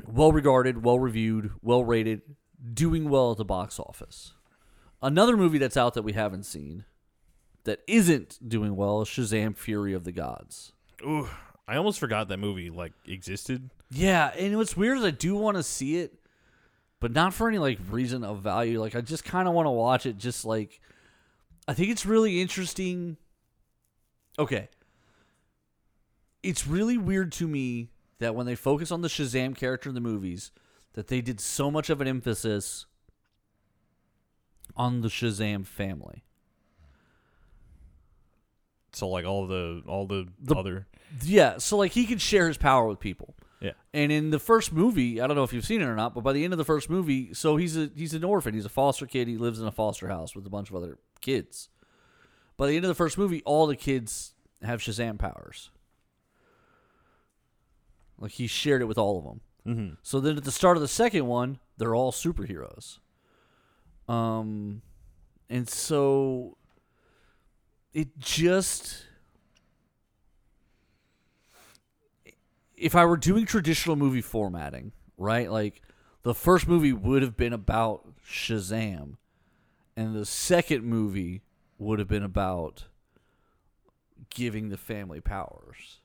well 0.06 0.32
regarded, 0.32 0.82
well 0.84 0.98
reviewed, 0.98 1.52
well 1.62 1.84
rated, 1.84 2.22
doing 2.72 3.08
well 3.08 3.32
at 3.32 3.36
the 3.38 3.44
box 3.44 3.78
office. 3.78 4.32
Another 5.02 5.36
movie 5.36 5.58
that's 5.58 5.76
out 5.76 5.94
that 5.94 6.02
we 6.02 6.12
haven't 6.12 6.44
seen 6.44 6.84
that 7.64 7.80
isn't 7.86 8.38
doing 8.48 8.76
well 8.76 9.02
is 9.02 9.08
Shazam 9.08 9.56
Fury 9.56 9.92
of 9.92 10.04
the 10.04 10.12
Gods. 10.12 10.72
Ooh, 11.04 11.28
I 11.68 11.76
almost 11.76 11.98
forgot 11.98 12.28
that 12.28 12.38
movie 12.38 12.70
like 12.70 12.92
existed. 13.06 13.70
Yeah, 13.90 14.28
and 14.36 14.56
what's 14.56 14.76
weird 14.76 14.98
is 14.98 15.04
I 15.04 15.10
do 15.10 15.34
want 15.36 15.56
to 15.56 15.62
see 15.62 15.98
it, 15.98 16.14
but 17.02 17.10
not 17.12 17.34
for 17.34 17.48
any 17.48 17.58
like 17.58 17.78
reason 17.90 18.22
of 18.24 18.38
value. 18.38 18.80
Like 18.80 18.94
I 18.94 19.00
just 19.02 19.24
kind 19.24 19.48
of 19.48 19.54
want 19.54 19.66
to 19.66 19.70
watch 19.70 20.06
it. 20.06 20.16
Just 20.16 20.44
like 20.44 20.80
I 21.68 21.74
think 21.74 21.90
it's 21.90 22.06
really 22.06 22.40
interesting. 22.40 23.16
Okay, 24.38 24.68
it's 26.42 26.66
really 26.66 26.96
weird 26.96 27.32
to 27.32 27.46
me 27.48 27.90
that 28.20 28.34
when 28.34 28.46
they 28.46 28.54
focus 28.54 28.90
on 28.92 29.02
the 29.02 29.08
Shazam 29.08 29.54
character 29.56 29.88
in 29.88 29.94
the 29.96 30.00
movies, 30.00 30.52
that 30.94 31.08
they 31.08 31.20
did 31.20 31.40
so 31.40 31.70
much 31.70 31.90
of 31.90 32.00
an 32.00 32.06
emphasis 32.06 32.86
on 34.76 35.00
the 35.00 35.08
Shazam 35.08 35.66
family. 35.66 36.22
So 38.92 39.08
like 39.08 39.24
all 39.24 39.46
the 39.46 39.82
all 39.86 40.06
the, 40.06 40.28
The- 40.40 40.54
other 40.54 40.86
Yeah, 41.22 41.58
so 41.58 41.76
like 41.78 41.92
he 41.92 42.06
can 42.06 42.18
share 42.18 42.46
his 42.48 42.56
power 42.58 42.86
with 42.86 43.00
people. 43.00 43.34
Yeah 43.62 43.72
And 43.94 44.12
in 44.12 44.30
the 44.30 44.38
first 44.38 44.72
movie, 44.72 45.20
I 45.20 45.26
don't 45.26 45.36
know 45.36 45.44
if 45.44 45.52
you've 45.52 45.64
seen 45.64 45.80
it 45.80 45.86
or 45.86 45.94
not, 45.96 46.14
but 46.14 46.22
by 46.22 46.32
the 46.32 46.44
end 46.44 46.52
of 46.52 46.58
the 46.58 46.64
first 46.64 46.90
movie, 46.90 47.32
so 47.32 47.56
he's 47.56 47.76
a 47.76 47.90
he's 47.94 48.12
an 48.14 48.24
orphan. 48.24 48.54
He's 48.54 48.64
a 48.64 48.70
foster 48.70 49.06
kid. 49.06 49.28
He 49.28 49.36
lives 49.36 49.60
in 49.60 49.66
a 49.66 49.72
foster 49.72 50.08
house 50.08 50.34
with 50.34 50.46
a 50.46 50.50
bunch 50.50 50.68
of 50.70 50.76
other 50.76 50.98
kids. 51.20 51.68
By 52.56 52.66
the 52.66 52.76
end 52.76 52.84
of 52.84 52.88
the 52.88 52.94
first 52.94 53.16
movie, 53.16 53.42
all 53.44 53.66
the 53.66 53.76
kids 53.76 54.34
have 54.62 54.80
Shazam 54.80 55.18
powers. 55.18 55.70
Like 58.18 58.32
he 58.32 58.46
shared 58.46 58.82
it 58.82 58.86
with 58.86 58.98
all 58.98 59.18
of 59.18 59.24
them. 59.24 59.40
mm-hmm. 59.66 59.94
So 60.02 60.20
then 60.20 60.36
at 60.36 60.44
the 60.44 60.52
start 60.52 60.76
of 60.76 60.80
the 60.80 60.88
second 60.88 61.26
one, 61.26 61.58
they're 61.78 61.94
all 61.94 62.12
superheroes. 62.12 62.98
Um 64.08 64.82
and 65.48 65.68
so 65.68 66.56
it 67.92 68.18
just 68.18 69.04
if 72.82 72.94
I 72.94 73.04
were 73.04 73.16
doing 73.16 73.46
traditional 73.46 73.96
movie 73.96 74.20
formatting, 74.22 74.92
right? 75.16 75.50
Like 75.50 75.82
the 76.22 76.34
first 76.34 76.66
movie 76.68 76.92
would 76.92 77.22
have 77.22 77.36
been 77.36 77.52
about 77.52 78.06
Shazam 78.28 79.16
and 79.96 80.14
the 80.14 80.24
second 80.26 80.84
movie 80.84 81.42
would 81.78 81.98
have 81.98 82.08
been 82.08 82.22
about 82.22 82.84
giving 84.30 84.68
the 84.68 84.76
family 84.76 85.20
powers. 85.20 86.00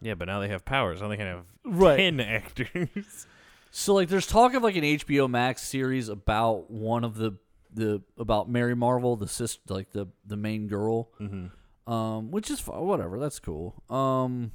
yeah. 0.00 0.14
But 0.14 0.26
now 0.26 0.40
they 0.40 0.48
have 0.48 0.64
powers. 0.64 1.00
Now 1.00 1.08
they 1.08 1.16
can 1.16 1.26
have 1.26 1.44
Right. 1.64 1.96
ten 1.96 2.20
actors. 2.20 3.26
So 3.70 3.94
like 3.94 4.08
there's 4.08 4.26
talk 4.26 4.54
of 4.54 4.62
like 4.62 4.76
an 4.76 4.84
HBO 4.84 5.28
Max 5.30 5.62
series 5.62 6.08
about 6.08 6.70
one 6.70 7.04
of 7.04 7.16
the 7.16 7.32
the 7.72 8.02
about 8.16 8.48
Mary 8.48 8.74
Marvel, 8.74 9.16
the 9.16 9.28
sister 9.28 9.60
like 9.74 9.90
the 9.92 10.06
the 10.26 10.36
main 10.36 10.66
girl. 10.68 11.10
mm-hmm. 11.20 11.92
Um 11.92 12.30
which 12.30 12.50
is 12.50 12.60
fine, 12.60 12.80
whatever, 12.80 13.18
that's 13.18 13.38
cool. 13.38 13.82
Um 13.90 14.52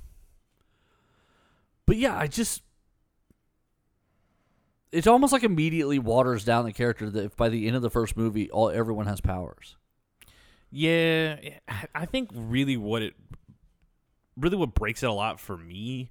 But 1.86 1.98
yeah, 1.98 2.18
I 2.18 2.28
just 2.28 2.62
it's 4.92 5.08
almost 5.08 5.34
like 5.34 5.44
immediately 5.44 5.98
waters 6.00 6.46
down 6.46 6.66
the 6.66 6.72
character 6.74 7.10
that 7.10 7.26
if 7.26 7.36
by 7.36 7.50
the 7.50 7.68
end 7.68 7.76
of 7.76 7.82
the 7.82 7.90
first 7.90 8.16
movie 8.16 8.50
all 8.52 8.70
everyone 8.70 9.08
has 9.08 9.20
powers. 9.22 9.76
Yeah, 10.72 11.38
I- 11.94 12.06
think 12.06 12.30
really 12.34 12.78
what 12.78 13.02
it 13.02 13.14
really 14.38 14.58
what 14.58 14.74
breaks 14.74 15.04
it 15.04 15.10
a 15.10 15.14
lot 15.14 15.40
for 15.40 15.58
me 15.58 16.10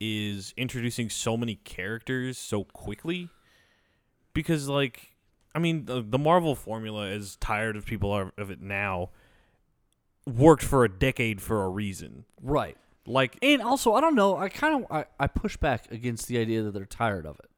is 0.00 0.52
introducing 0.56 1.08
so 1.08 1.36
many 1.36 1.54
characters 1.56 2.36
so 2.36 2.64
quickly 2.64 3.30
because 4.34 4.68
like 4.68 5.16
I 5.54 5.58
mean 5.58 5.86
the, 5.86 6.02
the 6.06 6.18
Marvel 6.18 6.54
formula 6.54 7.08
as 7.08 7.36
tired 7.36 7.76
of 7.76 7.86
people 7.86 8.10
are 8.10 8.32
of 8.36 8.50
it 8.50 8.60
now 8.60 9.10
worked 10.26 10.62
for 10.62 10.84
a 10.84 10.88
decade 10.88 11.40
for 11.40 11.64
a 11.64 11.68
reason. 11.68 12.24
Right. 12.42 12.76
Like 13.06 13.38
And 13.42 13.62
also, 13.62 13.94
I 13.94 14.00
don't 14.00 14.14
know, 14.14 14.36
I 14.36 14.48
kind 14.48 14.84
of 14.84 14.90
I, 14.90 15.04
I 15.18 15.26
push 15.26 15.56
back 15.56 15.90
against 15.92 16.26
the 16.28 16.38
idea 16.38 16.62
that 16.62 16.72
they're 16.74 16.84
tired 16.84 17.24
of 17.26 17.38
it. 17.38 17.50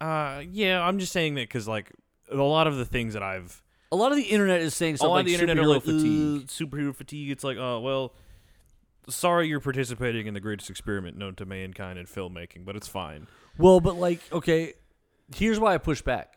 uh 0.00 0.42
yeah, 0.50 0.80
I'm 0.82 0.98
just 0.98 1.12
saying 1.12 1.34
that 1.36 1.50
cuz 1.50 1.66
like 1.66 1.92
a 2.30 2.36
lot 2.36 2.66
of 2.66 2.76
the 2.76 2.84
things 2.84 3.14
that 3.14 3.22
I've 3.22 3.62
A 3.90 3.96
lot 3.96 4.12
of 4.12 4.16
the 4.16 4.24
internet 4.24 4.60
is 4.60 4.74
saying 4.74 4.94
a 4.94 4.98
something 4.98 5.08
lot 5.10 5.14
like 5.16 5.22
of 5.22 5.26
the 5.26 5.34
internet 5.34 5.58
are 5.58 5.62
superhero 5.62 5.74
like 5.74 5.82
fatigue. 5.82 6.42
"Ugh, 6.42 6.46
superhero 6.48 6.94
fatigue. 6.94 7.30
It's 7.30 7.42
like, 7.44 7.56
oh 7.56 7.80
well, 7.80 8.14
sorry 9.08 9.48
you're 9.48 9.60
participating 9.60 10.26
in 10.26 10.34
the 10.34 10.40
greatest 10.40 10.68
experiment 10.70 11.16
known 11.16 11.34
to 11.36 11.46
mankind 11.46 11.98
in 11.98 12.06
filmmaking, 12.06 12.64
but 12.64 12.76
it's 12.76 12.86
fine. 12.88 13.26
Well, 13.56 13.80
but 13.80 13.96
like, 13.96 14.20
okay, 14.30 14.74
here's 15.34 15.58
why 15.58 15.74
I 15.74 15.78
push 15.78 16.02
back. 16.02 16.34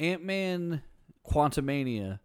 Ant 0.00 0.22
Man 0.24 0.82
Quantumania 1.26 2.18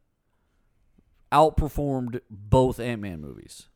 outperformed 1.32 2.20
both 2.30 2.80
Ant 2.80 3.02
Man 3.02 3.22
movies. 3.22 3.68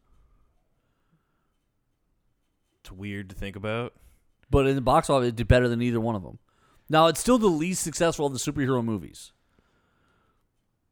It's 2.86 2.92
weird 2.92 3.30
to 3.30 3.36
think 3.36 3.56
about. 3.56 3.94
But 4.52 4.68
in 4.68 4.76
the 4.76 4.82
box 4.82 5.10
office, 5.10 5.30
it 5.30 5.36
did 5.36 5.48
better 5.48 5.68
than 5.68 5.82
either 5.82 6.00
one 6.00 6.14
of 6.14 6.22
them. 6.22 6.38
Now, 6.88 7.08
it's 7.08 7.20
still 7.20 7.40
the 7.40 7.48
least 7.48 7.82
successful 7.82 8.28
of 8.28 8.34
the 8.34 8.38
superhero 8.38 8.86
movies. 8.86 9.32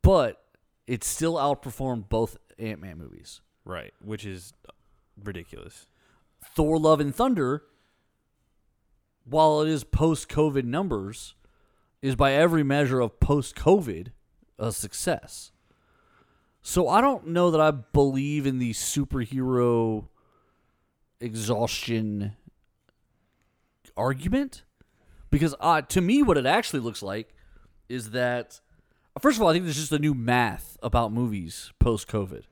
But 0.02 0.44
it 0.88 1.04
still 1.04 1.36
outperformed 1.36 2.10
both 2.10 2.38
Ant 2.58 2.82
Man 2.82 2.98
movies. 2.98 3.42
Right, 3.64 3.94
which 4.04 4.26
is 4.26 4.54
ridiculous. 5.24 5.86
Thor: 6.56 6.80
Love 6.80 7.00
and 7.00 7.14
Thunder, 7.14 7.62
while 9.24 9.62
it 9.62 9.70
is 9.70 9.84
post-COVID 9.84 10.64
numbers, 10.64 11.36
is 12.02 12.16
by 12.16 12.34
every 12.34 12.64
measure 12.64 13.02
of 13.02 13.20
post-COVID 13.20 14.08
a 14.58 14.72
success. 14.72 15.52
So 16.64 16.90
I 16.90 17.02
don't 17.02 17.28
know 17.28 17.52
that 17.52 17.62
I 17.62 17.70
believe 17.70 18.48
in 18.48 18.58
the 18.58 18.72
superhero 18.72 20.08
exhaustion 21.24 22.34
argument 23.96 24.64
because 25.30 25.56
uh, 25.60 25.82
to 25.82 26.02
me 26.02 26.22
what 26.24 26.38
it 26.38 26.46
actually 26.46 26.80
looks 26.80 27.02
like 27.04 27.34
is 27.90 28.12
that 28.12 28.60
first 29.22 29.38
of 29.38 29.44
all 29.44 29.50
I 29.50 29.54
think 29.54 29.66
there's 29.66 29.76
just 29.78 29.92
a 29.92 30.00
new 30.00 30.14
math 30.14 30.78
about 30.82 31.12
movies 31.12 31.72
post 31.80 32.08
COVID. 32.08 32.44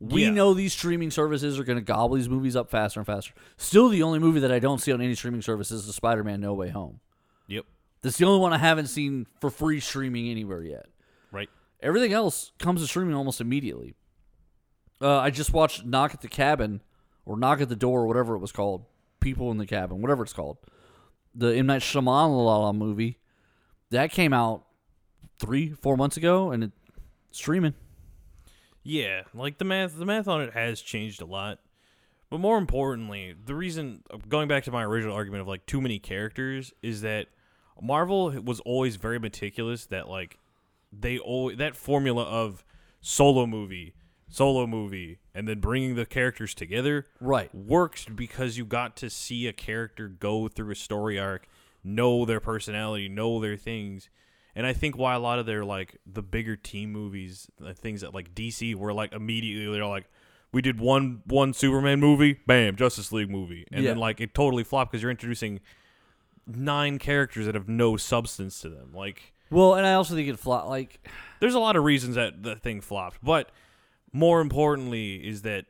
We 0.00 0.24
Yeah. 0.24 0.30
know 0.30 0.54
these 0.54 0.72
streaming 0.72 1.10
services 1.10 1.58
are 1.58 1.64
going 1.64 1.78
to 1.78 1.84
gobble 1.84 2.16
these 2.16 2.28
movies 2.28 2.56
up 2.56 2.68
faster 2.68 3.00
and 3.00 3.06
faster. 3.06 3.32
Still, 3.56 3.88
the 3.88 4.02
only 4.02 4.18
movie 4.18 4.40
that 4.40 4.52
I 4.52 4.58
don't 4.58 4.80
see 4.80 4.92
on 4.92 5.00
any 5.00 5.14
streaming 5.14 5.40
service 5.40 5.70
is 5.70 5.86
the 5.86 5.92
Spider-Man 5.92 6.40
No 6.40 6.52
Way 6.52 6.68
Home. 6.70 7.00
Yep. 7.46 7.64
That's 8.02 8.18
the 8.18 8.26
only 8.26 8.40
one 8.40 8.52
I 8.52 8.58
haven't 8.58 8.88
seen 8.88 9.26
for 9.40 9.50
free 9.50 9.80
streaming 9.80 10.28
anywhere 10.28 10.62
yet. 10.62 10.86
Right. 11.32 11.48
Everything 11.80 12.12
else 12.12 12.52
comes 12.58 12.82
to 12.82 12.86
streaming 12.86 13.14
almost 13.14 13.40
immediately. 13.40 13.94
Uh, 15.00 15.18
I 15.20 15.30
just 15.30 15.52
watched 15.52 15.86
Knock 15.86 16.12
at 16.12 16.20
the 16.20 16.28
Cabin 16.28 16.82
or 17.26 17.38
Knock 17.38 17.60
at 17.60 17.68
the 17.68 17.76
Door 17.76 18.02
or 18.02 18.06
whatever 18.06 18.34
it 18.34 18.40
was 18.40 18.52
called. 18.52 18.84
People 19.20 19.50
in 19.50 19.58
the 19.58 19.66
Cabin, 19.66 20.02
whatever 20.02 20.22
it's 20.22 20.32
called. 20.32 20.58
The 21.34 21.54
M 21.54 21.66
Night 21.66 21.82
Shyamalan 21.82 22.76
movie 22.76 23.18
that 23.90 24.10
came 24.10 24.32
out 24.32 24.64
three, 25.38 25.70
four 25.70 25.96
months 25.96 26.16
ago, 26.16 26.50
and 26.50 26.64
it's 26.64 26.74
streaming. 27.30 27.74
Yeah, 28.82 29.22
like 29.32 29.58
the 29.58 29.64
math, 29.64 29.98
the 29.98 30.04
math 30.04 30.28
on 30.28 30.42
it 30.42 30.52
has 30.52 30.80
changed 30.80 31.22
a 31.22 31.24
lot. 31.24 31.60
But 32.30 32.38
more 32.38 32.58
importantly, 32.58 33.34
the 33.44 33.54
reason 33.54 34.02
going 34.28 34.48
back 34.48 34.64
to 34.64 34.72
my 34.72 34.84
original 34.84 35.14
argument 35.14 35.42
of 35.42 35.48
like 35.48 35.66
too 35.66 35.80
many 35.80 35.98
characters 35.98 36.72
is 36.82 37.00
that 37.02 37.28
Marvel 37.80 38.30
was 38.42 38.60
always 38.60 38.96
very 38.96 39.18
meticulous 39.18 39.86
that 39.86 40.08
like 40.08 40.38
they 40.92 41.18
always 41.18 41.58
that 41.58 41.76
formula 41.76 42.24
of 42.24 42.64
solo 43.00 43.46
movie, 43.46 43.94
solo 44.28 44.66
movie, 44.66 45.18
and 45.34 45.46
then 45.46 45.60
bringing 45.60 45.94
the 45.94 46.06
characters 46.06 46.54
together 46.54 47.06
Right. 47.20 47.54
works 47.54 48.04
because 48.06 48.56
you 48.58 48.64
got 48.64 48.96
to 48.96 49.10
see 49.10 49.46
a 49.46 49.52
character 49.52 50.08
go 50.08 50.48
through 50.48 50.72
a 50.72 50.76
story 50.76 51.18
arc, 51.18 51.46
know 51.82 52.24
their 52.24 52.40
personality, 52.40 53.08
know 53.08 53.40
their 53.40 53.56
things. 53.56 54.08
And 54.56 54.66
I 54.66 54.72
think 54.72 54.96
why 54.96 55.14
a 55.14 55.18
lot 55.18 55.38
of 55.38 55.46
their 55.46 55.64
like 55.64 55.98
the 56.06 56.22
bigger 56.22 56.56
team 56.56 56.92
movies, 56.92 57.50
the 57.58 57.74
things 57.74 58.00
that 58.02 58.14
like 58.14 58.34
DC 58.34 58.74
were 58.74 58.92
like 58.92 59.12
immediately 59.12 59.72
they're 59.72 59.86
like 59.86 60.06
we 60.52 60.62
did 60.62 60.78
one 60.78 61.22
one 61.26 61.52
Superman 61.52 61.98
movie, 61.98 62.38
bam, 62.46 62.76
Justice 62.76 63.10
League 63.10 63.30
movie. 63.30 63.66
And 63.72 63.84
then 63.84 63.98
like 63.98 64.20
it 64.20 64.32
totally 64.34 64.62
flopped 64.64 64.92
because 64.92 65.02
you're 65.02 65.10
introducing 65.10 65.60
nine 66.46 66.98
characters 66.98 67.46
that 67.46 67.54
have 67.54 67.68
no 67.68 67.96
substance 67.96 68.60
to 68.60 68.68
them. 68.68 68.92
Like 68.94 69.32
Well, 69.50 69.74
and 69.74 69.86
I 69.86 69.94
also 69.94 70.14
think 70.14 70.28
it 70.28 70.38
fly 70.38 70.62
like 70.62 71.06
there's 71.40 71.54
a 71.54 71.60
lot 71.60 71.76
of 71.76 71.84
reasons 71.84 72.14
that 72.14 72.42
the 72.42 72.56
thing 72.56 72.80
flopped, 72.80 73.18
but 73.22 73.50
more 74.14 74.40
importantly 74.40 75.16
is 75.16 75.42
that 75.42 75.66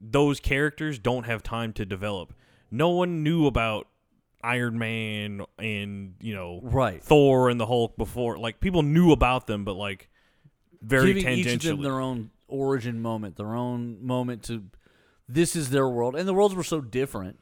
those 0.00 0.40
characters 0.40 0.98
don't 0.98 1.24
have 1.24 1.42
time 1.44 1.72
to 1.74 1.84
develop. 1.84 2.32
No 2.70 2.88
one 2.90 3.22
knew 3.22 3.46
about 3.46 3.86
Iron 4.42 4.78
Man 4.78 5.42
and 5.58 6.14
you 6.20 6.34
know 6.34 6.60
right. 6.62 7.02
Thor 7.02 7.48
and 7.50 7.60
the 7.60 7.66
Hulk 7.66 7.96
before. 7.96 8.38
Like 8.38 8.58
people 8.60 8.82
knew 8.82 9.12
about 9.12 9.46
them, 9.46 9.64
but 9.64 9.74
like 9.74 10.08
very 10.82 11.14
Giving 11.14 11.38
each 11.38 11.46
of 11.46 11.62
them 11.62 11.78
tangentially. 11.78 11.82
their 11.82 12.00
own 12.00 12.30
origin 12.48 13.00
moment, 13.00 13.36
their 13.36 13.54
own 13.54 14.04
moment 14.04 14.42
to 14.44 14.64
this 15.28 15.54
is 15.56 15.70
their 15.70 15.88
world, 15.88 16.14
and 16.16 16.26
the 16.28 16.34
worlds 16.34 16.54
were 16.54 16.62
so 16.64 16.80
different. 16.80 17.38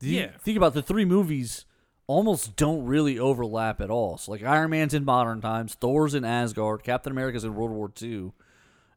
You 0.00 0.20
Yeah. 0.20 0.30
think 0.38 0.56
about 0.56 0.74
the 0.74 0.82
three 0.82 1.04
movies 1.06 1.64
almost 2.06 2.56
don't 2.56 2.84
really 2.84 3.18
overlap 3.18 3.80
at 3.80 3.90
all. 3.90 4.18
So 4.18 4.32
like 4.32 4.42
Iron 4.42 4.70
Man's 4.70 4.92
in 4.92 5.04
modern 5.04 5.40
times, 5.40 5.74
Thor's 5.74 6.14
in 6.14 6.24
Asgard, 6.24 6.82
Captain 6.82 7.10
America's 7.10 7.44
in 7.44 7.54
World 7.54 7.70
War 7.70 7.90
II, 8.02 8.32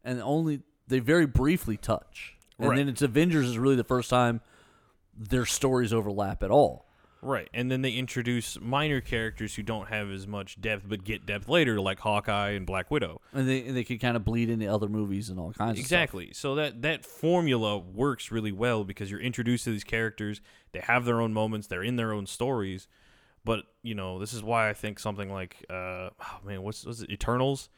and 0.08 0.22
only 0.22 0.62
they 0.88 1.00
very 1.00 1.26
briefly 1.28 1.78
touch. 1.78 2.36
And 2.58 2.70
Right. 2.70 2.78
then 2.78 2.90
it's 2.90 3.02
Avengers 3.02 3.48
is 3.48 3.58
really 3.60 3.76
the 3.76 3.84
first 3.84 4.10
time 4.10 4.42
their 5.16 5.46
stories 5.46 5.92
overlap 5.94 6.42
at 6.44 6.50
all. 6.52 6.86
Right, 7.22 7.50
and 7.52 7.72
then 7.72 7.82
they 7.82 7.92
introduce 7.92 8.60
minor 8.62 9.02
characters 9.02 9.56
who 9.56 9.64
don't 9.64 9.88
have 9.90 10.10
as 10.12 10.28
much 10.28 10.62
depth, 10.62 10.84
but 10.88 11.04
get 11.04 11.26
depth 11.26 11.50
later, 11.50 11.82
like 11.82 12.00
Hawkeye 12.00 12.52
and 12.52 12.66
Black 12.66 12.92
Widow. 12.92 13.22
And 13.34 13.50
they 13.50 13.66
and 13.66 13.76
they 13.76 13.84
can 13.84 13.98
kind 13.98 14.16
of 14.16 14.24
bleed 14.24 14.50
into 14.52 14.68
other 14.68 14.88
movies 14.88 15.30
and 15.30 15.40
all 15.40 15.52
kinds 15.52 15.80
of 15.80 15.86
stuff. 15.86 15.98
Exactly. 16.04 16.30
So 16.34 16.54
that 16.56 16.84
that 16.84 17.04
formula 17.04 17.80
works 17.80 18.32
really 18.32 18.52
well 18.52 18.84
because 18.84 19.10
you're 19.10 19.20
introduced 19.20 19.64
to 19.64 19.72
these 19.72 19.84
characters. 19.84 20.42
They 20.74 20.80
have 20.80 21.06
their 21.06 21.20
own 21.20 21.34
moments. 21.34 21.66
They're 21.68 21.84
in 21.84 21.96
their 21.96 22.14
own 22.14 22.28
stories. 22.28 22.88
But 23.44 23.64
you 23.82 23.96
know, 23.96 24.20
this 24.20 24.32
is 24.34 24.44
why 24.44 24.70
I 24.70 24.74
think 24.74 25.00
something 25.00 25.32
like, 25.32 25.66
uh, 25.72 26.10
oh 26.22 26.40
man, 26.46 26.62
what's 26.62 26.86
was 26.86 27.02
it? 27.02 27.10
Eternals. 27.10 27.70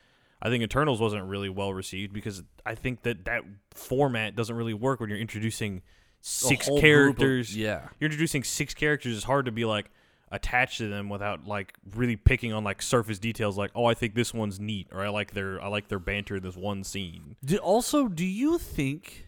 I 0.42 0.50
think 0.50 0.64
Eternals 0.64 1.02
wasn't 1.02 1.26
really 1.26 1.50
well 1.50 1.74
received 1.74 2.14
because 2.14 2.44
I 2.66 2.76
think 2.76 3.04
that 3.04 3.26
that 3.26 3.44
format 3.72 4.36
doesn't 4.36 4.56
really 4.56 4.74
work 4.74 5.00
when 5.00 5.10
you're 5.10 5.20
introducing 5.20 5.82
six 6.22 6.68
group 6.68 6.78
of- 6.78 6.82
characters. 6.82 7.56
yeah. 7.56 7.90
You're 8.00 8.08
introducing 8.08 8.44
six 8.44 8.74
characters. 8.74 9.16
It's 9.16 9.26
hard 9.26 9.46
to 9.46 9.52
be 9.52 9.66
like 9.66 9.90
attached 10.32 10.78
to 10.78 10.88
them 10.88 11.10
without 11.10 11.46
like 11.48 11.74
really 11.96 12.16
picking 12.16 12.54
on 12.54 12.64
like 12.64 12.84
surface 12.84 13.18
details 13.18 13.58
like 13.58 13.72
oh 13.74 13.86
I 13.86 13.96
think 13.96 14.14
this 14.14 14.32
one's 14.32 14.60
neat 14.60 14.88
or 14.92 15.02
I 15.04 15.10
like 15.10 15.34
their 15.34 15.60
I 15.60 15.68
like 15.70 15.88
their 15.88 15.98
banter 15.98 16.36
in 16.36 16.44
this 16.44 16.56
one 16.56 16.84
scene. 16.84 17.36
Do, 17.44 17.58
also, 17.58 18.08
do 18.08 18.26
you 18.26 18.58
think 18.60 19.26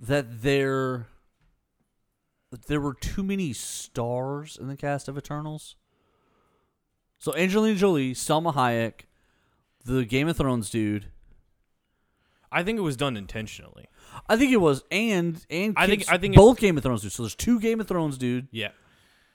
that 0.00 0.42
there 0.42 1.08
that 2.50 2.66
there 2.66 2.80
were 2.80 2.94
too 2.94 3.22
many 3.22 3.52
stars 3.52 4.56
in 4.60 4.68
the 4.68 4.76
cast 4.76 5.06
of 5.08 5.18
Eternals? 5.18 5.76
So 7.18 7.34
Angelina 7.34 7.76
Jolie, 7.76 8.14
Salma 8.14 8.54
Hayek, 8.54 9.05
the 9.86 10.04
Game 10.04 10.28
of 10.28 10.36
Thrones 10.36 10.68
dude. 10.70 11.06
I 12.52 12.62
think 12.62 12.78
it 12.78 12.82
was 12.82 12.96
done 12.96 13.16
intentionally. 13.16 13.86
I 14.28 14.36
think 14.36 14.52
it 14.52 14.56
was, 14.58 14.82
and 14.90 15.44
and 15.50 15.74
I 15.76 15.86
think- 15.86 16.10
I 16.10 16.16
think 16.18 16.34
both 16.36 16.58
Game 16.58 16.76
of 16.76 16.82
Thrones 16.82 17.02
dudes. 17.02 17.14
So 17.14 17.22
there's 17.24 17.34
two 17.34 17.60
Game 17.60 17.80
of 17.80 17.88
Thrones 17.88 18.16
dude 18.18 18.48
Yeah. 18.50 18.70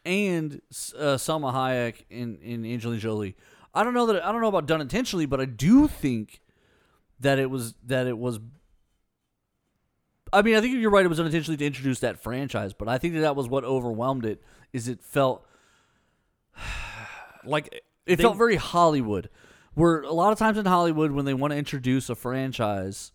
and 0.06 0.62
uh, 0.97 1.18
Salma 1.18 1.54
Hayek 1.54 2.06
and, 2.10 2.38
and 2.41 2.66
Angelina 2.66 2.99
Jolie. 3.02 3.36
I 3.74 3.84
don't 3.84 3.93
know 3.93 4.06
that 4.08 4.26
I 4.26 4.32
don't 4.32 4.41
know 4.41 4.47
about 4.47 4.66
done 4.66 4.82
intentionally, 4.82 5.26
but 5.26 5.39
I 5.39 5.45
do 5.45 5.88
think 5.88 6.41
that 7.20 7.38
it 7.39 7.49
was 7.49 7.76
that 7.86 8.08
it 8.08 8.18
was. 8.18 8.39
I 10.34 10.41
mean, 10.41 10.56
I 10.56 10.62
think 10.62 10.76
you're 10.80 10.89
right. 10.89 11.06
It 11.06 11.10
was 11.10 11.20
unintentionally 11.20 11.58
to 11.58 11.66
introduce 11.66 11.99
that 11.99 12.18
franchise, 12.24 12.74
but 12.74 12.88
I 12.88 12.97
think 12.97 13.14
that 13.16 13.20
that 13.22 13.36
was 13.36 13.47
what 13.49 13.64
overwhelmed 13.66 14.26
it. 14.26 14.41
Is 14.74 14.88
it 14.88 15.02
felt 15.04 15.45
Like 17.43 17.68
it 18.06 18.16
they- 18.18 18.24
felt 18.24 18.38
very 18.38 18.56
Hollywood, 18.56 19.30
where 19.74 20.02
a 20.02 20.12
lot 20.14 20.32
of 20.32 20.40
times 20.40 20.58
in 20.58 20.66
Hollywood 20.66 21.12
when 21.12 21.26
they 21.26 21.34
want 21.34 21.52
to 21.52 21.58
introduce 21.58 22.10
a 22.10 22.16
franchise, 22.16 23.12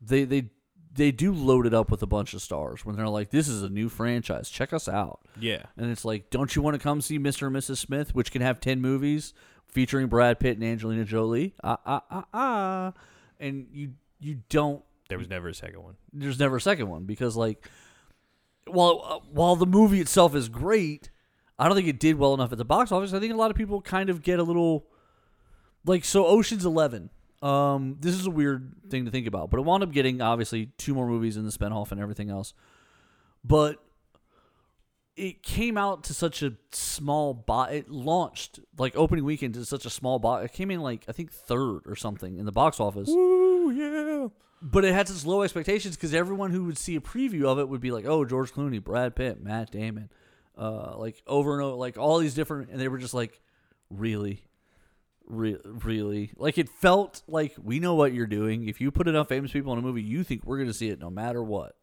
they 0.00 0.24
they 0.24 0.50
they 0.94 1.10
do 1.10 1.32
load 1.32 1.66
it 1.66 1.72
up 1.72 1.90
with 1.90 2.02
a 2.02 2.06
bunch 2.06 2.34
of 2.34 2.42
stars 2.42 2.84
when 2.84 2.96
they're 2.96 3.08
like, 3.08 3.30
"This 3.30 3.48
is 3.48 3.62
a 3.62 3.68
new 3.68 3.88
franchise. 3.88 4.50
Check 4.50 4.72
us 4.72 4.88
out." 4.88 5.20
yeah. 5.40 5.62
And 5.76 5.90
it's 5.90 6.04
like, 6.04 6.28
don't 6.30 6.54
you 6.54 6.60
want 6.62 6.74
to 6.74 6.78
come 6.78 7.00
see 7.00 7.18
Mr. 7.18 7.46
and 7.46 7.56
Mrs. 7.56 7.78
Smith, 7.78 8.14
which 8.14 8.30
can 8.30 8.42
have 8.42 8.60
10 8.60 8.80
movies 8.80 9.32
featuring 9.66 10.08
Brad 10.08 10.38
Pitt 10.38 10.56
and 10.58 10.64
Angelina 10.64 11.04
Jolie? 11.06 11.54
Ah, 11.64 11.78
ah, 11.86 12.02
ah, 12.10 12.24
ah. 12.34 12.92
And 13.40 13.66
you 13.72 13.92
you 14.20 14.42
don't, 14.50 14.84
There 15.08 15.18
was 15.18 15.28
never 15.30 15.48
a 15.48 15.54
second 15.54 15.82
one. 15.82 15.96
there's 16.12 16.38
never 16.38 16.56
a 16.56 16.60
second 16.60 16.88
one 16.88 17.04
because, 17.04 17.36
like, 17.36 17.66
while, 18.66 19.02
uh, 19.04 19.18
while 19.32 19.56
the 19.56 19.66
movie 19.66 20.00
itself 20.00 20.34
is 20.36 20.48
great, 20.48 21.10
I 21.58 21.66
don't 21.66 21.76
think 21.76 21.88
it 21.88 21.98
did 21.98 22.16
well 22.18 22.34
enough 22.34 22.52
at 22.52 22.58
the 22.58 22.64
box 22.64 22.92
office. 22.92 23.12
I 23.12 23.18
think 23.18 23.32
a 23.32 23.36
lot 23.36 23.50
of 23.50 23.56
people 23.56 23.80
kind 23.82 24.10
of 24.10 24.22
get 24.22 24.38
a 24.38 24.42
little, 24.44 24.86
like, 25.84 26.04
so 26.04 26.26
Ocean's 26.26 26.64
11. 26.64 27.10
Um, 27.42 27.96
this 28.00 28.14
is 28.14 28.26
a 28.26 28.30
weird 28.30 28.72
thing 28.88 29.04
to 29.04 29.10
think 29.10 29.26
about, 29.26 29.50
but 29.50 29.58
it 29.58 29.64
wound 29.64 29.82
up 29.82 29.90
getting 29.90 30.20
obviously 30.20 30.66
two 30.78 30.94
more 30.94 31.08
movies 31.08 31.36
in 31.36 31.44
the 31.44 31.50
spinoff 31.50 31.90
and 31.90 32.00
everything 32.00 32.30
else. 32.30 32.54
But 33.44 33.82
it 35.16 35.42
came 35.42 35.76
out 35.76 36.04
to 36.04 36.14
such 36.14 36.42
a 36.42 36.54
small 36.70 37.34
bot. 37.34 37.72
It 37.72 37.90
launched 37.90 38.60
like 38.78 38.96
opening 38.96 39.24
weekend 39.24 39.54
to 39.54 39.64
such 39.64 39.84
a 39.84 39.90
small 39.90 40.18
bot. 40.18 40.44
It 40.44 40.52
came 40.52 40.70
in 40.70 40.80
like 40.80 41.04
I 41.08 41.12
think 41.12 41.32
third 41.32 41.80
or 41.86 41.96
something 41.96 42.38
in 42.38 42.46
the 42.46 42.52
box 42.52 42.80
office. 42.80 43.08
Ooh, 43.08 43.70
yeah. 43.70 44.28
But 44.62 44.84
it 44.84 44.94
had 44.94 45.08
such 45.08 45.26
low 45.26 45.42
expectations 45.42 45.96
because 45.96 46.14
everyone 46.14 46.52
who 46.52 46.64
would 46.64 46.78
see 46.78 46.94
a 46.94 47.00
preview 47.00 47.44
of 47.44 47.58
it 47.58 47.68
would 47.68 47.80
be 47.80 47.90
like, 47.90 48.06
"Oh, 48.06 48.24
George 48.24 48.52
Clooney, 48.52 48.82
Brad 48.82 49.16
Pitt, 49.16 49.42
Matt 49.42 49.72
Damon," 49.72 50.08
uh, 50.56 50.96
like 50.96 51.20
over 51.26 51.54
and 51.54 51.62
over, 51.62 51.76
like 51.76 51.98
all 51.98 52.18
these 52.18 52.34
different, 52.34 52.70
and 52.70 52.80
they 52.80 52.86
were 52.86 52.98
just 52.98 53.12
like, 53.12 53.40
"Really, 53.90 54.44
Re- 55.32 55.58
really?" 55.64 56.32
Like 56.36 56.58
it 56.58 56.68
felt 56.68 57.22
like 57.26 57.54
we 57.62 57.80
know 57.80 57.94
what 57.94 58.12
you're 58.12 58.26
doing. 58.26 58.68
If 58.68 58.80
you 58.80 58.90
put 58.90 59.08
enough 59.08 59.28
famous 59.28 59.52
people 59.52 59.72
in 59.72 59.78
a 59.78 59.82
movie, 59.82 60.02
you 60.02 60.22
think 60.22 60.44
we're 60.44 60.58
gonna 60.58 60.72
see 60.72 60.88
it 60.88 61.00
no 61.00 61.10
matter 61.10 61.42
what, 61.42 61.76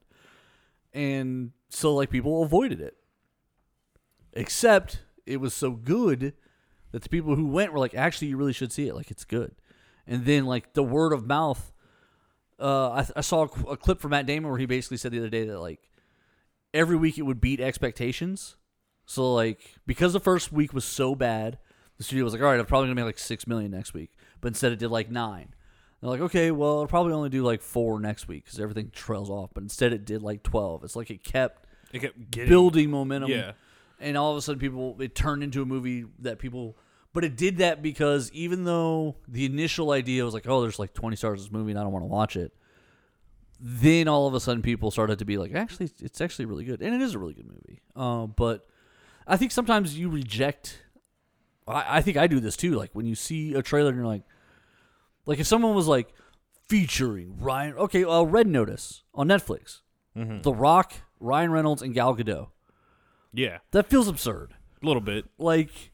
and 0.93 1.51
so 1.69 1.93
like 1.95 2.09
people 2.09 2.43
avoided 2.43 2.79
it. 2.79 2.95
Except 4.33 5.01
it 5.25 5.37
was 5.37 5.53
so 5.53 5.71
good 5.71 6.33
that 6.91 7.01
the 7.01 7.09
people 7.09 7.35
who 7.35 7.47
went 7.47 7.73
were 7.73 7.79
like, 7.79 7.95
"Actually, 7.95 8.27
you 8.27 8.37
really 8.37 8.53
should 8.53 8.71
see 8.71 8.87
it. 8.87 8.95
Like 8.95 9.11
it's 9.11 9.25
good," 9.25 9.55
and 10.07 10.25
then 10.25 10.45
like 10.45 10.73
the 10.73 10.83
word 10.83 11.11
of 11.11 11.25
mouth 11.25 11.71
uh, 12.59 12.89
I, 12.89 13.05
I 13.17 13.21
saw 13.21 13.43
a, 13.43 13.71
a 13.71 13.77
clip 13.77 13.99
from 13.99 14.11
Matt 14.11 14.25
Damon 14.25 14.49
where 14.49 14.59
he 14.59 14.65
basically 14.65 14.97
said 14.97 15.11
the 15.11 15.19
other 15.19 15.29
day 15.29 15.45
that 15.45 15.59
like 15.59 15.89
every 16.73 16.97
week 16.97 17.17
it 17.17 17.23
would 17.23 17.41
beat 17.41 17.59
expectations. 17.59 18.55
So 19.05 19.33
like 19.33 19.75
because 19.87 20.13
the 20.13 20.19
first 20.19 20.51
week 20.51 20.73
was 20.73 20.85
so 20.85 21.15
bad, 21.15 21.57
the 21.99 22.03
studio 22.03 22.23
was 22.23 22.33
like, 22.33 22.41
all 22.41 22.47
right, 22.47 22.59
I'm 22.59 22.65
probably 22.65 22.87
gonna 22.87 22.95
make 22.95 23.05
like 23.05 23.19
six 23.19 23.45
million 23.45 23.69
next 23.69 23.93
week, 23.93 24.09
but 24.41 24.47
instead 24.47 24.71
it 24.71 24.79
did 24.79 24.89
like 24.89 25.11
nine. 25.11 25.53
They're 26.01 26.09
like, 26.09 26.21
okay, 26.21 26.49
well, 26.49 26.79
I'll 26.79 26.87
probably 26.87 27.13
only 27.13 27.29
do 27.29 27.43
like 27.43 27.61
four 27.61 27.99
next 27.99 28.27
week 28.27 28.45
because 28.45 28.59
everything 28.59 28.89
trails 28.91 29.29
off. 29.29 29.51
But 29.53 29.63
instead, 29.63 29.93
it 29.93 30.05
did 30.05 30.23
like 30.23 30.41
twelve. 30.43 30.83
It's 30.83 30.95
like 30.95 31.11
it 31.11 31.23
kept 31.23 31.67
It 31.91 31.99
kept 31.99 32.31
getting, 32.31 32.49
building 32.49 32.89
momentum. 32.89 33.29
Yeah. 33.29 33.51
And 33.99 34.17
all 34.17 34.31
of 34.31 34.37
a 34.37 34.41
sudden, 34.41 34.59
people 34.59 34.95
it 34.99 35.13
turned 35.13 35.43
into 35.43 35.61
a 35.61 35.65
movie 35.65 36.05
that 36.19 36.39
people. 36.39 36.77
But 37.11 37.23
it 37.25 37.35
did 37.35 37.57
that 37.57 37.81
because 37.81 38.31
even 38.33 38.63
though 38.63 39.17
the 39.27 39.43
initial 39.43 39.91
idea 39.91 40.23
was 40.23 40.33
like, 40.33 40.47
oh, 40.47 40.61
there's 40.61 40.79
like 40.79 40.93
20 40.93 41.15
stars 41.15 41.39
in 41.39 41.45
this 41.45 41.51
movie 41.51 41.71
and 41.71 41.79
I 41.79 41.83
don't 41.83 41.91
want 41.91 42.03
to 42.03 42.07
watch 42.07 42.35
it, 42.35 42.53
then 43.59 44.07
all 44.07 44.27
of 44.27 44.33
a 44.35 44.39
sudden 44.39 44.61
people 44.61 44.91
started 44.91 45.19
to 45.19 45.25
be 45.25 45.37
like, 45.37 45.53
actually, 45.53 45.89
it's 46.01 46.21
actually 46.21 46.45
really 46.45 46.63
good, 46.63 46.81
and 46.81 46.95
it 46.95 47.01
is 47.01 47.13
a 47.13 47.19
really 47.19 47.33
good 47.33 47.47
movie. 47.47 47.81
Uh, 47.95 48.27
but 48.27 48.67
I 49.27 49.37
think 49.37 49.51
sometimes 49.51 49.97
you 49.97 50.09
reject. 50.09 50.83
I, 51.69 51.97
I 51.97 52.01
think 52.01 52.17
I 52.17 52.27
do 52.27 52.39
this 52.39 52.55
too. 52.57 52.73
Like 52.75 52.91
when 52.93 53.05
you 53.05 53.15
see 53.15 53.53
a 53.53 53.61
trailer 53.61 53.89
and 53.89 53.97
you're 53.97 54.07
like, 54.07 54.23
like 55.25 55.39
if 55.39 55.47
someone 55.47 55.75
was 55.75 55.87
like 55.87 56.13
featuring 56.67 57.37
Ryan, 57.39 57.73
okay, 57.75 58.03
uh, 58.03 58.23
Red 58.23 58.47
Notice 58.47 59.03
on 59.13 59.27
Netflix, 59.27 59.81
The 60.41 60.53
Rock, 60.53 60.93
Ryan 61.19 61.51
Reynolds, 61.51 61.81
and 61.81 61.93
Gal 61.93 62.15
Gadot. 62.15 62.47
Yeah. 63.33 63.59
That 63.71 63.87
feels 63.89 64.07
absurd. 64.07 64.53
A 64.81 64.85
little 64.85 65.01
bit. 65.01 65.25
Like, 65.37 65.91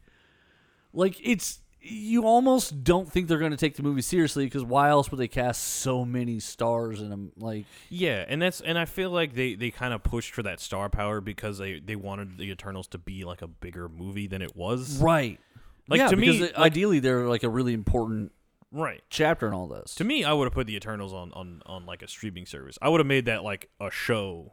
like 0.92 1.16
it's 1.22 1.60
you 1.80 2.24
almost 2.24 2.82
don't 2.82 3.10
think 3.10 3.28
they're 3.28 3.38
going 3.38 3.52
to 3.52 3.56
take 3.56 3.76
the 3.76 3.82
movie 3.82 4.02
seriously 4.02 4.44
because 4.44 4.64
why 4.64 4.88
else 4.88 5.10
would 5.10 5.18
they 5.20 5.28
cast 5.28 5.62
so 5.62 6.04
many 6.04 6.40
stars 6.40 7.00
in 7.00 7.10
them? 7.10 7.30
Like, 7.36 7.66
Yeah, 7.88 8.24
and 8.26 8.42
that's 8.42 8.60
and 8.60 8.76
I 8.78 8.84
feel 8.86 9.10
like 9.10 9.34
they 9.34 9.54
they 9.54 9.70
kind 9.70 9.94
of 9.94 10.02
pushed 10.02 10.32
for 10.34 10.42
that 10.42 10.60
star 10.60 10.88
power 10.88 11.20
because 11.20 11.58
they 11.58 11.78
they 11.78 11.94
wanted 11.96 12.38
the 12.38 12.50
Eternals 12.50 12.88
to 12.88 12.98
be 12.98 13.24
like 13.24 13.42
a 13.42 13.46
bigger 13.46 13.88
movie 13.88 14.26
than 14.26 14.42
it 14.42 14.56
was. 14.56 14.98
right? 14.98 15.38
Like, 15.88 15.98
yeah, 15.98 16.08
to 16.08 16.16
me, 16.16 16.40
like- 16.40 16.54
ideally 16.56 16.98
they're 17.00 17.26
like 17.28 17.42
a 17.42 17.48
really 17.48 17.72
important 17.74 18.32
Right. 18.72 19.02
chapter 19.08 19.46
in 19.46 19.54
all 19.54 19.68
this. 19.68 19.94
To 19.96 20.04
me, 20.04 20.24
I 20.24 20.32
would 20.32 20.44
have 20.44 20.52
put 20.52 20.66
the 20.66 20.74
Eternals 20.76 21.12
on 21.12 21.32
on 21.32 21.62
on 21.66 21.86
like 21.86 22.02
a 22.02 22.08
streaming 22.08 22.46
service. 22.46 22.76
I 22.82 22.88
would 22.88 23.00
have 23.00 23.06
made 23.06 23.26
that 23.26 23.42
like 23.44 23.70
a 23.80 23.90
show. 23.90 24.52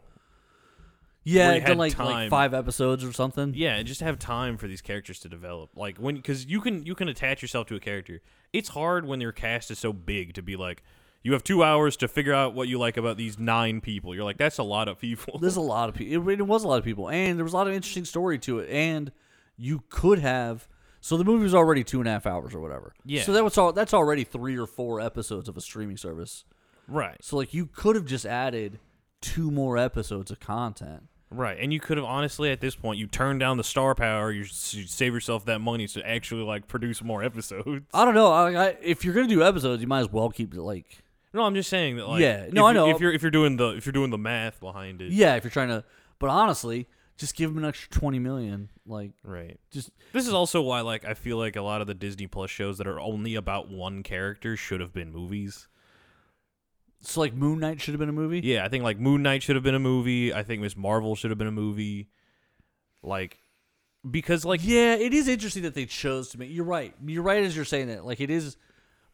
yeah, 1.26 1.54
done 1.54 1.62
had 1.62 1.78
like 1.78 1.94
time. 1.96 2.06
like 2.08 2.30
five 2.30 2.54
episodes 2.54 3.04
or 3.04 3.14
something. 3.14 3.54
Yeah, 3.56 3.76
and 3.76 3.88
just 3.88 4.02
have 4.02 4.20
time 4.20 4.58
for 4.58 4.68
these 4.68 4.82
characters 4.82 5.20
to 5.22 5.30
develop. 5.30 5.72
Like 5.76 5.98
when 5.98 6.16
because 6.16 6.46
you 6.46 6.62
can 6.62 6.86
you 6.86 6.96
can 6.96 7.08
attach 7.08 7.42
yourself 7.42 7.68
to 7.68 7.76
a 7.76 7.80
character. 7.80 8.22
It's 8.52 8.70
hard 8.70 9.06
when 9.06 9.20
your 9.22 9.32
cast 9.32 9.72
is 9.72 9.80
so 9.80 9.94
big 9.94 10.34
to 10.36 10.42
be 10.42 10.56
like 10.56 10.84
you 11.24 11.32
have 11.34 11.44
two 11.44 11.64
hours 11.64 11.96
to 11.98 12.08
figure 12.10 12.34
out 12.34 12.54
what 12.54 12.68
you 12.68 12.78
like 12.78 12.98
about 12.98 13.16
these 13.18 13.40
nine 13.40 13.80
people. 13.82 14.14
You're 14.14 14.26
like 14.26 14.38
that's 14.38 14.58
a 14.58 14.64
lot 14.64 14.88
of 14.90 15.00
people. 15.00 15.40
There's 15.40 15.56
a 15.56 15.62
lot 15.62 15.88
of 15.90 15.96
people. 15.96 16.30
It, 16.30 16.40
it 16.40 16.44
was 16.48 16.64
a 16.64 16.68
lot 16.68 16.78
of 16.78 16.84
people, 16.84 17.10
and 17.10 17.38
there 17.40 17.44
was 17.46 17.54
a 17.54 17.58
lot 17.58 17.68
of 17.68 17.74
interesting 17.74 18.06
story 18.06 18.38
to 18.40 18.60
it. 18.60 18.70
And 18.70 19.12
you 19.58 19.84
could 19.90 20.20
have. 20.20 20.68
So 21.06 21.18
the 21.18 21.26
movie 21.26 21.44
was 21.44 21.54
already 21.54 21.84
two 21.84 22.00
and 22.00 22.08
a 22.08 22.12
half 22.12 22.26
hours 22.26 22.54
or 22.56 22.62
whatever. 22.62 22.94
Yeah. 23.04 23.24
So 23.24 23.34
that 23.34 23.44
was 23.44 23.58
all. 23.58 23.74
That's 23.74 23.94
already 23.94 24.24
three 24.24 24.58
or 24.58 24.66
four 24.66 25.02
episodes 25.02 25.50
of 25.50 25.58
a 25.58 25.62
streaming 25.62 25.98
service. 25.98 26.46
right. 26.88 27.18
So 27.22 27.36
like 27.36 27.54
you 27.54 27.66
could 27.66 27.98
have 27.98 28.06
just 28.06 28.26
added 28.26 28.80
two 29.20 29.52
more 29.52 29.78
episodes 29.78 30.32
of 30.32 30.40
content. 30.40 31.04
Right, 31.30 31.58
and 31.60 31.74
you 31.74 31.80
could 31.80 31.98
have 31.98 32.06
honestly 32.06 32.52
at 32.52 32.62
this 32.62 32.76
point 32.76 33.00
you 33.00 33.08
turn 33.08 33.38
down 33.40 33.58
the 33.58 33.64
star 33.64 33.96
power, 33.96 34.32
you, 34.32 34.42
you 34.42 34.46
save 34.86 35.14
yourself 35.14 35.46
that 35.46 35.60
money 35.60 35.88
to 35.88 36.08
actually 36.08 36.44
like 36.44 36.68
produce 36.68 37.04
more 37.04 37.22
episodes. 37.24 37.86
I 37.94 38.06
don't 38.06 38.14
know. 38.14 38.32
I, 38.32 38.68
I, 38.68 38.78
if 38.82 39.04
you're 39.04 39.14
gonna 39.16 39.28
do 39.28 39.44
episodes, 39.44 39.82
you 39.82 39.88
might 39.88 40.02
as 40.02 40.10
well 40.12 40.30
keep 40.30 40.54
it 40.54 40.62
like 40.62 41.00
No, 41.34 41.42
I'm 41.44 41.56
just 41.56 41.70
saying 41.72 41.98
that 41.98 42.08
like 42.08 42.22
Yeah, 42.22 42.48
no, 42.52 42.66
I 42.66 42.70
you- 42.70 42.74
know. 42.76 42.90
if 42.92 43.02
you're 43.02 43.12
if 43.12 43.22
you're 43.24 43.32
doing 43.32 43.58
the 43.58 43.70
if 43.76 43.86
you're 43.86 43.92
doing 43.94 44.12
the 44.12 44.18
math 44.18 44.60
behind 44.62 45.02
it, 45.02 45.12
yeah. 45.12 45.36
If 45.36 45.44
you're 45.44 45.52
trying 45.52 45.70
to, 45.70 45.84
but 46.20 46.30
honestly, 46.30 46.88
just 47.18 47.36
give 47.36 47.54
them 47.54 47.64
an 47.64 47.70
extra 47.70 47.90
twenty 47.90 48.20
million. 48.20 48.70
Like 48.86 49.12
right. 49.24 49.60
just 49.72 49.92
This 50.12 50.28
is 50.28 50.34
also 50.34 50.62
why 50.62 50.82
like 50.82 51.06
I 51.06 51.14
feel 51.14 51.38
like 51.38 51.56
a 51.56 51.62
lot 51.62 51.82
of 51.82 51.88
the 51.88 51.94
Disney 51.94 52.28
Plus 52.28 52.50
shows 52.50 52.78
that 52.80 52.88
are 52.88 53.00
only 53.00 53.36
about 53.36 53.70
one 53.70 54.04
character 54.04 54.56
should 54.58 54.80
have 54.82 54.94
been 54.94 55.12
movies. 55.12 55.68
so 57.02 57.20
like 57.22 57.34
Moon 57.34 57.60
Knight 57.60 57.82
should 57.82 57.94
have 57.94 58.00
been 58.00 58.10
a 58.10 58.14
movie. 58.14 58.42
Yeah, 58.44 58.66
I 58.66 58.70
think 58.70 58.84
like 58.84 59.00
Moon 59.00 59.22
Knight 59.24 59.44
should 59.44 59.56
have 59.56 59.64
been 59.64 59.76
a 59.76 59.80
movie. 59.80 60.34
I 60.34 60.44
think 60.44 60.62
Miss 60.62 60.76
Marvel 60.76 61.16
should 61.16 61.32
have 61.32 61.38
been 61.38 61.48
a 61.48 61.52
movie. 61.52 62.10
Like 63.02 63.40
because 64.10 64.44
like 64.44 64.62
yeah, 64.64 64.96
it 64.96 65.14
is 65.14 65.28
interesting 65.28 65.64
that 65.64 65.76
they 65.76 65.86
chose 65.86 66.30
to 66.30 66.40
make. 66.40 66.50
You're 66.52 66.66
right. 66.66 66.94
You're 67.06 67.24
right 67.24 67.44
as 67.44 67.56
you're 67.56 67.66
saying 67.66 67.90
it 67.90 68.04
Like 68.04 68.20
it 68.22 68.30
is, 68.30 68.58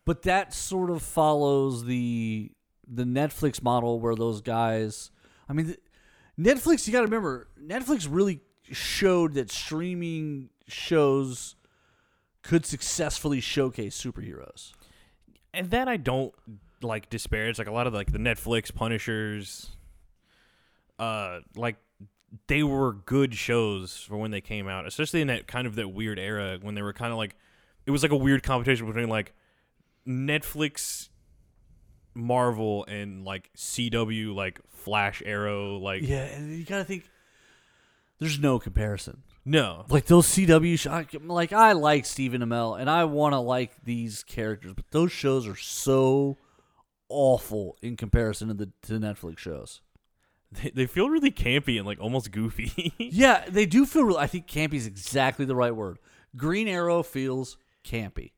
but 0.05 0.23
that 0.23 0.53
sort 0.53 0.89
of 0.89 1.01
follows 1.01 1.85
the 1.85 2.51
the 2.87 3.03
Netflix 3.03 3.61
model 3.61 3.99
where 3.99 4.15
those 4.15 4.41
guys. 4.41 5.11
I 5.47 5.53
mean, 5.53 5.67
th- 5.67 5.79
Netflix. 6.39 6.87
You 6.87 6.93
got 6.93 6.99
to 6.99 7.05
remember, 7.05 7.47
Netflix 7.61 8.07
really 8.09 8.41
showed 8.71 9.33
that 9.33 9.51
streaming 9.51 10.49
shows 10.67 11.55
could 12.43 12.65
successfully 12.65 13.41
showcase 13.41 14.01
superheroes. 14.01 14.71
and 15.53 15.69
that 15.71 15.87
I 15.87 15.97
don't 15.97 16.33
like 16.81 17.09
disparage. 17.09 17.57
Like 17.59 17.67
a 17.67 17.71
lot 17.73 17.87
of 17.87 17.93
like 17.93 18.11
the 18.11 18.19
Netflix 18.19 18.73
Punishers, 18.73 19.69
uh, 20.97 21.39
like 21.55 21.75
they 22.47 22.63
were 22.63 22.93
good 22.93 23.33
shows 23.33 23.97
for 23.97 24.17
when 24.17 24.31
they 24.31 24.41
came 24.41 24.67
out, 24.67 24.85
especially 24.85 25.21
in 25.21 25.27
that 25.27 25.47
kind 25.47 25.65
of 25.67 25.75
that 25.75 25.89
weird 25.89 26.19
era 26.19 26.59
when 26.61 26.75
they 26.75 26.81
were 26.81 26.93
kind 26.93 27.11
of 27.11 27.17
like 27.17 27.35
it 27.85 27.91
was 27.91 28.03
like 28.03 28.11
a 28.11 28.15
weird 28.17 28.43
competition 28.43 28.85
between 28.85 29.09
like 29.09 29.33
Netflix, 30.07 31.09
Marvel, 32.19 32.85
and 32.85 33.25
like 33.25 33.49
CW, 33.57 34.33
like 34.35 34.59
Flash 34.69 35.21
Arrow, 35.25 35.77
like 35.77 36.01
Yeah, 36.03 36.23
and 36.25 36.51
you 36.57 36.65
got 36.65 36.79
to 36.79 36.83
think. 36.85 37.09
There's 38.19 38.37
no 38.39 38.59
comparison. 38.59 39.23
no, 39.45 39.85
Like 39.89 40.05
those 40.05 40.27
CW 40.27 40.77
shows, 40.77 41.05
like 41.23 41.53
I 41.53 41.71
like 41.71 42.05
Stephen 42.05 42.41
Amell 42.41 42.77
and 42.79 42.89
I 42.89 43.05
want 43.05 43.33
to 43.33 43.39
like 43.39 43.71
these 43.85 44.23
characters, 44.23 44.73
but 44.73 44.91
those 44.91 45.11
shows 45.13 45.47
are 45.47 45.55
so 45.55 46.37
awful 47.07 47.77
in 47.81 47.95
comparison 47.95 48.49
to 48.49 48.53
the 48.53 48.71
to 48.83 48.99
the 48.99 49.05
Netflix 49.07 49.37
shows. 49.39 49.79
they, 50.51 50.69
they 50.71 50.85
feel 50.85 51.09
really 51.09 51.31
campy 51.31 51.77
and 51.77 51.85
like 51.87 51.99
almost 52.01 52.31
goofy. 52.31 52.93
Yeah, 52.99 53.45
they 53.47 53.65
do 53.65 53.85
feel. 53.85 54.03
Real, 54.03 54.17
I 54.17 54.27
think 54.27 54.47
campy 54.47 54.73
is 54.73 54.85
exactly 54.85 55.45
the 55.45 55.55
right 55.55 55.75
word. 55.75 55.97
Green 56.35 56.67
Arrow 56.67 57.01
feels 57.03 57.57
campy. 57.85 58.31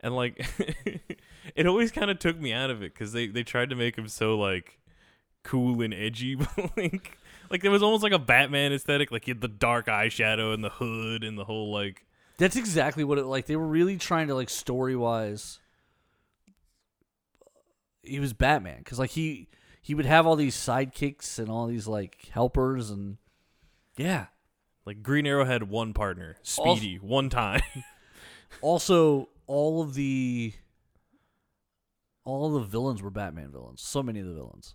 and 0.00 0.14
like 0.14 0.46
it 1.54 1.66
always 1.66 1.90
kind 1.92 2.10
of 2.10 2.18
took 2.18 2.38
me 2.38 2.52
out 2.52 2.70
of 2.70 2.82
it 2.82 2.92
because 2.94 3.12
they 3.12 3.26
they 3.26 3.42
tried 3.42 3.70
to 3.70 3.76
make 3.76 3.96
him 3.96 4.08
so 4.08 4.36
like 4.38 4.78
cool 5.42 5.82
and 5.82 5.92
edgy 5.94 6.34
but 6.56 6.76
like 6.76 7.18
like 7.50 7.62
there 7.62 7.70
was 7.70 7.82
almost 7.82 8.02
like 8.02 8.12
a 8.12 8.18
batman 8.18 8.72
aesthetic 8.72 9.10
like 9.10 9.24
he 9.24 9.30
had 9.30 9.40
the 9.40 9.48
dark 9.48 9.86
eyeshadow 9.86 10.54
and 10.54 10.62
the 10.62 10.70
hood 10.70 11.24
and 11.24 11.36
the 11.38 11.44
whole 11.44 11.72
like 11.72 12.04
That's 12.38 12.56
exactly 12.56 13.04
what 13.04 13.18
it 13.18 13.24
like. 13.26 13.46
They 13.46 13.56
were 13.56 13.66
really 13.66 13.96
trying 13.98 14.28
to 14.28 14.34
like 14.34 14.48
story 14.50 14.96
wise. 14.96 15.58
He 18.02 18.18
was 18.18 18.32
Batman 18.32 18.78
because 18.78 18.98
like 18.98 19.10
he 19.10 19.48
he 19.80 19.94
would 19.94 20.06
have 20.06 20.26
all 20.26 20.36
these 20.36 20.56
sidekicks 20.56 21.38
and 21.38 21.48
all 21.48 21.66
these 21.66 21.86
like 21.86 22.28
helpers 22.32 22.90
and 22.90 23.18
yeah. 23.96 24.26
like 24.84 25.02
green 25.02 25.26
arrow 25.26 25.44
had 25.44 25.64
one 25.64 25.92
partner 25.92 26.36
Also- 26.40 26.74
speedy 26.76 26.96
one 26.96 27.28
time 27.28 27.62
Also, 28.60 29.28
all 29.46 29.80
of 29.82 29.94
the 29.94 30.52
all 32.24 32.50
the 32.50 32.60
villains 32.60 33.02
were 33.02 33.10
Batman 33.10 33.50
villains. 33.50 33.82
So 33.82 34.02
many 34.02 34.20
of 34.20 34.26
the 34.26 34.34
villains. 34.34 34.74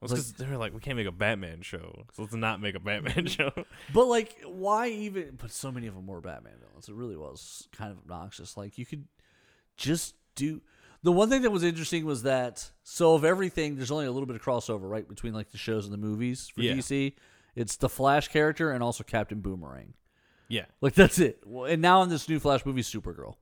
Well, 0.00 0.12
it's 0.12 0.20
'cause 0.20 0.32
they 0.34 0.46
were 0.46 0.58
like 0.58 0.74
we 0.74 0.80
can't 0.80 0.96
make 0.98 1.06
a 1.06 1.12
batman 1.12 1.62
show 1.62 2.04
so 2.12 2.22
let's 2.22 2.34
not 2.34 2.60
make 2.60 2.74
a 2.74 2.80
batman 2.80 3.24
show 3.38 3.50
But 3.94 4.04
like, 4.04 4.36
why 4.44 4.88
even? 4.88 5.36
But 5.40 5.50
so 5.50 5.72
many 5.72 5.86
of 5.86 5.94
them 5.94 6.06
were 6.06 6.20
Batman 6.20 6.54
villains. 6.60 6.88
It 6.90 6.94
really 6.94 7.16
was 7.16 7.68
kind 7.72 7.90
of 7.90 7.98
obnoxious. 7.98 8.56
Like 8.56 8.76
you 8.76 8.84
could 8.84 9.06
just 9.78 10.14
do. 10.34 10.60
The 11.02 11.12
one 11.12 11.28
thing 11.30 11.42
that 11.42 11.50
was 11.50 11.62
interesting 11.62 12.04
was 12.04 12.22
that 12.24 12.70
so 12.82 13.14
of 13.14 13.24
everything, 13.24 13.76
there's 13.76 13.90
only 13.90 14.04
a 14.06 14.12
little 14.12 14.26
bit 14.26 14.36
of 14.36 14.42
crossover 14.42 14.90
right 14.90 15.08
between 15.08 15.32
like 15.32 15.50
the 15.52 15.58
shows 15.58 15.84
and 15.84 15.92
the 15.92 15.98
movies 15.98 16.48
for 16.48 16.60
Yeah. 16.60 16.74
DC. 16.74 17.14
It's 17.54 17.76
the 17.76 17.88
Flash 17.88 18.28
character 18.28 18.72
and 18.72 18.82
also 18.82 19.04
Captain 19.04 19.40
Boomerang. 19.40 19.94
yeah 20.48 20.64
Like 20.82 20.94
that's 20.94 21.18
it. 21.18 21.42
And 21.46 21.80
now 21.80 22.02
in 22.02 22.08
this 22.10 22.28
new 22.28 22.38
Flash 22.40 22.66
movie, 22.66 22.82
Supergirl. 22.82 23.36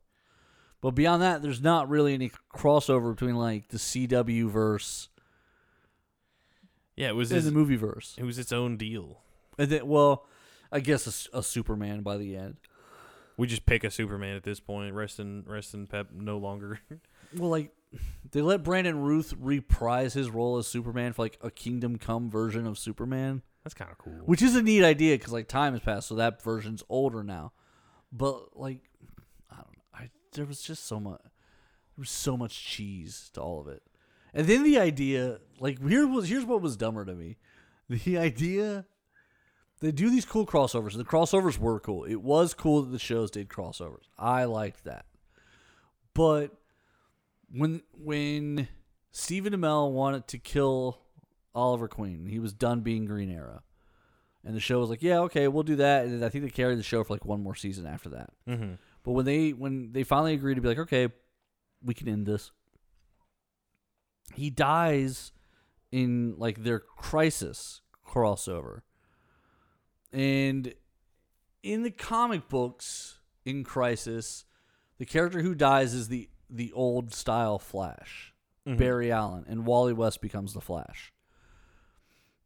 But 0.83 0.91
beyond 0.91 1.22
that, 1.22 1.41
there's 1.41 1.62
not 1.62 1.89
really 1.89 2.12
any 2.12 2.30
crossover 2.55 3.14
between 3.14 3.37
like 3.37 3.68
the 3.68 3.78
CW 3.78 4.51
verse 4.51 5.09
yeah 6.95 7.09
it 7.09 7.16
was 7.16 7.33
in 7.33 7.43
the 7.45 7.51
movie 7.51 7.76
verse. 7.76 8.14
it 8.18 8.24
was 8.24 8.39
its 8.39 8.53
own 8.53 8.76
deal 8.76 9.22
And 9.59 9.70
then, 9.70 9.87
well, 9.89 10.26
I 10.70 10.80
guess 10.80 11.26
a 11.33 11.43
Superman 11.43 12.03
by 12.03 12.18
the 12.18 12.37
end. 12.37 12.57
we 13.39 13.47
just 13.47 13.64
pick 13.64 13.83
a 13.83 13.91
superman 13.91 14.37
at 14.37 14.43
this 14.43 14.61
point 14.61 14.95
rest 14.95 15.18
in 15.18 15.45
rest 15.47 15.72
in 15.72 15.87
pep 15.87 16.09
no 16.14 16.37
longer 16.37 16.80
Well, 17.37 17.49
like 17.49 17.70
they 18.30 18.43
let 18.43 18.62
Brandon 18.62 19.01
Routh 19.01 19.33
reprise 19.39 20.12
his 20.12 20.28
role 20.30 20.59
as 20.59 20.66
Superman 20.66 21.14
for 21.14 21.22
like 21.22 21.39
a 21.41 21.51
Kingdom 21.51 21.97
Come 21.97 22.28
version 22.30 22.66
of 22.66 22.78
Superman, 22.78 23.41
that's 23.64 23.72
kind 23.74 23.91
of 23.91 23.97
cool 23.97 24.12
which 24.26 24.43
is 24.43 24.55
a 24.55 24.62
neat 24.62 24.85
idea 24.85 25.16
because 25.16 25.33
like 25.33 25.49
time 25.49 25.72
has 25.72 25.80
passed, 25.80 26.09
so 26.09 26.16
that 26.16 26.43
version's 26.43 26.83
older 26.91 27.22
now. 27.24 27.53
But 28.12 28.55
like, 28.59 28.80
I 29.51 29.57
don't 29.57 29.76
know, 29.76 29.85
I 29.95 30.11
there 30.33 30.45
was 30.45 30.62
just 30.62 30.87
so 30.87 30.99
much. 30.99 31.20
There 31.22 32.03
was 32.03 32.11
so 32.11 32.37
much 32.37 32.64
cheese 32.64 33.30
to 33.35 33.41
all 33.41 33.61
of 33.61 33.68
it. 33.68 33.83
And 34.35 34.47
then 34.47 34.62
the 34.62 34.78
idea, 34.78 35.39
like 35.61 35.87
here 35.87 36.07
was 36.07 36.28
here's 36.28 36.45
what 36.45 36.62
was 36.62 36.76
dumber 36.76 37.05
to 37.05 37.14
me. 37.14 37.37
The 37.89 38.18
idea 38.18 38.87
they 39.83 39.91
do 39.91 40.11
these 40.11 40.24
cool 40.24 40.47
crossovers. 40.47 40.97
The 40.97 41.05
crossovers 41.05 41.59
were 41.59 41.80
cool. 41.80 42.05
It 42.05 42.22
was 42.22 42.55
cool 42.55 42.83
that 42.83 42.91
the 42.93 43.01
shows 43.01 43.33
did 43.33 43.49
crossovers. 43.49 44.05
I 44.16 44.45
liked 44.45 44.85
that. 44.85 45.07
But 46.14 46.53
when 47.53 47.83
when 47.93 48.68
Stephen 49.11 49.53
Amell 49.53 49.91
wanted 49.91 50.28
to 50.28 50.39
kill 50.39 51.01
Oliver 51.55 51.89
Queen, 51.89 52.26
he 52.26 52.39
was 52.39 52.53
done 52.53 52.80
being 52.80 53.05
Green 53.05 53.30
Arrow. 53.30 53.62
And 54.45 54.55
the 54.55 54.61
show 54.61 54.78
was 54.78 54.89
like, 54.89 55.03
"Yeah, 55.03 55.20
okay, 55.20 55.49
we'll 55.49 55.62
do 55.64 55.76
that." 55.76 56.07
And 56.07 56.24
I 56.24 56.28
think 56.28 56.45
they 56.45 56.51
carried 56.51 56.78
the 56.78 56.85
show 56.85 57.03
for 57.03 57.14
like 57.14 57.24
one 57.24 57.43
more 57.43 57.55
season 57.55 57.87
after 57.87 58.09
that. 58.11 58.30
Mm-hmm. 58.49 58.74
But 59.05 59.12
when 59.12 59.24
they 59.24 59.50
when 59.50 59.92
they 59.92 60.05
finally 60.05 60.34
agree 60.34 60.55
to 60.55 60.61
be 60.61 60.68
like, 60.68 60.78
okay, 60.78 61.09
we 61.82 61.94
can 61.94 62.09
end 62.09 62.26
this. 62.26 62.53
He 64.34 64.50
dies 64.50 65.32
in 65.90 66.34
like 66.38 66.62
their 66.62 66.80
crisis 66.80 67.82
crossover. 68.07 68.80
And 70.12 70.74
in 71.62 71.82
the 71.82 71.90
comic 71.90 72.48
books 72.48 73.18
in 73.44 73.64
Crisis, 73.64 74.44
the 74.98 75.07
character 75.07 75.42
who 75.42 75.55
dies 75.55 75.94
is 75.94 76.09
the 76.09 76.28
the 76.50 76.72
old 76.72 77.14
style 77.14 77.59
Flash, 77.59 78.34
mm-hmm. 78.66 78.76
Barry 78.76 79.11
Allen, 79.11 79.44
and 79.48 79.64
Wally 79.64 79.94
West 79.94 80.20
becomes 80.20 80.53
the 80.53 80.61
Flash. 80.61 81.12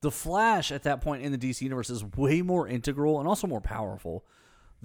The 0.00 0.12
Flash 0.12 0.70
at 0.70 0.84
that 0.84 1.00
point 1.00 1.22
in 1.22 1.32
the 1.32 1.38
DC 1.38 1.62
universe 1.62 1.90
is 1.90 2.04
way 2.04 2.42
more 2.42 2.68
integral 2.68 3.18
and 3.18 3.28
also 3.28 3.48
more 3.48 3.60
powerful 3.60 4.24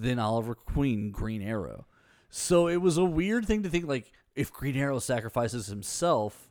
than 0.02 0.18
Oliver 0.20 0.56
Queen 0.56 1.12
Green 1.12 1.42
Arrow. 1.42 1.86
So 2.30 2.68
it 2.68 2.78
was 2.78 2.98
a 2.98 3.06
weird 3.06 3.46
thing 3.46 3.64
to 3.64 3.70
think 3.70 3.88
like 3.88 4.12
if 4.36 4.52
Green 4.52 4.76
Arrow 4.76 5.00
sacrifices 5.00 5.68
himself, 5.68 6.50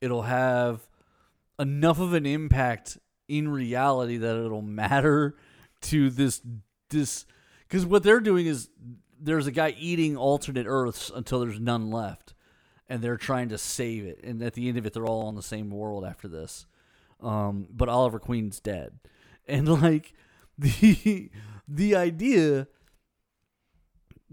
it'll 0.00 0.22
have 0.22 0.86
enough 1.58 1.98
of 2.00 2.12
an 2.12 2.26
impact 2.26 2.98
in 3.28 3.48
reality 3.48 4.18
that 4.18 4.36
it'll 4.36 4.62
matter 4.62 5.36
to 5.80 6.10
this 6.10 6.42
this 6.90 7.24
cuz 7.68 7.86
what 7.86 8.02
they're 8.02 8.20
doing 8.20 8.46
is 8.46 8.68
there's 9.18 9.46
a 9.46 9.52
guy 9.52 9.74
eating 9.78 10.16
alternate 10.16 10.66
earths 10.68 11.10
until 11.14 11.40
there's 11.40 11.60
none 11.60 11.90
left 11.90 12.34
and 12.88 13.02
they're 13.02 13.16
trying 13.16 13.48
to 13.48 13.56
save 13.56 14.04
it 14.04 14.20
and 14.22 14.42
at 14.42 14.54
the 14.54 14.68
end 14.68 14.76
of 14.76 14.84
it 14.84 14.92
they're 14.92 15.06
all 15.06 15.26
on 15.26 15.34
the 15.34 15.42
same 15.42 15.70
world 15.70 16.04
after 16.04 16.28
this. 16.28 16.66
Um, 17.20 17.68
but 17.70 17.88
Oliver 17.88 18.18
Queen's 18.18 18.60
dead. 18.60 18.98
And 19.46 19.68
like 19.82 20.12
the 20.58 21.30
the 21.68 21.96
idea 21.96 22.66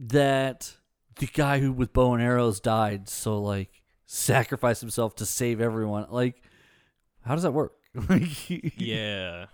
that 0.01 0.75
the 1.19 1.27
guy 1.27 1.59
who 1.59 1.71
with 1.73 1.91
bow 1.93 2.13
and 2.13 2.23
arrows 2.23 2.59
died 2.61 3.09
so 3.09 3.39
like 3.41 3.81
sacrificed 4.05 4.79
himself 4.81 5.13
to 5.15 5.25
save 5.25 5.59
everyone 5.59 6.05
like 6.09 6.41
how 7.25 7.33
does 7.35 7.43
that 7.43 7.51
work 7.51 7.73
like 8.09 8.49
Yeah. 8.79 9.47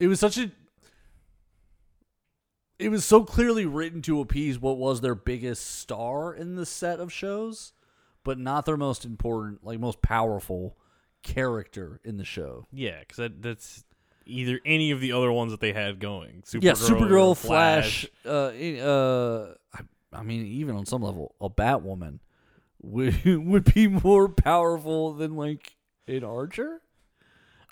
it 0.00 0.06
was 0.06 0.18
such 0.18 0.38
a 0.38 0.50
it 2.78 2.88
was 2.90 3.04
so 3.04 3.24
clearly 3.24 3.66
written 3.66 4.00
to 4.02 4.20
appease 4.20 4.58
what 4.58 4.78
was 4.78 5.00
their 5.00 5.14
biggest 5.14 5.66
star 5.78 6.32
in 6.32 6.54
the 6.56 6.66
set 6.66 7.00
of 7.00 7.12
shows 7.12 7.72
but 8.24 8.38
not 8.38 8.64
their 8.66 8.76
most 8.76 9.04
important 9.04 9.64
like 9.64 9.78
most 9.78 10.00
powerful 10.02 10.76
character 11.22 12.00
in 12.04 12.16
the 12.16 12.24
show 12.24 12.66
Yeah, 12.72 13.00
because 13.00 13.16
that, 13.16 13.42
that's 13.42 13.84
either 14.28 14.60
any 14.64 14.90
of 14.90 15.00
the 15.00 15.12
other 15.12 15.32
ones 15.32 15.52
that 15.52 15.60
they 15.60 15.72
had 15.72 15.98
going. 15.98 16.42
Supergirl, 16.46 16.62
yeah, 16.62 16.72
Supergirl, 16.72 17.28
or 17.28 17.36
Flash. 17.36 18.06
uh, 18.24 18.28
uh, 18.28 19.54
I, 19.74 19.80
I 20.12 20.22
mean, 20.22 20.46
even 20.46 20.76
on 20.76 20.86
some 20.86 21.02
level, 21.02 21.34
a 21.40 21.50
Batwoman 21.50 22.20
would 22.82 23.24
would 23.46 23.74
be 23.74 23.88
more 23.88 24.28
powerful 24.28 25.14
than 25.14 25.36
like 25.36 25.76
an 26.06 26.24
Archer. 26.24 26.80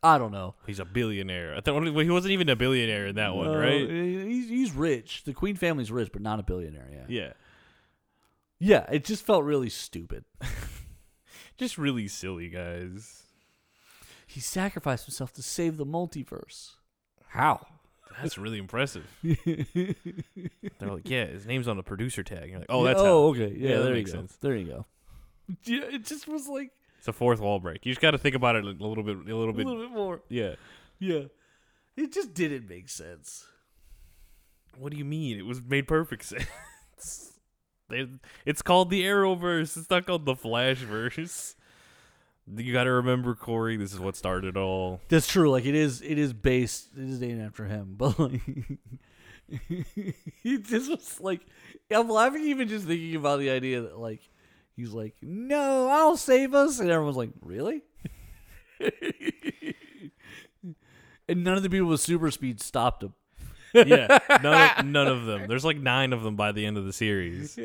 I 0.02 0.18
don't 0.18 0.30
know. 0.32 0.54
He's 0.66 0.78
a 0.78 0.84
billionaire. 0.84 1.56
I 1.56 1.60
thought 1.60 1.74
well, 1.74 2.04
he 2.04 2.10
wasn't 2.10 2.32
even 2.32 2.48
a 2.48 2.56
billionaire 2.56 3.06
in 3.06 3.16
that 3.16 3.34
one, 3.34 3.46
No, 3.46 3.58
right? 3.58 3.88
He's 3.88 4.48
he's 4.48 4.72
rich. 4.72 5.24
The 5.24 5.32
Queen 5.32 5.56
family's 5.56 5.90
rich, 5.90 6.10
but 6.12 6.22
not 6.22 6.38
a 6.38 6.42
billionaire. 6.42 6.88
Yeah. 6.92 7.04
Yeah. 7.08 7.32
Yeah. 8.58 8.86
It 8.90 9.04
just 9.04 9.24
felt 9.24 9.44
really 9.44 9.70
stupid. 9.70 10.24
Just 11.58 11.78
really 11.78 12.06
silly, 12.06 12.50
guys. 12.50 13.22
He 14.36 14.42
sacrificed 14.42 15.06
himself 15.06 15.32
to 15.32 15.42
save 15.42 15.78
the 15.78 15.86
multiverse. 15.86 16.72
How? 17.28 17.66
That's 18.20 18.36
really 18.36 18.58
impressive. 18.58 19.06
They're 19.22 19.94
like, 20.78 21.08
yeah, 21.08 21.24
his 21.24 21.46
name's 21.46 21.66
on 21.66 21.78
the 21.78 21.82
producer 21.82 22.22
tag. 22.22 22.50
You're 22.50 22.58
like, 22.58 22.66
oh, 22.68 22.84
that's 22.84 23.00
oh, 23.00 23.04
how. 23.04 23.10
okay. 23.40 23.54
Yeah, 23.56 23.70
Yeah, 23.70 23.76
that 23.78 23.82
there 23.84 23.94
makes 23.94 24.10
you 24.10 24.14
go. 24.16 24.20
sense. 24.20 24.36
There 24.36 24.54
you 24.54 24.66
go. 24.66 24.86
Yeah, 25.64 25.84
it 25.90 26.04
just 26.04 26.28
was 26.28 26.48
like 26.48 26.70
It's 26.98 27.08
a 27.08 27.14
fourth 27.14 27.40
wall 27.40 27.60
break. 27.60 27.86
You 27.86 27.92
just 27.92 28.02
got 28.02 28.10
to 28.10 28.18
think 28.18 28.34
about 28.34 28.56
it 28.56 28.64
a 28.64 28.66
little 28.66 29.02
bit, 29.02 29.16
a 29.16 29.20
little 29.20 29.48
a 29.48 29.52
bit. 29.54 29.66
little 29.66 29.82
bit 29.84 29.90
more. 29.90 30.20
Yeah. 30.28 30.56
Yeah. 30.98 31.22
It 31.96 32.12
just 32.12 32.34
didn't 32.34 32.68
make 32.68 32.90
sense. 32.90 33.46
What 34.78 34.92
do 34.92 34.98
you 34.98 35.04
mean? 35.06 35.38
It 35.38 35.46
was 35.46 35.62
made 35.62 35.88
perfect 35.88 36.24
sense. 36.98 37.32
They- 37.88 38.06
it's 38.44 38.60
called 38.60 38.90
the 38.90 39.02
Arrowverse. 39.04 39.78
It's 39.78 39.88
not 39.88 40.04
called 40.06 40.26
the 40.26 40.34
Flashverse. 40.34 41.54
You 42.54 42.72
got 42.72 42.84
to 42.84 42.92
remember, 42.92 43.34
Corey. 43.34 43.76
This 43.76 43.92
is 43.92 43.98
what 43.98 44.14
started 44.16 44.56
it 44.56 44.56
all. 44.56 45.00
That's 45.08 45.26
true. 45.26 45.50
Like 45.50 45.64
it 45.64 45.74
is, 45.74 46.00
it 46.00 46.18
is 46.18 46.32
based. 46.32 46.88
It 46.96 47.08
is 47.08 47.20
named 47.20 47.42
after 47.42 47.66
him. 47.66 47.96
But 47.98 48.18
like, 48.18 48.40
he 50.42 50.58
just 50.58 50.90
was 50.90 51.20
like, 51.20 51.40
I'm 51.90 52.08
laughing 52.08 52.42
even 52.44 52.68
just 52.68 52.86
thinking 52.86 53.14
about 53.16 53.38
the 53.38 53.50
idea 53.50 53.80
that 53.82 53.98
like, 53.98 54.20
he's 54.76 54.90
like, 54.90 55.14
no, 55.22 55.88
I'll 55.88 56.16
save 56.16 56.52
us, 56.54 56.80
and 56.80 56.90
everyone's 56.90 57.16
like, 57.16 57.30
really? 57.40 57.82
and 61.28 61.44
none 61.44 61.56
of 61.56 61.62
the 61.62 61.70
people 61.70 61.88
with 61.88 62.00
super 62.00 62.30
speed 62.30 62.60
stopped 62.60 63.02
him. 63.02 63.14
Yeah, 63.84 64.18
none 64.42 64.78
of, 64.78 64.86
none 64.86 65.06
of 65.08 65.26
them. 65.26 65.46
There's 65.46 65.64
like 65.64 65.78
nine 65.78 66.12
of 66.12 66.22
them 66.22 66.36
by 66.36 66.52
the 66.52 66.64
end 66.64 66.78
of 66.78 66.84
the 66.84 66.92
series. 66.92 67.58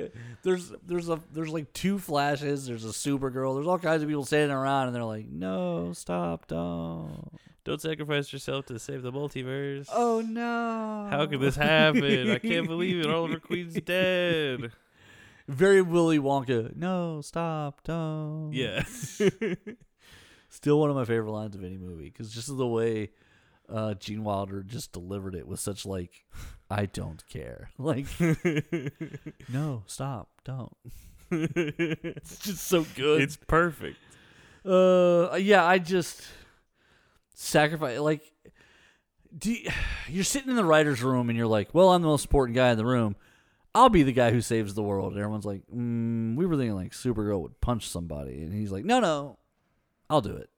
There's 0.44 0.72
there's 0.86 1.10
a 1.10 1.20
there's 1.32 1.50
like 1.50 1.72
two 1.74 2.00
flashes. 2.00 2.66
There's 2.66 2.86
a 2.86 2.90
Supergirl. 2.90 3.56
There's 3.56 3.68
all 3.68 3.80
kinds 3.80 4.04
of 4.04 4.10
people 4.10 4.26
standing 4.26 4.56
around, 4.56 4.88
and 4.88 4.96
they're 4.96 5.04
like, 5.04 5.28
no, 5.28 5.94
stop, 5.94 6.48
don't. 6.48 7.40
Don't 7.64 7.80
sacrifice 7.80 8.34
yourself 8.34 8.66
to 8.68 8.80
save 8.80 9.04
the 9.04 9.12
multiverse. 9.12 9.88
Oh 9.94 10.22
no! 10.22 11.08
How 11.10 11.28
could 11.28 11.42
this 11.42 11.56
happen? 11.56 12.32
I 12.32 12.40
can't 12.40 12.68
believe 12.68 13.00
it. 13.00 13.08
Oliver 13.08 13.40
Queen's 13.40 13.76
dead. 13.82 14.72
Very 15.48 15.82
Willy 15.82 16.18
Wonka. 16.18 16.76
No, 16.76 17.22
stop, 17.22 17.84
don't. 17.84 18.52
Yeah. 18.54 18.84
Still 20.50 20.80
one 20.80 20.90
of 20.90 20.96
my 20.96 21.06
favorite 21.06 21.32
lines 21.32 21.56
of 21.56 21.64
any 21.64 21.78
movie 21.78 22.06
because 22.06 22.34
just 22.34 22.48
the 22.56 22.68
way 22.68 23.12
uh, 23.72 23.94
Gene 23.96 24.24
Wilder 24.24 24.64
just 24.64 24.92
delivered 24.92 25.36
it 25.36 25.48
with 25.48 25.60
such 25.60 25.86
like, 25.86 26.26
I 26.70 26.86
don't 26.86 27.24
care. 27.28 27.70
Like, 27.80 28.06
no, 29.50 29.84
stop, 29.88 30.30
don't. 30.44 30.76
it's 31.32 32.40
just 32.40 32.68
so 32.68 32.86
good. 32.96 33.22
it's 33.22 33.38
perfect. 33.38 33.98
Uh, 34.66 35.36
yeah, 35.36 35.66
I 35.66 35.80
just 35.80 36.22
sacrifice 37.34 38.00
like. 38.00 38.22
Do 39.36 39.52
you, 39.52 39.70
you're 40.08 40.24
sitting 40.24 40.50
in 40.50 40.56
the 40.58 40.66
writers' 40.66 41.02
room 41.02 41.30
and 41.30 41.38
you're 41.38 41.48
like, 41.48 41.74
"Well, 41.74 41.90
I'm 41.90 42.02
the 42.02 42.08
most 42.10 42.26
important 42.26 42.56
guy 42.56 42.70
in 42.72 42.78
the 42.78 42.86
room. 42.86 43.16
I'll 43.74 43.90
be 43.90 44.04
the 44.04 44.12
guy 44.12 44.32
who 44.32 44.42
saves 44.42 44.76
the 44.76 44.84
world." 44.84 45.14
And 45.14 45.22
everyone's 45.22 45.46
like, 45.46 45.64
mm, 45.74 46.36
"We 46.36 46.46
were 46.46 46.56
thinking 46.58 46.76
like 46.76 46.92
Supergirl 46.92 47.42
would 47.42 47.60
punch 47.62 47.88
somebody," 47.90 48.44
and 48.44 48.54
he's 48.54 48.72
like, 48.72 48.86
"No, 48.86 49.00
no, 49.00 49.40
I'll 50.10 50.22
do 50.22 50.36
it." 50.36 50.51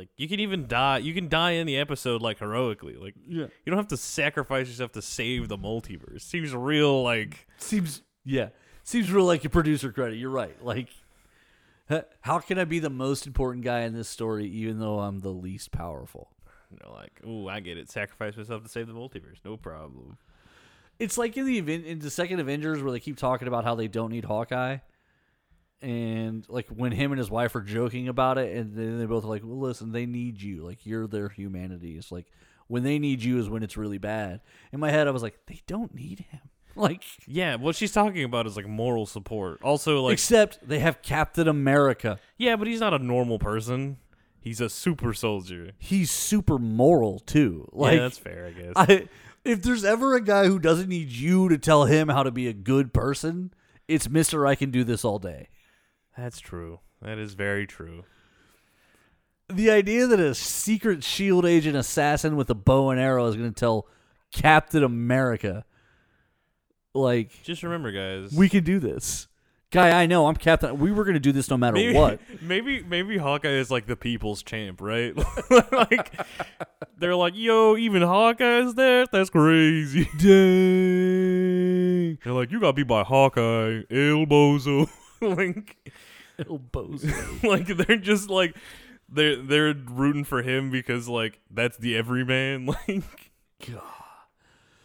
Like 0.00 0.08
you 0.16 0.28
can 0.28 0.40
even 0.40 0.66
die. 0.66 0.96
You 0.96 1.12
can 1.12 1.28
die 1.28 1.50
in 1.52 1.66
the 1.66 1.76
episode 1.76 2.22
like 2.22 2.38
heroically. 2.38 2.94
Like 2.94 3.14
Yeah, 3.28 3.48
you 3.64 3.70
don't 3.70 3.76
have 3.76 3.88
to 3.88 3.98
sacrifice 3.98 4.66
yourself 4.66 4.92
to 4.92 5.02
save 5.02 5.48
the 5.48 5.58
multiverse. 5.58 6.22
Seems 6.22 6.54
real. 6.54 7.02
Like 7.02 7.46
seems 7.58 8.00
yeah, 8.24 8.48
seems 8.82 9.12
real 9.12 9.26
like 9.26 9.44
your 9.44 9.50
producer 9.50 9.92
credit. 9.92 10.16
You're 10.16 10.30
right. 10.30 10.56
Like, 10.64 10.88
how 12.22 12.38
can 12.38 12.58
I 12.58 12.64
be 12.64 12.78
the 12.78 12.88
most 12.88 13.26
important 13.26 13.62
guy 13.62 13.80
in 13.80 13.92
this 13.92 14.08
story 14.08 14.46
even 14.46 14.78
though 14.78 15.00
I'm 15.00 15.20
the 15.20 15.34
least 15.34 15.70
powerful? 15.70 16.30
know, 16.82 16.94
like 16.94 17.20
ooh, 17.26 17.48
I 17.48 17.60
get 17.60 17.76
it. 17.76 17.90
Sacrifice 17.90 18.38
myself 18.38 18.62
to 18.62 18.70
save 18.70 18.86
the 18.86 18.94
multiverse. 18.94 19.44
No 19.44 19.58
problem. 19.58 20.16
It's 20.98 21.18
like 21.18 21.36
in 21.36 21.44
the 21.44 21.58
event 21.58 21.84
in 21.84 21.98
the 21.98 22.08
second 22.08 22.40
Avengers 22.40 22.82
where 22.82 22.92
they 22.92 23.00
keep 23.00 23.18
talking 23.18 23.48
about 23.48 23.64
how 23.64 23.74
they 23.74 23.88
don't 23.88 24.12
need 24.12 24.24
Hawkeye, 24.24 24.78
and 25.82 26.44
like 26.48 26.68
when 26.68 26.92
him 26.92 27.12
and 27.12 27.18
his 27.18 27.30
wife 27.30 27.54
are 27.54 27.62
joking 27.62 28.08
about 28.08 28.38
it, 28.38 28.56
and 28.56 28.74
then 28.74 28.98
they 28.98 29.06
both 29.06 29.24
are 29.24 29.28
like, 29.28 29.42
"Well, 29.44 29.58
listen, 29.58 29.92
they 29.92 30.06
need 30.06 30.40
you. 30.40 30.64
Like 30.64 30.84
you're 30.84 31.06
their 31.06 31.28
humanity. 31.28 31.96
It's 31.96 32.12
like 32.12 32.26
when 32.68 32.82
they 32.82 32.98
need 32.98 33.22
you 33.22 33.38
is 33.38 33.48
when 33.48 33.62
it's 33.62 33.76
really 33.76 33.98
bad." 33.98 34.40
In 34.72 34.80
my 34.80 34.90
head, 34.90 35.08
I 35.08 35.10
was 35.10 35.22
like, 35.22 35.38
"They 35.46 35.60
don't 35.66 35.94
need 35.94 36.20
him." 36.30 36.40
Like, 36.76 37.02
Yeah, 37.26 37.56
what 37.56 37.74
she's 37.74 37.90
talking 37.90 38.22
about 38.22 38.46
is 38.46 38.56
like 38.56 38.66
moral 38.66 39.04
support. 39.04 39.60
Also, 39.60 40.02
like 40.02 40.12
except 40.14 40.66
they 40.66 40.78
have 40.78 41.02
Captain 41.02 41.48
America. 41.48 42.20
yeah, 42.38 42.54
but 42.54 42.68
he's 42.68 42.78
not 42.80 42.94
a 42.94 42.98
normal 42.98 43.38
person. 43.40 43.96
He's 44.40 44.60
a 44.60 44.70
super 44.70 45.12
soldier. 45.12 45.72
He's 45.78 46.12
super 46.12 46.58
moral 46.58 47.18
too. 47.18 47.68
Like, 47.72 47.96
yeah, 47.96 48.02
that's 48.02 48.18
fair, 48.18 48.46
I 48.46 48.50
guess. 48.52 48.72
I, 48.76 49.08
if 49.44 49.62
there's 49.62 49.84
ever 49.84 50.14
a 50.14 50.22
guy 50.22 50.46
who 50.46 50.58
doesn't 50.60 50.88
need 50.88 51.08
you 51.10 51.48
to 51.48 51.58
tell 51.58 51.84
him 51.86 52.08
how 52.08 52.22
to 52.22 52.30
be 52.30 52.46
a 52.46 52.52
good 52.54 52.94
person, 52.94 53.52
it's 53.88 54.08
Mister. 54.08 54.46
I 54.46 54.54
can 54.54 54.70
do 54.70 54.84
this 54.84 55.04
all 55.04 55.18
day. 55.18 55.48
That's 56.16 56.40
true. 56.40 56.80
That 57.02 57.18
is 57.18 57.34
very 57.34 57.66
true. 57.66 58.04
The 59.48 59.70
idea 59.70 60.06
that 60.06 60.20
a 60.20 60.34
secret 60.34 61.02
shield 61.02 61.44
agent 61.44 61.76
assassin 61.76 62.36
with 62.36 62.50
a 62.50 62.54
bow 62.54 62.90
and 62.90 63.00
arrow 63.00 63.26
is 63.26 63.36
going 63.36 63.52
to 63.52 63.58
tell 63.58 63.86
Captain 64.32 64.84
America, 64.84 65.64
like, 66.94 67.42
Just 67.42 67.62
remember, 67.62 67.90
guys. 67.90 68.32
we 68.32 68.48
can 68.48 68.64
do 68.64 68.78
this. 68.78 69.26
Guy, 69.72 70.02
I 70.02 70.06
know, 70.06 70.26
I'm 70.26 70.34
Captain. 70.34 70.80
We 70.80 70.90
were 70.90 71.04
going 71.04 71.14
to 71.14 71.20
do 71.20 71.30
this 71.30 71.48
no 71.48 71.56
matter 71.56 71.74
maybe, 71.74 71.94
what. 71.94 72.18
Maybe 72.42 72.82
maybe 72.82 73.18
Hawkeye 73.18 73.50
is 73.50 73.70
like 73.70 73.86
the 73.86 73.94
people's 73.94 74.42
champ, 74.42 74.80
right? 74.80 75.14
like 75.72 76.12
they're 76.98 77.14
like, 77.14 77.34
yo, 77.36 77.76
even 77.76 78.02
Hawkeye 78.02 78.62
is 78.62 78.74
there? 78.74 79.06
That's 79.12 79.30
crazy. 79.30 80.08
Dang. 80.18 82.18
They're 82.24 82.32
like, 82.32 82.50
you 82.50 82.58
got 82.58 82.74
beat 82.74 82.88
by 82.88 83.04
Hawkeye, 83.04 83.82
El 83.90 84.26
Bozo. 84.26 84.88
like, 85.36 85.90
Elbows. 86.48 87.04
like 87.42 87.66
they're 87.66 87.96
just 87.96 88.30
like 88.30 88.56
they're 89.08 89.36
they're 89.36 89.74
rooting 89.74 90.24
for 90.24 90.42
him 90.42 90.70
because 90.70 91.08
like 91.08 91.40
that's 91.50 91.76
the 91.76 91.96
everyman. 91.96 92.66
Like, 92.88 93.30
God. 93.70 93.82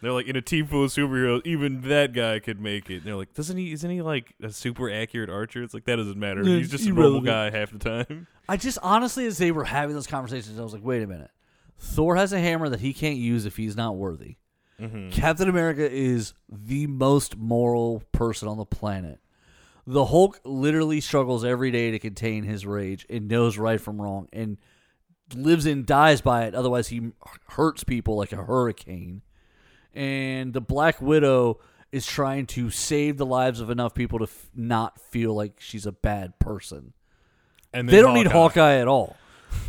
they're 0.02 0.12
like 0.12 0.26
in 0.26 0.36
a 0.36 0.42
team 0.42 0.66
full 0.66 0.84
of 0.84 0.90
superheroes, 0.90 1.40
even 1.46 1.80
that 1.82 2.12
guy 2.12 2.40
could 2.40 2.60
make 2.60 2.90
it. 2.90 2.96
And 2.96 3.04
they're 3.04 3.16
like, 3.16 3.32
doesn't 3.32 3.56
he? 3.56 3.72
Isn't 3.72 3.90
he 3.90 4.02
like 4.02 4.34
a 4.42 4.50
super 4.50 4.90
accurate 4.90 5.30
archer? 5.30 5.62
It's 5.62 5.72
like 5.72 5.86
that 5.86 5.96
doesn't 5.96 6.18
matter. 6.18 6.42
Yeah, 6.42 6.58
He's 6.58 6.70
just 6.70 6.86
a 6.86 6.92
normal 6.92 7.22
guy 7.22 7.48
half 7.50 7.70
the 7.70 7.78
time. 7.78 8.26
I 8.48 8.58
just 8.58 8.78
honestly, 8.82 9.24
as 9.24 9.38
they 9.38 9.50
were 9.50 9.64
having 9.64 9.94
those 9.94 10.06
conversations, 10.06 10.58
I 10.58 10.62
was 10.62 10.74
like, 10.74 10.84
wait 10.84 11.02
a 11.02 11.06
minute. 11.06 11.30
Thor 11.78 12.16
has 12.16 12.32
a 12.32 12.38
hammer 12.38 12.68
that 12.68 12.80
he 12.80 12.92
can't 12.92 13.16
use 13.16 13.46
if 13.46 13.56
he's 13.56 13.76
not 13.76 13.96
worthy. 13.96 14.36
Mm-hmm. 14.80 15.10
Captain 15.10 15.48
America 15.48 15.90
is 15.90 16.34
the 16.50 16.86
most 16.86 17.36
moral 17.36 18.02
person 18.12 18.46
on 18.48 18.58
the 18.58 18.66
planet. 18.66 19.20
The 19.86 20.06
Hulk 20.06 20.40
literally 20.44 21.00
struggles 21.00 21.44
every 21.44 21.70
day 21.70 21.92
to 21.92 21.98
contain 21.98 22.42
his 22.44 22.66
rage 22.66 23.06
and 23.08 23.28
knows 23.28 23.56
right 23.56 23.80
from 23.80 24.00
wrong 24.02 24.28
and 24.32 24.58
lives 25.34 25.66
and 25.66 25.86
dies 25.86 26.20
by 26.20 26.44
it. 26.44 26.54
Otherwise, 26.54 26.88
he 26.88 27.12
hurts 27.48 27.84
people 27.84 28.16
like 28.16 28.32
a 28.32 28.36
hurricane. 28.44 29.22
And 29.94 30.52
the 30.52 30.60
Black 30.60 31.00
Widow 31.00 31.60
is 31.92 32.04
trying 32.06 32.46
to 32.46 32.68
save 32.70 33.16
the 33.16 33.26
lives 33.26 33.60
of 33.60 33.70
enough 33.70 33.94
people 33.94 34.18
to 34.18 34.24
f- 34.24 34.50
not 34.54 35.00
feel 35.00 35.34
like 35.34 35.60
she's 35.60 35.86
a 35.86 35.92
bad 35.92 36.38
person. 36.38 36.92
And 37.72 37.88
They 37.88 38.00
don't 38.00 38.14
need 38.14 38.26
Hawkeye 38.26 38.74
at 38.78 38.88
all. 38.88 39.16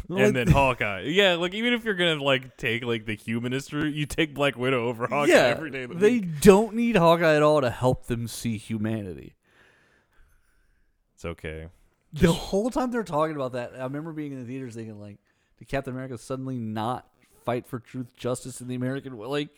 Like, 0.10 0.24
and 0.26 0.36
then 0.36 0.48
Hawkeye. 0.52 1.02
Yeah, 1.06 1.36
like 1.36 1.54
even 1.54 1.74
if 1.74 1.86
you're 1.86 1.94
gonna 1.94 2.22
like 2.22 2.58
take 2.58 2.84
like 2.84 3.06
the 3.06 3.16
humanist 3.16 3.72
route, 3.72 3.94
you 3.94 4.06
take 4.06 4.34
Black 4.34 4.58
Widow 4.58 4.88
over 4.88 5.08
Hawkeye 5.08 5.32
yeah, 5.32 5.44
every 5.46 5.70
day 5.70 5.86
the 5.86 5.94
they 5.94 6.14
week. 6.20 6.42
don't 6.42 6.74
need 6.76 6.96
Hawkeye 6.96 7.36
at 7.36 7.44
all 7.44 7.62
to 7.62 7.70
help 7.70 8.08
them 8.08 8.28
see 8.28 8.58
humanity. 8.58 9.36
It's 11.18 11.26
okay. 11.26 11.70
The 12.14 12.32
whole 12.32 12.70
time 12.70 12.92
they're 12.92 13.02
talking 13.02 13.36
about 13.36 13.54
that, 13.54 13.74
I 13.74 13.82
remember 13.86 14.14
being 14.14 14.34
in 14.34 14.40
the 14.40 14.46
theaters 14.46 14.76
thinking, 14.76 15.02
like, 15.02 15.18
did 15.58 15.68
Captain 15.68 15.92
America 15.92 16.16
suddenly 16.16 16.58
not 16.58 17.08
fight 17.44 17.66
for 17.66 17.80
truth, 17.80 18.16
justice, 18.16 18.62
in 18.62 18.68
the 18.68 18.76
American 18.76 19.18
way? 19.18 19.28
Like, 19.28 19.50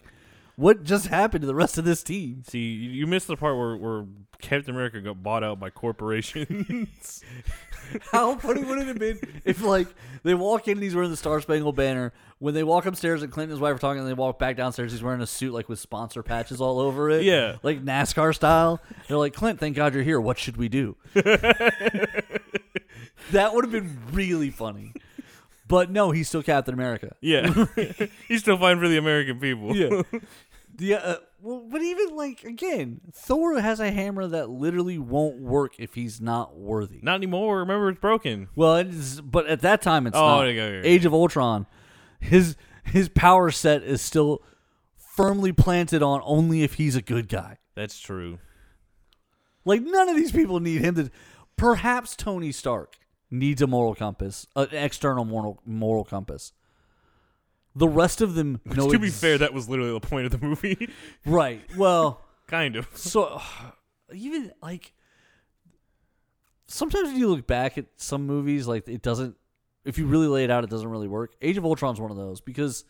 what 0.60 0.84
just 0.84 1.08
happened 1.08 1.42
to 1.42 1.48
the 1.48 1.56
rest 1.56 1.78
of 1.78 1.86
this 1.86 2.04
team? 2.04 2.44
See, 2.46 2.60
you 2.60 3.08
missed 3.08 3.28
the 3.28 3.38
part 3.38 3.58
where, 3.58 3.78
where 3.78 4.06
Captain 4.42 4.76
America 4.76 5.00
got 5.00 5.24
bought 5.24 5.42
out 5.42 5.58
by 5.58 5.70
corporations. 5.70 7.24
How 8.12 8.36
funny 8.36 8.64
would 8.64 8.78
it 8.80 8.88
have 8.88 9.00
been 9.00 9.20
if, 9.46 9.62
like, 9.64 9.88
they 10.24 10.34
walk 10.34 10.68
in 10.68 10.74
and 10.74 10.84
he's 10.84 10.94
wearing 10.94 11.12
the 11.12 11.18
Star 11.18 11.40
Spangled 11.40 11.78
Banner. 11.78 12.12
When 12.40 12.54
they 12.54 12.64
walk 12.64 12.86
upstairs 12.86 13.24
and 13.24 13.32
Clint 13.32 13.46
and 13.46 13.52
his 13.54 13.62
wife 13.62 13.76
are 13.76 13.80
talking, 13.80 14.02
and 14.02 14.08
they 14.08 14.14
walk 14.14 14.38
back 14.38 14.58
downstairs, 14.58 14.92
he's 14.92 15.02
wearing 15.02 15.22
a 15.22 15.28
suit, 15.28 15.54
like, 15.54 15.70
with 15.70 15.80
sponsor 15.80 16.24
patches 16.24 16.60
all 16.60 16.80
over 16.80 17.10
it. 17.10 17.24
Yeah. 17.24 17.56
Like 17.64 17.84
NASCAR 17.84 18.36
style. 18.36 18.82
They're 19.08 19.18
like, 19.18 19.34
Clint, 19.34 19.60
thank 19.60 19.78
God 19.78 19.94
you're 19.94 20.04
here. 20.04 20.20
What 20.20 20.38
should 20.38 20.58
we 20.58 20.68
do? 20.68 20.98
that 21.14 22.34
would 23.32 23.64
have 23.64 23.72
been 23.72 23.98
really 24.12 24.52
funny. 24.52 24.94
But 25.68 25.90
no, 25.92 26.12
he's 26.12 26.28
still 26.28 26.44
Captain 26.44 26.74
America. 26.74 27.16
yeah, 27.22 27.66
he's 28.28 28.42
still 28.42 28.58
fighting 28.58 28.82
for 28.82 28.88
the 28.90 28.98
American 28.98 29.40
people. 29.40 29.76
Yeah. 29.76 30.02
Yeah, 30.80 30.98
uh, 30.98 31.16
well, 31.42 31.66
but 31.70 31.82
even 31.82 32.16
like 32.16 32.44
again, 32.44 33.02
Thor 33.14 33.60
has 33.60 33.80
a 33.80 33.92
hammer 33.92 34.28
that 34.28 34.50
literally 34.50 34.98
won't 34.98 35.40
work 35.42 35.74
if 35.80 35.96
he's 35.96 36.20
not 36.22 36.58
worthy. 36.58 37.00
not 37.02 37.16
anymore. 37.16 37.60
Remember, 37.60 37.90
it's 37.90 38.00
broken. 38.00 38.48
Well, 38.56 38.78
it 38.78 38.88
is, 38.88 39.22
but 39.22 39.48
at 39.48 39.62
that 39.62 39.82
time 39.82 40.08
it's 40.08 40.16
Oh, 40.18 40.22
not. 40.26 40.40
there 40.42 40.50
you 40.52 40.56
go, 40.56 40.66
there 40.68 40.76
you 40.78 40.84
go. 40.84 40.88
Age 40.90 41.06
of 41.06 41.14
Ultron, 41.14 41.66
his 42.20 42.56
his 42.84 43.10
power 43.10 43.52
set 43.52 43.84
is 43.84 44.02
still 44.02 44.42
firmly 44.96 45.52
planted 45.52 46.02
on 46.02 46.22
only 46.24 46.64
if 46.64 46.76
he's 46.76 46.96
a 46.96 47.02
good 47.02 47.28
guy. 47.28 47.58
That's 47.76 48.00
true. 48.00 48.40
Like 49.66 49.82
none 49.82 50.10
of 50.10 50.16
these 50.16 50.32
people 50.32 50.60
need 50.60 50.82
him 50.82 50.96
to. 50.96 51.10
Perhaps 51.58 52.16
Tony 52.16 52.52
Stark 52.52 52.96
needs 53.30 53.62
a 53.62 53.68
moral 53.68 53.94
compass, 53.96 54.48
an 54.56 54.70
external 54.72 55.26
moral 55.26 55.62
moral 55.66 56.04
compass. 56.06 56.54
The 57.80 57.88
rest 57.88 58.20
of 58.22 58.36
them 58.36 58.60
know. 58.66 58.92
to 58.92 59.00
be 59.00 59.08
ex- 59.08 59.20
fair, 59.20 59.38
that 59.38 59.54
was 59.54 59.70
literally 59.70 59.94
the 59.94 60.02
point 60.06 60.26
of 60.26 60.32
the 60.32 60.46
movie. 60.46 60.90
right? 61.26 61.62
Well. 61.78 62.22
kind 62.48 62.76
of. 62.76 62.88
So 62.94 63.42
even 64.14 64.52
like 64.62 64.94
sometimes 66.68 67.08
when 67.10 67.18
you 67.18 67.30
look 67.30 67.48
back 67.48 67.78
at 67.78 67.86
some 67.96 68.26
movies, 68.28 68.68
like 68.68 68.88
it 68.88 69.02
doesn't. 69.02 69.36
If 69.86 69.98
you 69.98 70.06
really 70.08 70.28
lay 70.28 70.44
it 70.44 70.52
out, 70.52 70.64
it 70.64 70.70
doesn't 70.70 70.90
really 70.90 71.08
work. 71.08 71.36
Age 71.42 71.58
of 71.58 71.66
Ultron's 71.66 72.02
one 72.02 72.12
of 72.12 72.18
those 72.18 72.42
because 72.42 72.84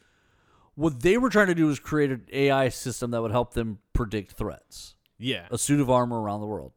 what 0.73 1.01
they 1.01 1.17
were 1.17 1.29
trying 1.29 1.47
to 1.47 1.55
do 1.55 1.67
was 1.67 1.79
create 1.79 2.09
an 2.09 2.25
AI 2.33 2.69
system 2.69 3.11
that 3.11 3.21
would 3.21 3.31
help 3.31 3.53
them 3.53 3.77
predict 3.93 4.31
threats, 4.31 4.95
Yeah. 5.19 5.45
a 5.51 5.57
suit 5.57 5.79
of 5.79 5.89
armor 5.89 6.19
around 6.19 6.41
the 6.41 6.47
world. 6.47 6.71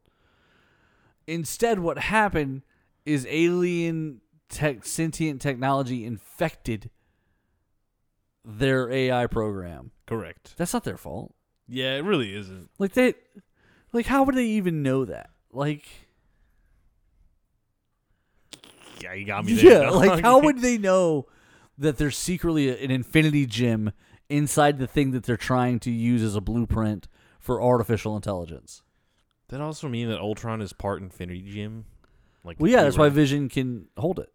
Instead, 1.25 1.79
what 1.79 1.97
happened 1.97 2.61
is 3.05 3.25
alien 3.29 4.21
tech, 4.49 4.85
sentient 4.85 5.41
technology 5.41 6.05
infected 6.05 6.91
their 8.45 8.89
AI 8.91 9.27
program. 9.27 9.91
Correct. 10.05 10.53
That's 10.57 10.73
not 10.73 10.83
their 10.83 10.97
fault. 10.97 11.33
Yeah, 11.67 11.95
it 11.95 12.03
really 12.03 12.35
isn't. 12.35 12.69
Like 12.77 12.93
they, 12.93 13.13
like 13.91 14.05
how 14.05 14.23
would 14.23 14.35
they 14.35 14.45
even 14.45 14.83
know 14.83 15.05
that? 15.05 15.29
Like, 15.51 15.85
Yeah, 19.01 19.13
you 19.13 19.25
got 19.25 19.45
me 19.45 19.53
there. 19.53 19.65
yeah, 19.83 19.89
dog. 19.89 19.95
like 20.05 20.21
how 20.21 20.39
would 20.39 20.59
they 20.59 20.77
know 20.77 21.27
that 21.77 21.97
there's 21.97 22.17
secretly 22.17 22.69
an 22.83 22.91
infinity 22.91 23.45
gem 23.45 23.91
inside 24.29 24.77
the 24.79 24.87
thing 24.87 25.11
that 25.11 25.23
they're 25.23 25.37
trying 25.37 25.79
to 25.81 25.91
use 25.91 26.21
as 26.23 26.35
a 26.35 26.41
blueprint 26.41 27.07
for 27.39 27.61
artificial 27.61 28.15
intelligence? 28.15 28.81
that 29.49 29.61
also 29.61 29.87
mean 29.87 30.09
that 30.09 30.19
Ultron 30.19 30.61
is 30.63 30.73
part 30.73 30.99
Infinity 31.01 31.41
Gem? 31.41 31.85
Like, 32.43 32.59
Well, 32.59 32.71
yeah, 32.71 32.83
that's 32.83 32.97
why 32.97 33.09
Vision 33.09 33.49
can 33.49 33.87
hold 33.97 34.17
it. 34.17 34.31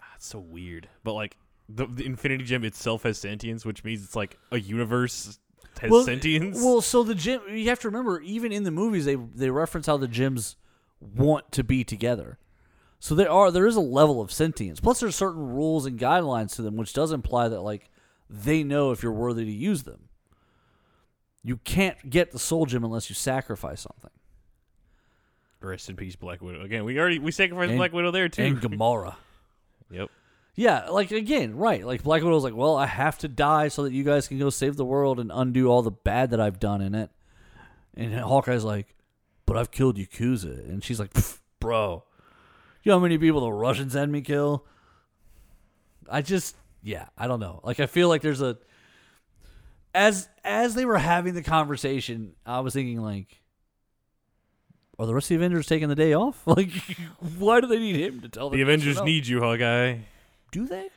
Ah, 0.00 0.06
that's 0.12 0.26
so 0.26 0.38
weird. 0.38 0.88
But 1.04 1.12
like 1.12 1.36
the, 1.74 1.86
the 1.86 2.06
Infinity 2.06 2.44
Gem 2.44 2.64
itself 2.64 3.04
has 3.04 3.18
sentience, 3.18 3.64
which 3.64 3.84
means 3.84 4.02
it's 4.04 4.16
like 4.16 4.38
a 4.50 4.58
universe 4.58 5.38
has 5.80 5.90
well, 5.90 6.04
sentience. 6.04 6.58
Well, 6.62 6.80
so 6.80 7.02
the 7.02 7.14
gem 7.14 7.40
you 7.50 7.68
have 7.68 7.80
to 7.80 7.88
remember, 7.88 8.20
even 8.20 8.52
in 8.52 8.64
the 8.64 8.70
movies, 8.70 9.04
they 9.04 9.14
they 9.14 9.50
reference 9.50 9.86
how 9.86 9.96
the 9.96 10.08
gems 10.08 10.56
want 11.00 11.52
to 11.52 11.64
be 11.64 11.84
together. 11.84 12.38
So 12.98 13.14
there 13.14 13.30
are 13.30 13.50
there 13.50 13.66
is 13.66 13.76
a 13.76 13.80
level 13.80 14.20
of 14.20 14.30
sentience. 14.30 14.80
Plus, 14.80 15.00
there's 15.00 15.16
certain 15.16 15.40
rules 15.40 15.86
and 15.86 15.98
guidelines 15.98 16.54
to 16.56 16.62
them, 16.62 16.76
which 16.76 16.92
does 16.92 17.12
imply 17.12 17.48
that 17.48 17.62
like 17.62 17.88
they 18.28 18.62
know 18.62 18.90
if 18.90 19.02
you're 19.02 19.12
worthy 19.12 19.44
to 19.44 19.50
use 19.50 19.84
them. 19.84 20.08
You 21.42 21.56
can't 21.56 22.10
get 22.10 22.32
the 22.32 22.38
soul 22.38 22.66
gem 22.66 22.84
unless 22.84 23.08
you 23.08 23.14
sacrifice 23.14 23.80
something. 23.80 24.10
Rest 25.62 25.88
in 25.88 25.96
peace, 25.96 26.16
Black 26.16 26.40
Widow. 26.40 26.62
Again, 26.62 26.84
we 26.84 26.98
already 26.98 27.18
we 27.18 27.32
sacrificed 27.32 27.70
And- 27.70 27.78
Black 27.78 27.92
Widow 27.92 28.10
there 28.10 28.28
too. 28.28 28.42
And 28.42 28.60
Gamora. 28.60 29.16
yep. 29.90 30.10
Yeah, 30.54 30.88
like 30.90 31.10
again, 31.10 31.56
right? 31.56 31.84
Like 31.84 32.02
Black 32.02 32.22
Widow's 32.22 32.44
like, 32.44 32.54
well, 32.54 32.76
I 32.76 32.86
have 32.86 33.18
to 33.18 33.28
die 33.28 33.68
so 33.68 33.84
that 33.84 33.92
you 33.92 34.04
guys 34.04 34.28
can 34.28 34.38
go 34.38 34.50
save 34.50 34.76
the 34.76 34.84
world 34.84 35.18
and 35.20 35.30
undo 35.32 35.68
all 35.68 35.82
the 35.82 35.90
bad 35.90 36.30
that 36.30 36.40
I've 36.40 36.60
done 36.60 36.80
in 36.82 36.94
it. 36.94 37.10
And 37.94 38.14
Hawkeye's 38.14 38.64
like, 38.64 38.94
but 39.46 39.56
I've 39.56 39.70
killed 39.70 39.96
Yakuza, 39.96 40.68
and 40.68 40.82
she's 40.84 41.00
like, 41.00 41.12
"Pff, 41.12 41.38
bro, 41.58 42.04
you 42.82 42.90
know 42.90 42.98
how 42.98 43.02
many 43.02 43.18
people 43.18 43.40
the 43.40 43.52
Russians 43.52 43.94
had 43.94 44.08
me 44.08 44.20
kill? 44.20 44.64
I 46.08 46.22
just, 46.22 46.56
yeah, 46.82 47.06
I 47.18 47.26
don't 47.26 47.40
know. 47.40 47.60
Like, 47.64 47.80
I 47.80 47.86
feel 47.86 48.08
like 48.08 48.22
there's 48.22 48.42
a 48.42 48.58
as 49.94 50.28
as 50.44 50.74
they 50.74 50.84
were 50.84 50.98
having 50.98 51.34
the 51.34 51.42
conversation, 51.42 52.34
I 52.46 52.60
was 52.60 52.74
thinking 52.74 53.00
like. 53.00 53.36
Are 54.98 55.06
the 55.06 55.14
rest 55.14 55.26
of 55.26 55.28
the 55.30 55.34
Avengers 55.46 55.66
taking 55.66 55.88
the 55.88 55.94
day 55.94 56.12
off? 56.12 56.42
Like, 56.46 56.70
why 57.38 57.62
do 57.62 57.66
they 57.66 57.78
need 57.78 57.96
him 57.96 58.20
to 58.20 58.28
tell 58.28 58.50
them? 58.50 58.58
The 58.58 58.62
Avengers 58.62 59.00
need 59.02 59.26
you, 59.26 59.40
Hawkeye. 59.40 59.96
Do 60.50 60.66
they? 60.66 60.88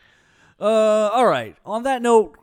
Uh, 0.59 1.09
all 1.13 1.27
right. 1.27 1.55
On 1.65 1.83
that 1.83 2.01
note, 2.01 2.37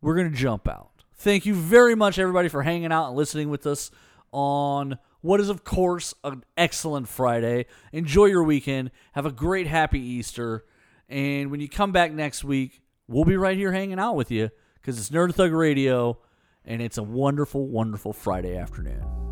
we're 0.00 0.16
gonna 0.16 0.30
jump 0.30 0.68
out. 0.68 0.90
Thank 1.14 1.46
you 1.46 1.54
very 1.54 1.94
much, 1.94 2.18
everybody, 2.18 2.48
for 2.48 2.62
hanging 2.62 2.92
out 2.92 3.08
and 3.08 3.16
listening 3.16 3.48
with 3.48 3.66
us 3.66 3.90
on 4.32 4.98
what 5.22 5.40
is, 5.40 5.48
of 5.48 5.64
course, 5.64 6.14
an 6.22 6.44
excellent 6.56 7.08
Friday. 7.08 7.66
Enjoy 7.92 8.26
your 8.26 8.44
weekend. 8.44 8.90
Have 9.12 9.26
a 9.26 9.32
great, 9.32 9.66
happy 9.66 9.98
Easter. 9.98 10.64
And 11.08 11.50
when 11.50 11.60
you 11.60 11.68
come 11.68 11.90
back 11.90 12.12
next 12.12 12.44
week, 12.44 12.82
we'll 13.08 13.24
be 13.24 13.36
right 13.36 13.56
here 13.56 13.72
hanging 13.72 13.98
out 13.98 14.14
with 14.14 14.30
you 14.30 14.50
because 14.74 14.98
it's 14.98 15.10
Nerd 15.10 15.34
Thug 15.34 15.52
Radio, 15.52 16.18
and 16.64 16.80
it's 16.80 16.98
a 16.98 17.02
wonderful, 17.02 17.66
wonderful 17.66 18.12
Friday 18.12 18.56
afternoon. 18.56 19.25